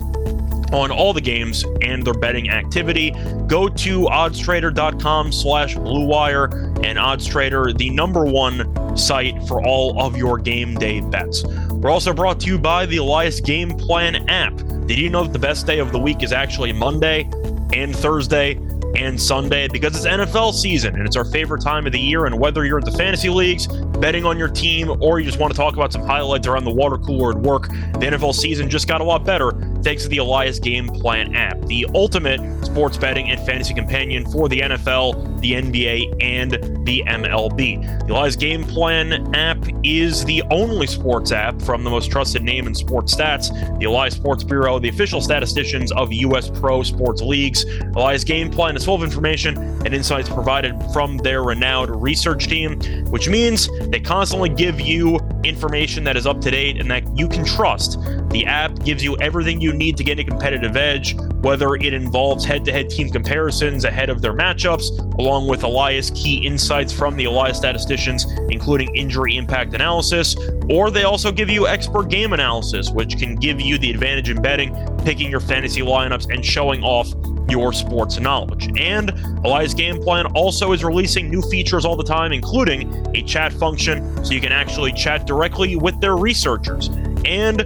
on 0.72 0.92
all 0.92 1.14
the 1.14 1.22
games 1.22 1.66
and 1.82 2.06
their 2.06 2.14
betting 2.14 2.50
activity. 2.50 3.12
Go 3.48 3.68
to 3.68 4.02
oddstrader.com 4.02 5.32
slash 5.32 5.76
bluewire 5.76 6.54
and 6.86 6.98
oddstrader, 6.98 7.78
the 7.78 7.90
number 7.90 8.26
one 8.26 8.98
site 8.98 9.42
for 9.48 9.66
all 9.66 10.00
of 10.02 10.18
your 10.18 10.38
game 10.38 10.76
day 10.76 11.02
bets. 11.02 11.44
We're 11.72 11.92
also 11.92 12.14
brought 12.14 12.40
to 12.42 12.48
you 12.48 12.58
by 12.58 12.86
the 12.86 12.98
Elias 12.98 13.40
Game 13.40 13.72
Plan 13.72 14.30
app. 14.30 14.56
Did 14.86 14.98
you 14.98 15.10
know 15.10 15.24
that 15.24 15.34
the 15.34 15.40
best 15.40 15.66
day 15.66 15.80
of 15.80 15.92
the 15.92 16.00
week 16.00 16.24
is 16.24 16.32
actually 16.34 16.74
Monday 16.74 17.30
and 17.74 17.96
Thursday? 17.96 18.60
And 18.95 19.21
Sunday 19.21 19.67
because 19.67 19.95
it's 19.95 20.06
NFL 20.06 20.54
season 20.54 20.95
and 20.95 21.06
it's 21.06 21.15
our 21.15 21.25
favorite 21.25 21.62
time 21.62 21.86
of 21.86 21.91
the 21.91 21.99
year. 21.99 22.25
And 22.25 22.39
whether 22.39 22.65
you're 22.65 22.80
into 22.80 22.91
fantasy 22.91 23.30
leagues, 23.30 23.67
betting 23.67 24.25
on 24.25 24.38
your 24.38 24.49
team, 24.49 24.91
or 25.01 25.19
you 25.19 25.25
just 25.25 25.39
want 25.39 25.54
to 25.54 25.58
talk 25.58 25.75
about 25.75 25.93
some 25.93 26.04
highlights 26.04 26.47
around 26.47 26.65
the 26.65 26.73
water 26.73 26.97
cooler 26.97 27.32
at 27.32 27.38
work, 27.38 27.67
the 27.69 28.08
NFL 28.08 28.34
season 28.34 28.69
just 28.69 28.88
got 28.88 29.01
a 29.01 29.04
lot 29.04 29.23
better 29.23 29.51
thanks 29.84 30.04
to 30.04 30.10
the 30.10 30.17
Elias 30.17 30.60
Game 30.60 30.88
Plan 30.88 31.36
app, 31.36 31.60
the 31.62 31.88
ultimate 31.95 32.39
sports 32.65 32.97
betting 32.97 33.30
and 33.30 33.43
fantasy 33.45 33.73
companion 33.73 34.30
for 34.32 34.47
the 34.47 34.62
NFL, 34.62 35.41
the 35.41 35.54
NBA, 35.54 36.21
and 36.21 36.51
the 36.86 37.04
MLB. 37.08 38.08
The 38.08 38.13
Elias 38.13 38.36
Game 38.36 38.63
Plan 38.63 39.34
app 39.36 39.58
is 39.84 40.23
the 40.25 40.43
only 40.51 40.88
sports 40.88 41.32
app 41.32 41.62
from 41.62 41.84
the 41.84 41.89
most 41.89 42.12
trusted 42.12 42.43
name 42.43 42.67
in 42.67 42.75
sports 42.75 43.15
stats, 43.15 43.49
the 43.80 43.86
Elias 43.86 44.15
Sports 44.15 44.43
Bureau, 44.43 44.80
the 44.80 44.89
official 44.89 45.21
statisticians 45.21 45.91
of 45.93 46.12
U.S. 46.13 46.49
pro 46.49 46.84
sports 46.84 47.21
leagues. 47.21 47.65
Elias 47.95 48.23
Game 48.23 48.49
Plan 48.49 48.75
is 48.82 48.86
full 48.86 48.96
of 48.96 49.04
information 49.04 49.58
and 49.86 49.94
insights 49.94 50.28
provided 50.28 50.76
from 50.91 51.17
their 51.17 51.44
renowned 51.44 52.02
research 52.02 52.48
team, 52.48 52.80
which 53.12 53.30
means 53.30 53.70
they 53.89 54.00
constantly 54.00 54.50
give 54.50 54.82
you 54.82 55.20
information 55.44 56.04
that 56.04 56.17
is 56.17 56.26
up 56.26 56.41
to 56.41 56.50
date 56.52 56.80
and 56.80 56.89
that 56.89 57.04
you 57.15 57.28
can 57.28 57.46
trust. 57.46 58.00
The 58.30 58.46
app 58.46 58.84
gives 58.84 59.04
you 59.04 59.17
everything 59.17 59.62
you 59.62 59.74
need 59.74 59.98
to 59.98 60.04
get 60.04 60.17
a 60.20 60.24
competitive 60.24 60.76
edge, 60.76 61.15
whether 61.41 61.76
it 61.76 61.94
involves 61.94 62.44
head 62.44 62.65
to 62.65 62.72
head 62.72 62.89
team 62.89 63.10
comparisons 63.10 63.86
ahead 63.86 64.10
of 64.10 64.22
their 64.22 64.34
matchups, 64.34 64.89
along 65.20 65.48
with 65.48 65.63
Elias 65.63 66.10
key 66.12 66.46
insights 66.46 66.91
from 66.91 67.15
the 67.15 67.26
Elias 67.26 67.58
statisticians, 67.58 68.26
including 68.50 68.96
injury 68.96 69.38
impact 69.38 69.74
analysis, 69.74 70.36
or 70.70 70.89
they 70.89 71.04
also 71.04 71.32
give 71.32 71.50
you 71.50 71.67
expert 71.67 72.10
game 72.10 72.34
analysis, 72.34 72.89
which 72.89 73.17
can 73.17 73.36
give 73.36 73.62
you 73.62 73.78
the 73.78 73.91
advantage 73.91 74.30
in 74.30 74.41
betting, 74.41 74.76
picking 75.04 75.30
your 75.30 75.39
fantasy 75.39 75.82
lineups, 75.82 76.34
and 76.34 76.44
showing 76.44 76.84
off 76.84 77.12
your 77.49 77.73
sports 77.73 78.19
knowledge. 78.19 78.69
And 78.80 79.12
Elias 79.45 79.73
Game 79.73 80.01
Plan 80.01 80.25
also 80.27 80.71
is 80.71 80.84
releasing 80.84 81.30
new 81.30 81.41
features 81.41 81.86
all 81.86 81.95
the 81.95 82.04
time, 82.04 82.32
including 82.32 82.91
a 83.15 83.21
chat 83.23 83.51
function 83.54 84.23
so 84.23 84.34
you 84.34 84.41
can 84.41 84.51
actually 84.51 84.93
chat 84.93 85.25
directly 85.25 85.75
with 85.75 85.99
their 86.01 86.17
researchers. 86.17 86.88
And 87.25 87.60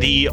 the 0.00 0.28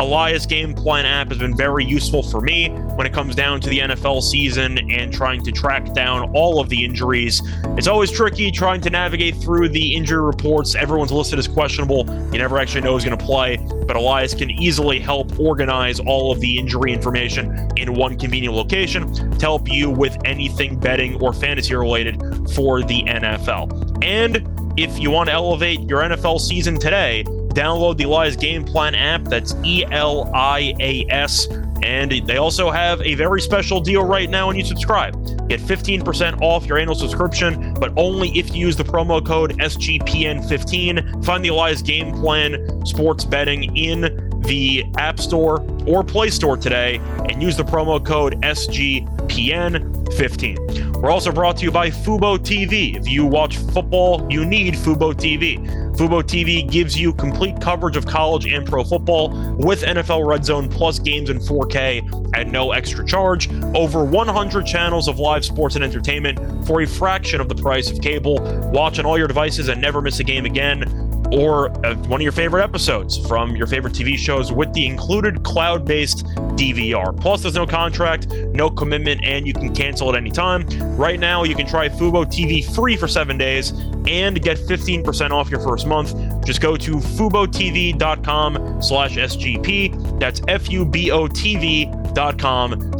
Elias 0.00 0.46
Game 0.46 0.74
Plan 0.74 1.04
app 1.04 1.28
has 1.28 1.38
been 1.38 1.56
very 1.56 1.84
useful 1.84 2.22
for 2.22 2.40
me 2.40 2.68
when 2.94 3.04
it 3.04 3.12
comes 3.12 3.34
down 3.34 3.60
to 3.60 3.68
the 3.68 3.80
NFL 3.80 4.22
season 4.22 4.78
and 4.92 5.12
trying 5.12 5.42
to 5.42 5.50
track 5.50 5.92
down 5.92 6.30
all 6.34 6.60
of 6.60 6.68
the 6.68 6.84
injuries. 6.84 7.42
It's 7.76 7.88
always 7.88 8.12
tricky 8.12 8.52
trying 8.52 8.80
to 8.82 8.90
navigate 8.90 9.34
through 9.36 9.70
the 9.70 9.96
injury 9.96 10.24
reports. 10.24 10.76
Everyone's 10.76 11.10
listed 11.10 11.40
as 11.40 11.48
questionable. 11.48 12.06
You 12.32 12.38
never 12.38 12.58
actually 12.58 12.82
know 12.82 12.92
who's 12.92 13.04
going 13.04 13.18
to 13.18 13.24
play, 13.24 13.56
but 13.86 13.96
Elias 13.96 14.34
can 14.34 14.50
easily 14.50 15.00
help 15.00 15.36
organize 15.40 15.98
all 15.98 16.30
of 16.30 16.38
the 16.38 16.58
injury 16.58 16.92
information 16.92 17.68
in 17.76 17.94
one 17.94 18.16
convenient 18.16 18.54
location 18.54 19.12
to 19.12 19.44
help 19.44 19.68
you 19.68 19.90
with 19.90 20.16
anything 20.24 20.78
betting 20.78 21.20
or 21.20 21.32
fantasy 21.32 21.74
related 21.74 22.20
for 22.54 22.82
the 22.82 23.02
NFL. 23.02 24.04
And 24.04 24.46
if 24.78 24.96
you 24.96 25.10
want 25.10 25.28
to 25.28 25.32
elevate 25.32 25.80
your 25.80 26.02
NFL 26.02 26.40
season 26.40 26.78
today, 26.78 27.24
download 27.58 27.96
the 27.96 28.04
Elias 28.04 28.36
Game 28.36 28.64
Plan 28.64 28.94
app. 28.94 29.24
That's 29.24 29.56
E 29.64 29.84
L 29.90 30.30
I 30.32 30.74
A 30.78 31.04
S. 31.10 31.48
And 31.82 32.12
they 32.26 32.36
also 32.36 32.70
have 32.70 33.00
a 33.02 33.14
very 33.14 33.40
special 33.40 33.80
deal 33.80 34.04
right 34.04 34.30
now 34.30 34.46
when 34.48 34.56
you 34.56 34.64
subscribe. 34.64 35.14
Get 35.48 35.60
15% 35.60 36.40
off 36.40 36.66
your 36.66 36.78
annual 36.78 36.94
subscription, 36.94 37.74
but 37.74 37.92
only 37.96 38.30
if 38.36 38.54
you 38.54 38.66
use 38.66 38.76
the 38.76 38.84
promo 38.84 39.24
code 39.24 39.58
SGPN15. 39.58 41.24
Find 41.24 41.44
the 41.44 41.48
Elias 41.48 41.82
Game 41.82 42.12
Plan 42.12 42.84
sports 42.84 43.24
betting 43.24 43.76
in 43.76 44.28
the 44.42 44.84
App 44.96 45.20
Store 45.20 45.64
or 45.86 46.02
Play 46.04 46.30
Store 46.30 46.56
today 46.56 47.00
and 47.28 47.42
use 47.42 47.56
the 47.56 47.64
promo 47.64 48.04
code 48.04 48.40
SGPN15. 48.42 51.00
We're 51.00 51.10
also 51.10 51.32
brought 51.32 51.56
to 51.58 51.64
you 51.64 51.70
by 51.70 51.90
Fubo 51.90 52.38
TV. 52.38 52.96
If 52.96 53.08
you 53.08 53.24
watch 53.24 53.56
football, 53.56 54.26
you 54.30 54.44
need 54.44 54.74
Fubo 54.74 55.14
TV. 55.14 55.87
Fubo 55.98 56.22
TV 56.22 56.64
gives 56.70 56.96
you 56.96 57.12
complete 57.12 57.60
coverage 57.60 57.96
of 57.96 58.06
college 58.06 58.46
and 58.46 58.64
pro 58.64 58.84
football 58.84 59.30
with 59.56 59.82
NFL 59.82 60.24
Red 60.24 60.44
Zone 60.44 60.68
plus 60.68 61.00
games 61.00 61.28
in 61.28 61.40
4K 61.40 62.36
at 62.36 62.46
no 62.46 62.70
extra 62.70 63.04
charge. 63.04 63.50
Over 63.74 64.04
100 64.04 64.64
channels 64.64 65.08
of 65.08 65.18
live 65.18 65.44
sports 65.44 65.74
and 65.74 65.82
entertainment 65.82 66.38
for 66.68 66.82
a 66.82 66.86
fraction 66.86 67.40
of 67.40 67.48
the 67.48 67.56
price 67.56 67.90
of 67.90 68.00
cable. 68.00 68.38
Watch 68.70 69.00
on 69.00 69.06
all 69.06 69.18
your 69.18 69.26
devices 69.26 69.66
and 69.66 69.80
never 69.80 70.00
miss 70.00 70.20
a 70.20 70.24
game 70.24 70.46
again 70.46 70.84
or 71.32 71.70
uh, 71.84 71.94
one 72.06 72.20
of 72.20 72.22
your 72.22 72.32
favorite 72.32 72.62
episodes 72.62 73.18
from 73.26 73.54
your 73.56 73.66
favorite 73.66 73.94
TV 73.94 74.16
shows 74.16 74.52
with 74.52 74.72
the 74.72 74.86
included 74.86 75.42
cloud 75.42 75.84
based 75.84 76.24
DVR. 76.56 77.18
Plus, 77.20 77.42
there's 77.42 77.54
no 77.54 77.66
contract, 77.66 78.28
no 78.52 78.70
commitment, 78.70 79.24
and 79.24 79.46
you 79.46 79.52
can 79.52 79.74
cancel 79.74 80.08
at 80.10 80.14
any 80.16 80.30
time. 80.30 80.66
Right 80.96 81.20
now, 81.20 81.44
you 81.44 81.54
can 81.54 81.66
try 81.66 81.88
Fubo 81.88 82.24
TV 82.24 82.64
free 82.74 82.96
for 82.96 83.08
seven 83.08 83.38
days 83.38 83.70
and 84.06 84.40
get 84.42 84.58
15% 84.58 85.30
off 85.30 85.50
your 85.50 85.60
first 85.60 85.86
month. 85.86 86.14
Just 86.44 86.60
go 86.60 86.76
to 86.76 86.96
FuboTV.com 86.96 88.82
slash 88.82 89.16
SGP 89.16 90.18
That's 90.18 90.40
F-U-B-O-T-V.com 90.48 90.88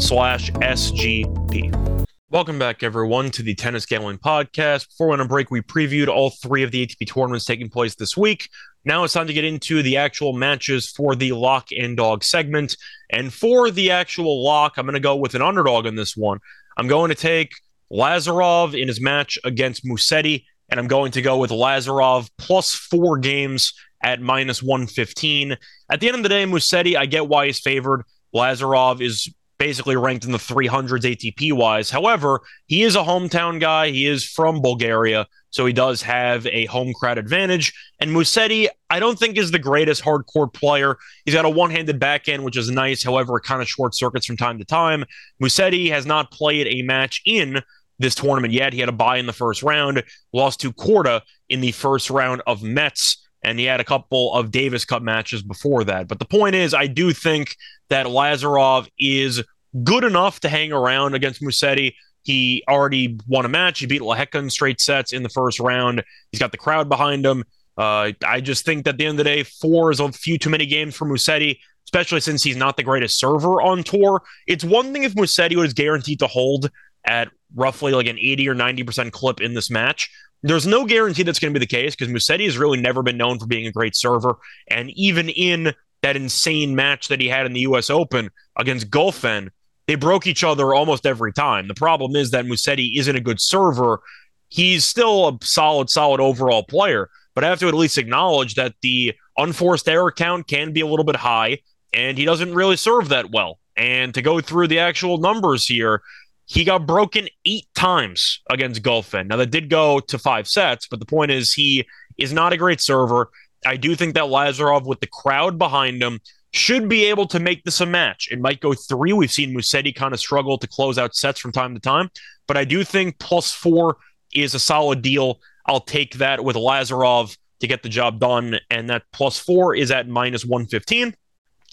slash 0.00 0.50
S-G-P. 0.60 1.97
Welcome 2.30 2.58
back, 2.58 2.82
everyone, 2.82 3.30
to 3.30 3.42
the 3.42 3.54
Tennis 3.54 3.86
Gambling 3.86 4.18
Podcast. 4.18 4.88
Before 4.88 5.06
we 5.06 5.12
went 5.12 5.22
on 5.22 5.28
break, 5.28 5.50
we 5.50 5.62
previewed 5.62 6.08
all 6.08 6.28
three 6.28 6.62
of 6.62 6.70
the 6.70 6.86
ATP 6.86 7.10
tournaments 7.10 7.46
taking 7.46 7.70
place 7.70 7.94
this 7.94 8.18
week. 8.18 8.50
Now 8.84 9.02
it's 9.02 9.14
time 9.14 9.28
to 9.28 9.32
get 9.32 9.46
into 9.46 9.82
the 9.82 9.96
actual 9.96 10.34
matches 10.34 10.90
for 10.90 11.16
the 11.16 11.32
lock 11.32 11.68
and 11.72 11.96
dog 11.96 12.22
segment. 12.22 12.76
And 13.08 13.32
for 13.32 13.70
the 13.70 13.92
actual 13.92 14.44
lock, 14.44 14.74
I'm 14.76 14.84
going 14.84 14.92
to 14.92 15.00
go 15.00 15.16
with 15.16 15.34
an 15.36 15.40
underdog 15.40 15.86
in 15.86 15.96
this 15.96 16.18
one. 16.18 16.38
I'm 16.76 16.86
going 16.86 17.08
to 17.08 17.14
take 17.14 17.52
Lazarov 17.90 18.78
in 18.78 18.88
his 18.88 19.00
match 19.00 19.38
against 19.42 19.86
Musetti, 19.86 20.44
and 20.68 20.78
I'm 20.78 20.86
going 20.86 21.12
to 21.12 21.22
go 21.22 21.38
with 21.38 21.50
Lazarov 21.50 22.28
plus 22.36 22.74
four 22.74 23.16
games 23.16 23.72
at 24.02 24.20
minus 24.20 24.62
115. 24.62 25.56
At 25.90 26.00
the 26.00 26.08
end 26.08 26.16
of 26.18 26.22
the 26.24 26.28
day, 26.28 26.44
Musetti, 26.44 26.94
I 26.94 27.06
get 27.06 27.26
why 27.26 27.46
he's 27.46 27.58
favored. 27.58 28.02
Lazarov 28.34 29.00
is 29.00 29.32
basically 29.58 29.96
ranked 29.96 30.24
in 30.24 30.32
the 30.32 30.38
300s 30.38 31.02
ATP 31.02 31.52
wise. 31.52 31.90
However, 31.90 32.40
he 32.66 32.82
is 32.82 32.94
a 32.94 33.00
hometown 33.00 33.60
guy. 33.60 33.90
He 33.90 34.06
is 34.06 34.24
from 34.24 34.62
Bulgaria, 34.62 35.26
so 35.50 35.66
he 35.66 35.72
does 35.72 36.00
have 36.02 36.46
a 36.46 36.66
home 36.66 36.92
crowd 36.94 37.18
advantage. 37.18 37.72
And 38.00 38.10
Musetti, 38.10 38.68
I 38.88 39.00
don't 39.00 39.18
think 39.18 39.36
is 39.36 39.50
the 39.50 39.58
greatest 39.58 40.00
hard 40.00 40.26
court 40.26 40.52
player. 40.52 40.96
He's 41.24 41.34
got 41.34 41.44
a 41.44 41.50
one-handed 41.50 41.98
backhand, 41.98 42.44
which 42.44 42.56
is 42.56 42.70
nice. 42.70 43.02
However, 43.02 43.36
it 43.38 43.44
kind 43.44 43.60
of 43.60 43.68
short 43.68 43.94
circuits 43.94 44.26
from 44.26 44.36
time 44.36 44.58
to 44.58 44.64
time. 44.64 45.04
Musetti 45.42 45.90
has 45.90 46.06
not 46.06 46.30
played 46.30 46.68
a 46.68 46.82
match 46.82 47.20
in 47.26 47.60
this 47.98 48.14
tournament 48.14 48.52
yet. 48.52 48.72
He 48.72 48.80
had 48.80 48.88
a 48.88 48.92
bye 48.92 49.16
in 49.16 49.26
the 49.26 49.32
first 49.32 49.62
round, 49.62 50.04
lost 50.32 50.60
to 50.60 50.72
Korda 50.72 51.22
in 51.48 51.60
the 51.60 51.72
first 51.72 52.10
round 52.10 52.42
of 52.46 52.62
Metz 52.62 53.27
and 53.48 53.58
he 53.58 53.64
had 53.64 53.80
a 53.80 53.84
couple 53.84 54.34
of 54.34 54.50
Davis 54.50 54.84
Cup 54.84 55.02
matches 55.02 55.42
before 55.42 55.82
that. 55.84 56.06
But 56.06 56.18
the 56.18 56.26
point 56.26 56.54
is, 56.54 56.74
I 56.74 56.86
do 56.86 57.14
think 57.14 57.56
that 57.88 58.04
Lazarov 58.04 58.88
is 58.98 59.42
good 59.82 60.04
enough 60.04 60.40
to 60.40 60.50
hang 60.50 60.70
around 60.70 61.14
against 61.14 61.40
Musetti. 61.40 61.94
He 62.24 62.62
already 62.68 63.18
won 63.26 63.46
a 63.46 63.48
match. 63.48 63.78
He 63.78 63.86
beat 63.86 64.02
Lehecka 64.02 64.38
in 64.38 64.50
straight 64.50 64.82
sets 64.82 65.14
in 65.14 65.22
the 65.22 65.30
first 65.30 65.60
round. 65.60 66.04
He's 66.30 66.40
got 66.40 66.52
the 66.52 66.58
crowd 66.58 66.90
behind 66.90 67.24
him. 67.24 67.42
Uh, 67.78 68.12
I 68.26 68.42
just 68.42 68.66
think 68.66 68.84
that 68.84 68.94
at 68.94 68.98
the 68.98 69.06
end 69.06 69.18
of 69.18 69.24
the 69.24 69.24
day, 69.24 69.44
four 69.44 69.90
is 69.90 70.00
a 70.00 70.12
few 70.12 70.36
too 70.36 70.50
many 70.50 70.66
games 70.66 70.94
for 70.94 71.06
Musetti, 71.06 71.58
especially 71.86 72.20
since 72.20 72.42
he's 72.42 72.56
not 72.56 72.76
the 72.76 72.82
greatest 72.82 73.18
server 73.18 73.62
on 73.62 73.82
tour. 73.82 74.22
It's 74.46 74.64
one 74.64 74.92
thing 74.92 75.04
if 75.04 75.14
Musetti 75.14 75.56
was 75.56 75.72
guaranteed 75.72 76.18
to 76.18 76.26
hold 76.26 76.70
at 77.06 77.30
roughly 77.54 77.92
like 77.92 78.08
an 78.08 78.18
80 78.18 78.48
or 78.50 78.54
90% 78.54 79.10
clip 79.12 79.40
in 79.40 79.54
this 79.54 79.70
match. 79.70 80.10
There's 80.42 80.66
no 80.66 80.84
guarantee 80.84 81.24
that's 81.24 81.38
going 81.38 81.52
to 81.52 81.58
be 81.58 81.64
the 81.64 81.68
case 81.68 81.96
because 81.96 82.12
Musetti 82.12 82.44
has 82.44 82.58
really 82.58 82.80
never 82.80 83.02
been 83.02 83.16
known 83.16 83.38
for 83.38 83.46
being 83.46 83.66
a 83.66 83.72
great 83.72 83.96
server. 83.96 84.36
And 84.68 84.90
even 84.90 85.28
in 85.28 85.74
that 86.02 86.16
insane 86.16 86.76
match 86.76 87.08
that 87.08 87.20
he 87.20 87.28
had 87.28 87.46
in 87.46 87.52
the 87.52 87.60
US 87.60 87.90
Open 87.90 88.30
against 88.56 88.90
Goffin, 88.90 89.50
they 89.88 89.96
broke 89.96 90.26
each 90.26 90.44
other 90.44 90.74
almost 90.74 91.06
every 91.06 91.32
time. 91.32 91.66
The 91.66 91.74
problem 91.74 92.14
is 92.14 92.30
that 92.30 92.44
Musetti 92.44 92.98
isn't 92.98 93.16
a 93.16 93.20
good 93.20 93.40
server. 93.40 94.00
He's 94.48 94.84
still 94.84 95.28
a 95.28 95.38
solid, 95.42 95.90
solid 95.90 96.20
overall 96.20 96.62
player, 96.62 97.10
but 97.34 97.42
I 97.42 97.48
have 97.48 97.58
to 97.60 97.68
at 97.68 97.74
least 97.74 97.98
acknowledge 97.98 98.54
that 98.54 98.74
the 98.82 99.14
unforced 99.36 99.88
error 99.88 100.12
count 100.12 100.46
can 100.46 100.72
be 100.72 100.82
a 100.82 100.86
little 100.86 101.04
bit 101.04 101.16
high, 101.16 101.58
and 101.92 102.18
he 102.18 102.24
doesn't 102.24 102.54
really 102.54 102.76
serve 102.76 103.08
that 103.08 103.30
well. 103.30 103.58
And 103.76 104.12
to 104.14 104.22
go 104.22 104.40
through 104.40 104.68
the 104.68 104.78
actual 104.78 105.18
numbers 105.18 105.66
here, 105.66 106.02
he 106.48 106.64
got 106.64 106.86
broken 106.86 107.28
eight 107.44 107.66
times 107.74 108.40
against 108.50 108.82
Goffin. 108.82 109.26
Now, 109.26 109.36
that 109.36 109.50
did 109.50 109.68
go 109.68 110.00
to 110.00 110.18
five 110.18 110.48
sets, 110.48 110.88
but 110.88 110.98
the 110.98 111.04
point 111.04 111.30
is 111.30 111.52
he 111.52 111.86
is 112.16 112.32
not 112.32 112.54
a 112.54 112.56
great 112.56 112.80
server. 112.80 113.28
I 113.66 113.76
do 113.76 113.94
think 113.94 114.14
that 114.14 114.24
Lazarov, 114.24 114.86
with 114.86 115.00
the 115.00 115.08
crowd 115.08 115.58
behind 115.58 116.02
him, 116.02 116.20
should 116.54 116.88
be 116.88 117.04
able 117.04 117.26
to 117.26 117.38
make 117.38 117.64
this 117.64 117.82
a 117.82 117.86
match. 117.86 118.28
It 118.30 118.40
might 118.40 118.60
go 118.60 118.72
three. 118.72 119.12
We've 119.12 119.30
seen 119.30 119.54
Musetti 119.54 119.94
kind 119.94 120.14
of 120.14 120.20
struggle 120.20 120.56
to 120.56 120.66
close 120.66 120.96
out 120.96 121.14
sets 121.14 121.38
from 121.38 121.52
time 121.52 121.74
to 121.74 121.80
time, 121.80 122.08
but 122.46 122.56
I 122.56 122.64
do 122.64 122.82
think 122.82 123.18
plus 123.18 123.52
four 123.52 123.98
is 124.34 124.54
a 124.54 124.58
solid 124.58 125.02
deal. 125.02 125.40
I'll 125.66 125.80
take 125.80 126.14
that 126.14 126.42
with 126.42 126.56
Lazarov 126.56 127.36
to 127.60 127.66
get 127.66 127.82
the 127.82 127.90
job 127.90 128.20
done, 128.20 128.58
and 128.70 128.88
that 128.88 129.02
plus 129.12 129.38
four 129.38 129.74
is 129.74 129.90
at 129.90 130.08
minus 130.08 130.46
115. 130.46 131.14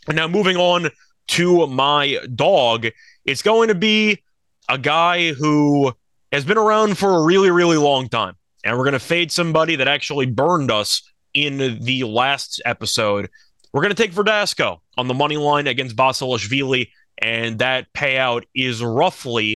And 0.07 0.17
now 0.17 0.27
moving 0.27 0.57
on 0.57 0.89
to 1.27 1.65
my 1.67 2.19
dog, 2.35 2.87
it's 3.23 3.41
going 3.41 3.69
to 3.69 3.75
be 3.75 4.21
a 4.69 4.77
guy 4.77 5.33
who 5.33 5.93
has 6.31 6.45
been 6.45 6.57
around 6.57 6.97
for 6.97 7.09
a 7.17 7.23
really, 7.23 7.51
really 7.51 7.77
long 7.77 8.09
time. 8.09 8.35
And 8.63 8.77
we're 8.77 8.83
going 8.83 8.93
to 8.93 8.99
fade 8.99 9.31
somebody 9.31 9.75
that 9.75 9.87
actually 9.87 10.25
burned 10.25 10.71
us 10.71 11.01
in 11.33 11.79
the 11.83 12.03
last 12.03 12.61
episode. 12.65 13.29
We're 13.73 13.81
going 13.81 13.93
to 13.93 14.01
take 14.01 14.13
Verdasco 14.13 14.79
on 14.97 15.07
the 15.07 15.13
money 15.13 15.37
line 15.37 15.67
against 15.67 15.95
Basilashvili, 15.95 16.89
and 17.21 17.59
that 17.59 17.87
payout 17.93 18.43
is 18.55 18.81
roughly 18.81 19.55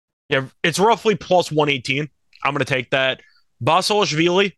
it's 0.63 0.79
roughly 0.79 1.15
plus 1.15 1.51
118. 1.51 2.09
I'm 2.45 2.53
going 2.53 2.59
to 2.59 2.65
take 2.65 2.91
that. 2.91 3.21
Basilashvili 3.63 4.53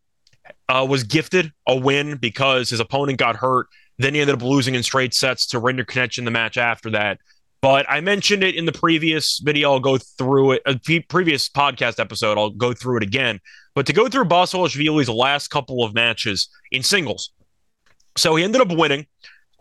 uh, 0.68 0.86
was 0.88 1.04
gifted 1.04 1.52
a 1.66 1.76
win 1.76 2.16
because 2.16 2.70
his 2.70 2.80
opponent 2.80 3.18
got 3.18 3.36
hurt. 3.36 3.68
Then 3.98 4.14
he 4.14 4.20
ended 4.20 4.36
up 4.36 4.42
losing 4.42 4.74
in 4.74 4.82
straight 4.82 5.14
sets 5.14 5.46
to 5.48 5.60
Rinderknech 5.60 6.18
in 6.18 6.24
the 6.24 6.30
match 6.30 6.56
after 6.56 6.90
that. 6.90 7.18
But 7.62 7.84
I 7.90 8.00
mentioned 8.00 8.42
it 8.42 8.54
in 8.54 8.64
the 8.64 8.72
previous 8.72 9.38
video. 9.38 9.72
I'll 9.72 9.80
go 9.80 9.98
through 9.98 10.52
it. 10.52 10.62
A 10.64 10.78
previous 11.08 11.48
podcast 11.48 12.00
episode. 12.00 12.38
I'll 12.38 12.50
go 12.50 12.72
through 12.72 12.98
it 12.98 13.02
again. 13.02 13.38
But 13.74 13.86
to 13.86 13.92
go 13.92 14.08
through 14.08 14.24
Basilashvili's 14.24 15.08
last 15.08 15.48
couple 15.48 15.84
of 15.84 15.94
matches 15.94 16.48
in 16.72 16.82
singles, 16.82 17.32
so 18.16 18.34
he 18.34 18.44
ended 18.44 18.60
up 18.60 18.70
winning 18.70 19.06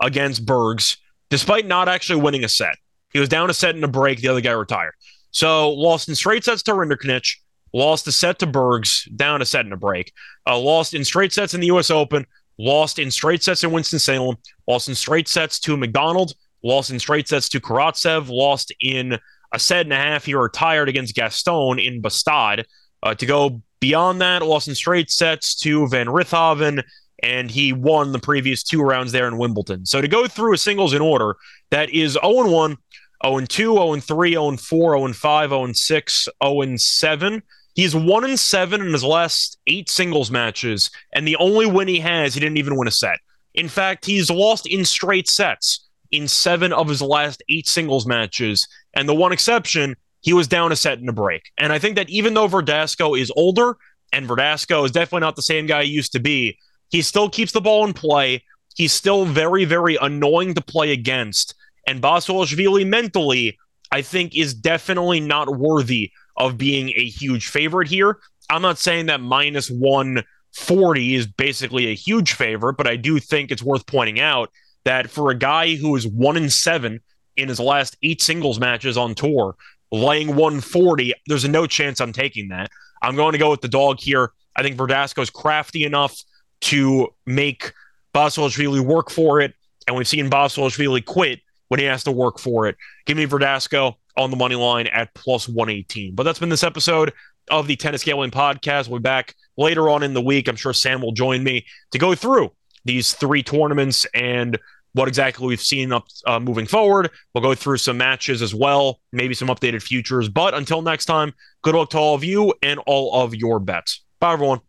against 0.01 0.45
Bergs, 0.45 0.97
despite 1.29 1.65
not 1.65 1.89
actually 1.89 2.21
winning 2.21 2.43
a 2.43 2.49
set. 2.49 2.75
He 3.11 3.19
was 3.19 3.29
down 3.29 3.49
a 3.49 3.53
set 3.53 3.75
in 3.75 3.83
a 3.83 3.87
break. 3.87 4.21
The 4.21 4.29
other 4.29 4.41
guy 4.41 4.51
retired. 4.51 4.93
So 5.31 5.71
lost 5.71 6.09
in 6.09 6.15
straight 6.15 6.43
sets 6.43 6.63
to 6.63 6.71
Rinderknech, 6.71 7.35
lost 7.73 8.07
a 8.07 8.11
set 8.11 8.39
to 8.39 8.47
Bergs, 8.47 9.07
down 9.15 9.41
a 9.41 9.45
set 9.45 9.65
in 9.65 9.73
a 9.73 9.77
break. 9.77 10.11
Uh, 10.47 10.57
lost 10.57 10.93
in 10.93 11.03
straight 11.03 11.33
sets 11.33 11.53
in 11.53 11.59
the 11.59 11.67
U.S. 11.67 11.91
Open, 11.91 12.25
lost 12.57 12.97
in 12.97 13.11
straight 13.11 13.43
sets 13.43 13.63
in 13.63 13.71
Winston 13.71 13.99
Salem, 13.99 14.37
lost 14.67 14.87
in 14.89 14.95
straight 14.95 15.27
sets 15.27 15.59
to 15.61 15.77
McDonald, 15.77 16.33
lost 16.63 16.91
in 16.91 16.99
straight 16.99 17.27
sets 17.27 17.49
to 17.49 17.59
Karatsev, 17.59 18.29
lost 18.29 18.73
in 18.79 19.17
a 19.53 19.59
set 19.59 19.85
and 19.85 19.93
a 19.93 19.97
half. 19.97 20.25
He 20.25 20.33
retired 20.33 20.89
against 20.89 21.15
Gaston 21.15 21.79
in 21.79 22.01
Bastad. 22.01 22.65
Uh, 23.01 23.15
to 23.15 23.25
go 23.25 23.61
beyond 23.79 24.21
that, 24.21 24.41
lost 24.41 24.67
in 24.67 24.75
straight 24.75 25.09
sets 25.09 25.55
to 25.55 25.87
Van 25.87 26.07
Rijthoven, 26.07 26.83
and 27.23 27.49
he 27.49 27.73
won 27.73 28.11
the 28.11 28.19
previous 28.19 28.63
two 28.63 28.81
rounds 28.81 29.11
there 29.11 29.27
in 29.27 29.37
Wimbledon. 29.37 29.85
So 29.85 30.01
to 30.01 30.07
go 30.07 30.27
through 30.27 30.53
a 30.53 30.57
singles 30.57 30.93
in 30.93 31.01
order, 31.01 31.35
that 31.71 31.89
is 31.89 32.13
0 32.13 32.49
1, 32.49 32.77
0 33.25 33.45
2, 33.45 33.73
0 33.73 33.95
3, 33.97 34.31
0 34.31 34.57
4, 34.57 34.97
0 34.97 35.13
5, 35.13 35.49
0 35.49 35.73
6, 35.73 36.27
0 36.43 36.77
7. 36.77 37.43
He's 37.75 37.95
one 37.95 38.25
and 38.25 38.37
seven 38.37 38.81
in 38.81 38.91
his 38.91 39.03
last 39.05 39.57
eight 39.67 39.89
singles 39.89 40.29
matches, 40.29 40.91
and 41.13 41.25
the 41.25 41.37
only 41.37 41.65
win 41.65 41.87
he 41.87 41.99
has, 41.99 42.33
he 42.33 42.39
didn't 42.41 42.57
even 42.57 42.75
win 42.75 42.89
a 42.89 42.91
set. 42.91 43.19
In 43.53 43.69
fact, 43.69 44.05
he's 44.05 44.29
lost 44.29 44.67
in 44.67 44.83
straight 44.83 45.29
sets 45.29 45.88
in 46.11 46.27
seven 46.27 46.73
of 46.73 46.87
his 46.87 47.01
last 47.01 47.43
eight 47.49 47.67
singles 47.67 48.05
matches. 48.05 48.67
And 48.93 49.07
the 49.07 49.15
one 49.15 49.31
exception, 49.31 49.95
he 50.21 50.33
was 50.33 50.47
down 50.47 50.71
a 50.71 50.75
set 50.75 50.99
in 50.99 51.09
a 51.09 51.13
break. 51.13 51.51
And 51.57 51.71
I 51.71 51.79
think 51.79 51.95
that 51.95 52.09
even 52.09 52.33
though 52.33 52.47
Verdasco 52.47 53.19
is 53.19 53.31
older 53.35 53.77
and 54.11 54.27
Verdasco 54.27 54.85
is 54.85 54.91
definitely 54.91 55.25
not 55.25 55.35
the 55.35 55.41
same 55.41 55.65
guy 55.65 55.83
he 55.83 55.91
used 55.91 56.11
to 56.13 56.19
be, 56.19 56.57
he 56.89 57.01
still 57.01 57.29
keeps 57.29 57.51
the 57.51 57.61
ball 57.61 57.85
in 57.85 57.93
play. 57.93 58.43
He's 58.75 58.93
still 58.93 59.25
very, 59.25 59.65
very 59.65 59.97
annoying 60.01 60.55
to 60.55 60.61
play 60.61 60.91
against. 60.91 61.55
And 61.87 62.01
Basilashvili 62.01 62.87
mentally, 62.87 63.57
I 63.91 64.01
think, 64.01 64.35
is 64.35 64.53
definitely 64.53 65.19
not 65.19 65.57
worthy 65.57 66.11
of 66.37 66.57
being 66.57 66.89
a 66.89 67.05
huge 67.05 67.47
favorite 67.47 67.87
here. 67.87 68.19
I'm 68.49 68.61
not 68.61 68.79
saying 68.79 69.07
that 69.07 69.21
minus 69.21 69.69
140 69.69 71.15
is 71.15 71.27
basically 71.27 71.87
a 71.87 71.95
huge 71.95 72.33
favorite, 72.33 72.75
but 72.75 72.87
I 72.87 72.95
do 72.95 73.19
think 73.19 73.51
it's 73.51 73.61
worth 73.61 73.85
pointing 73.85 74.19
out 74.19 74.49
that 74.85 75.09
for 75.09 75.31
a 75.31 75.35
guy 75.35 75.75
who 75.75 75.95
is 75.95 76.07
one 76.07 76.37
in 76.37 76.49
seven 76.49 77.01
in 77.37 77.49
his 77.49 77.59
last 77.59 77.97
eight 78.03 78.21
singles 78.21 78.59
matches 78.59 78.97
on 78.97 79.15
tour, 79.15 79.55
laying 79.91 80.29
140, 80.29 81.13
there's 81.27 81.47
no 81.47 81.67
chance 81.67 81.99
I'm 81.99 82.13
taking 82.13 82.49
that. 82.49 82.69
I'm 83.01 83.15
going 83.15 83.33
to 83.33 83.37
go 83.37 83.49
with 83.49 83.61
the 83.61 83.67
dog 83.67 83.99
here. 83.99 84.31
I 84.55 84.63
think 84.63 84.77
Verdasco 84.77 85.21
is 85.21 85.29
crafty 85.29 85.83
enough 85.83 86.17
to 86.61 87.07
make 87.25 87.71
Basilashvili 88.13 88.81
work 88.81 89.09
for 89.09 89.39
it. 89.39 89.53
And 89.87 89.95
we've 89.95 90.07
seen 90.07 90.29
Basilashvili 90.29 91.05
quit 91.05 91.39
when 91.69 91.79
he 91.79 91.85
has 91.85 92.03
to 92.03 92.11
work 92.11 92.39
for 92.39 92.67
it. 92.67 92.75
Give 93.05 93.17
me 93.17 93.25
Verdasco 93.25 93.95
on 94.17 94.31
the 94.31 94.37
money 94.37 94.55
line 94.55 94.87
at 94.87 95.13
plus 95.13 95.47
118. 95.47 96.15
But 96.15 96.23
that's 96.23 96.39
been 96.39 96.49
this 96.49 96.63
episode 96.63 97.13
of 97.49 97.67
the 97.67 97.75
Tennis 97.75 98.03
Gambling 98.03 98.31
Podcast. 98.31 98.89
We'll 98.89 98.99
be 98.99 99.03
back 99.03 99.33
later 99.57 99.89
on 99.89 100.03
in 100.03 100.13
the 100.13 100.21
week. 100.21 100.47
I'm 100.47 100.55
sure 100.55 100.73
Sam 100.73 101.01
will 101.01 101.13
join 101.13 101.43
me 101.43 101.65
to 101.91 101.97
go 101.97 102.13
through 102.15 102.51
these 102.85 103.13
three 103.13 103.43
tournaments 103.43 104.05
and 104.13 104.57
what 104.93 105.07
exactly 105.07 105.47
we've 105.47 105.61
seen 105.61 105.91
up 105.91 106.07
uh, 106.25 106.39
moving 106.39 106.65
forward. 106.65 107.11
We'll 107.33 107.43
go 107.43 107.55
through 107.55 107.77
some 107.77 107.97
matches 107.97 108.41
as 108.41 108.55
well, 108.55 108.99
maybe 109.11 109.33
some 109.33 109.47
updated 109.49 109.83
futures. 109.83 110.29
But 110.29 110.53
until 110.53 110.81
next 110.81 111.05
time, 111.05 111.33
good 111.61 111.75
luck 111.75 111.91
to 111.91 111.97
all 111.97 112.15
of 112.15 112.23
you 112.23 112.53
and 112.63 112.79
all 112.85 113.23
of 113.23 113.35
your 113.35 113.59
bets. 113.59 114.03
Bye, 114.19 114.33
everyone. 114.33 114.61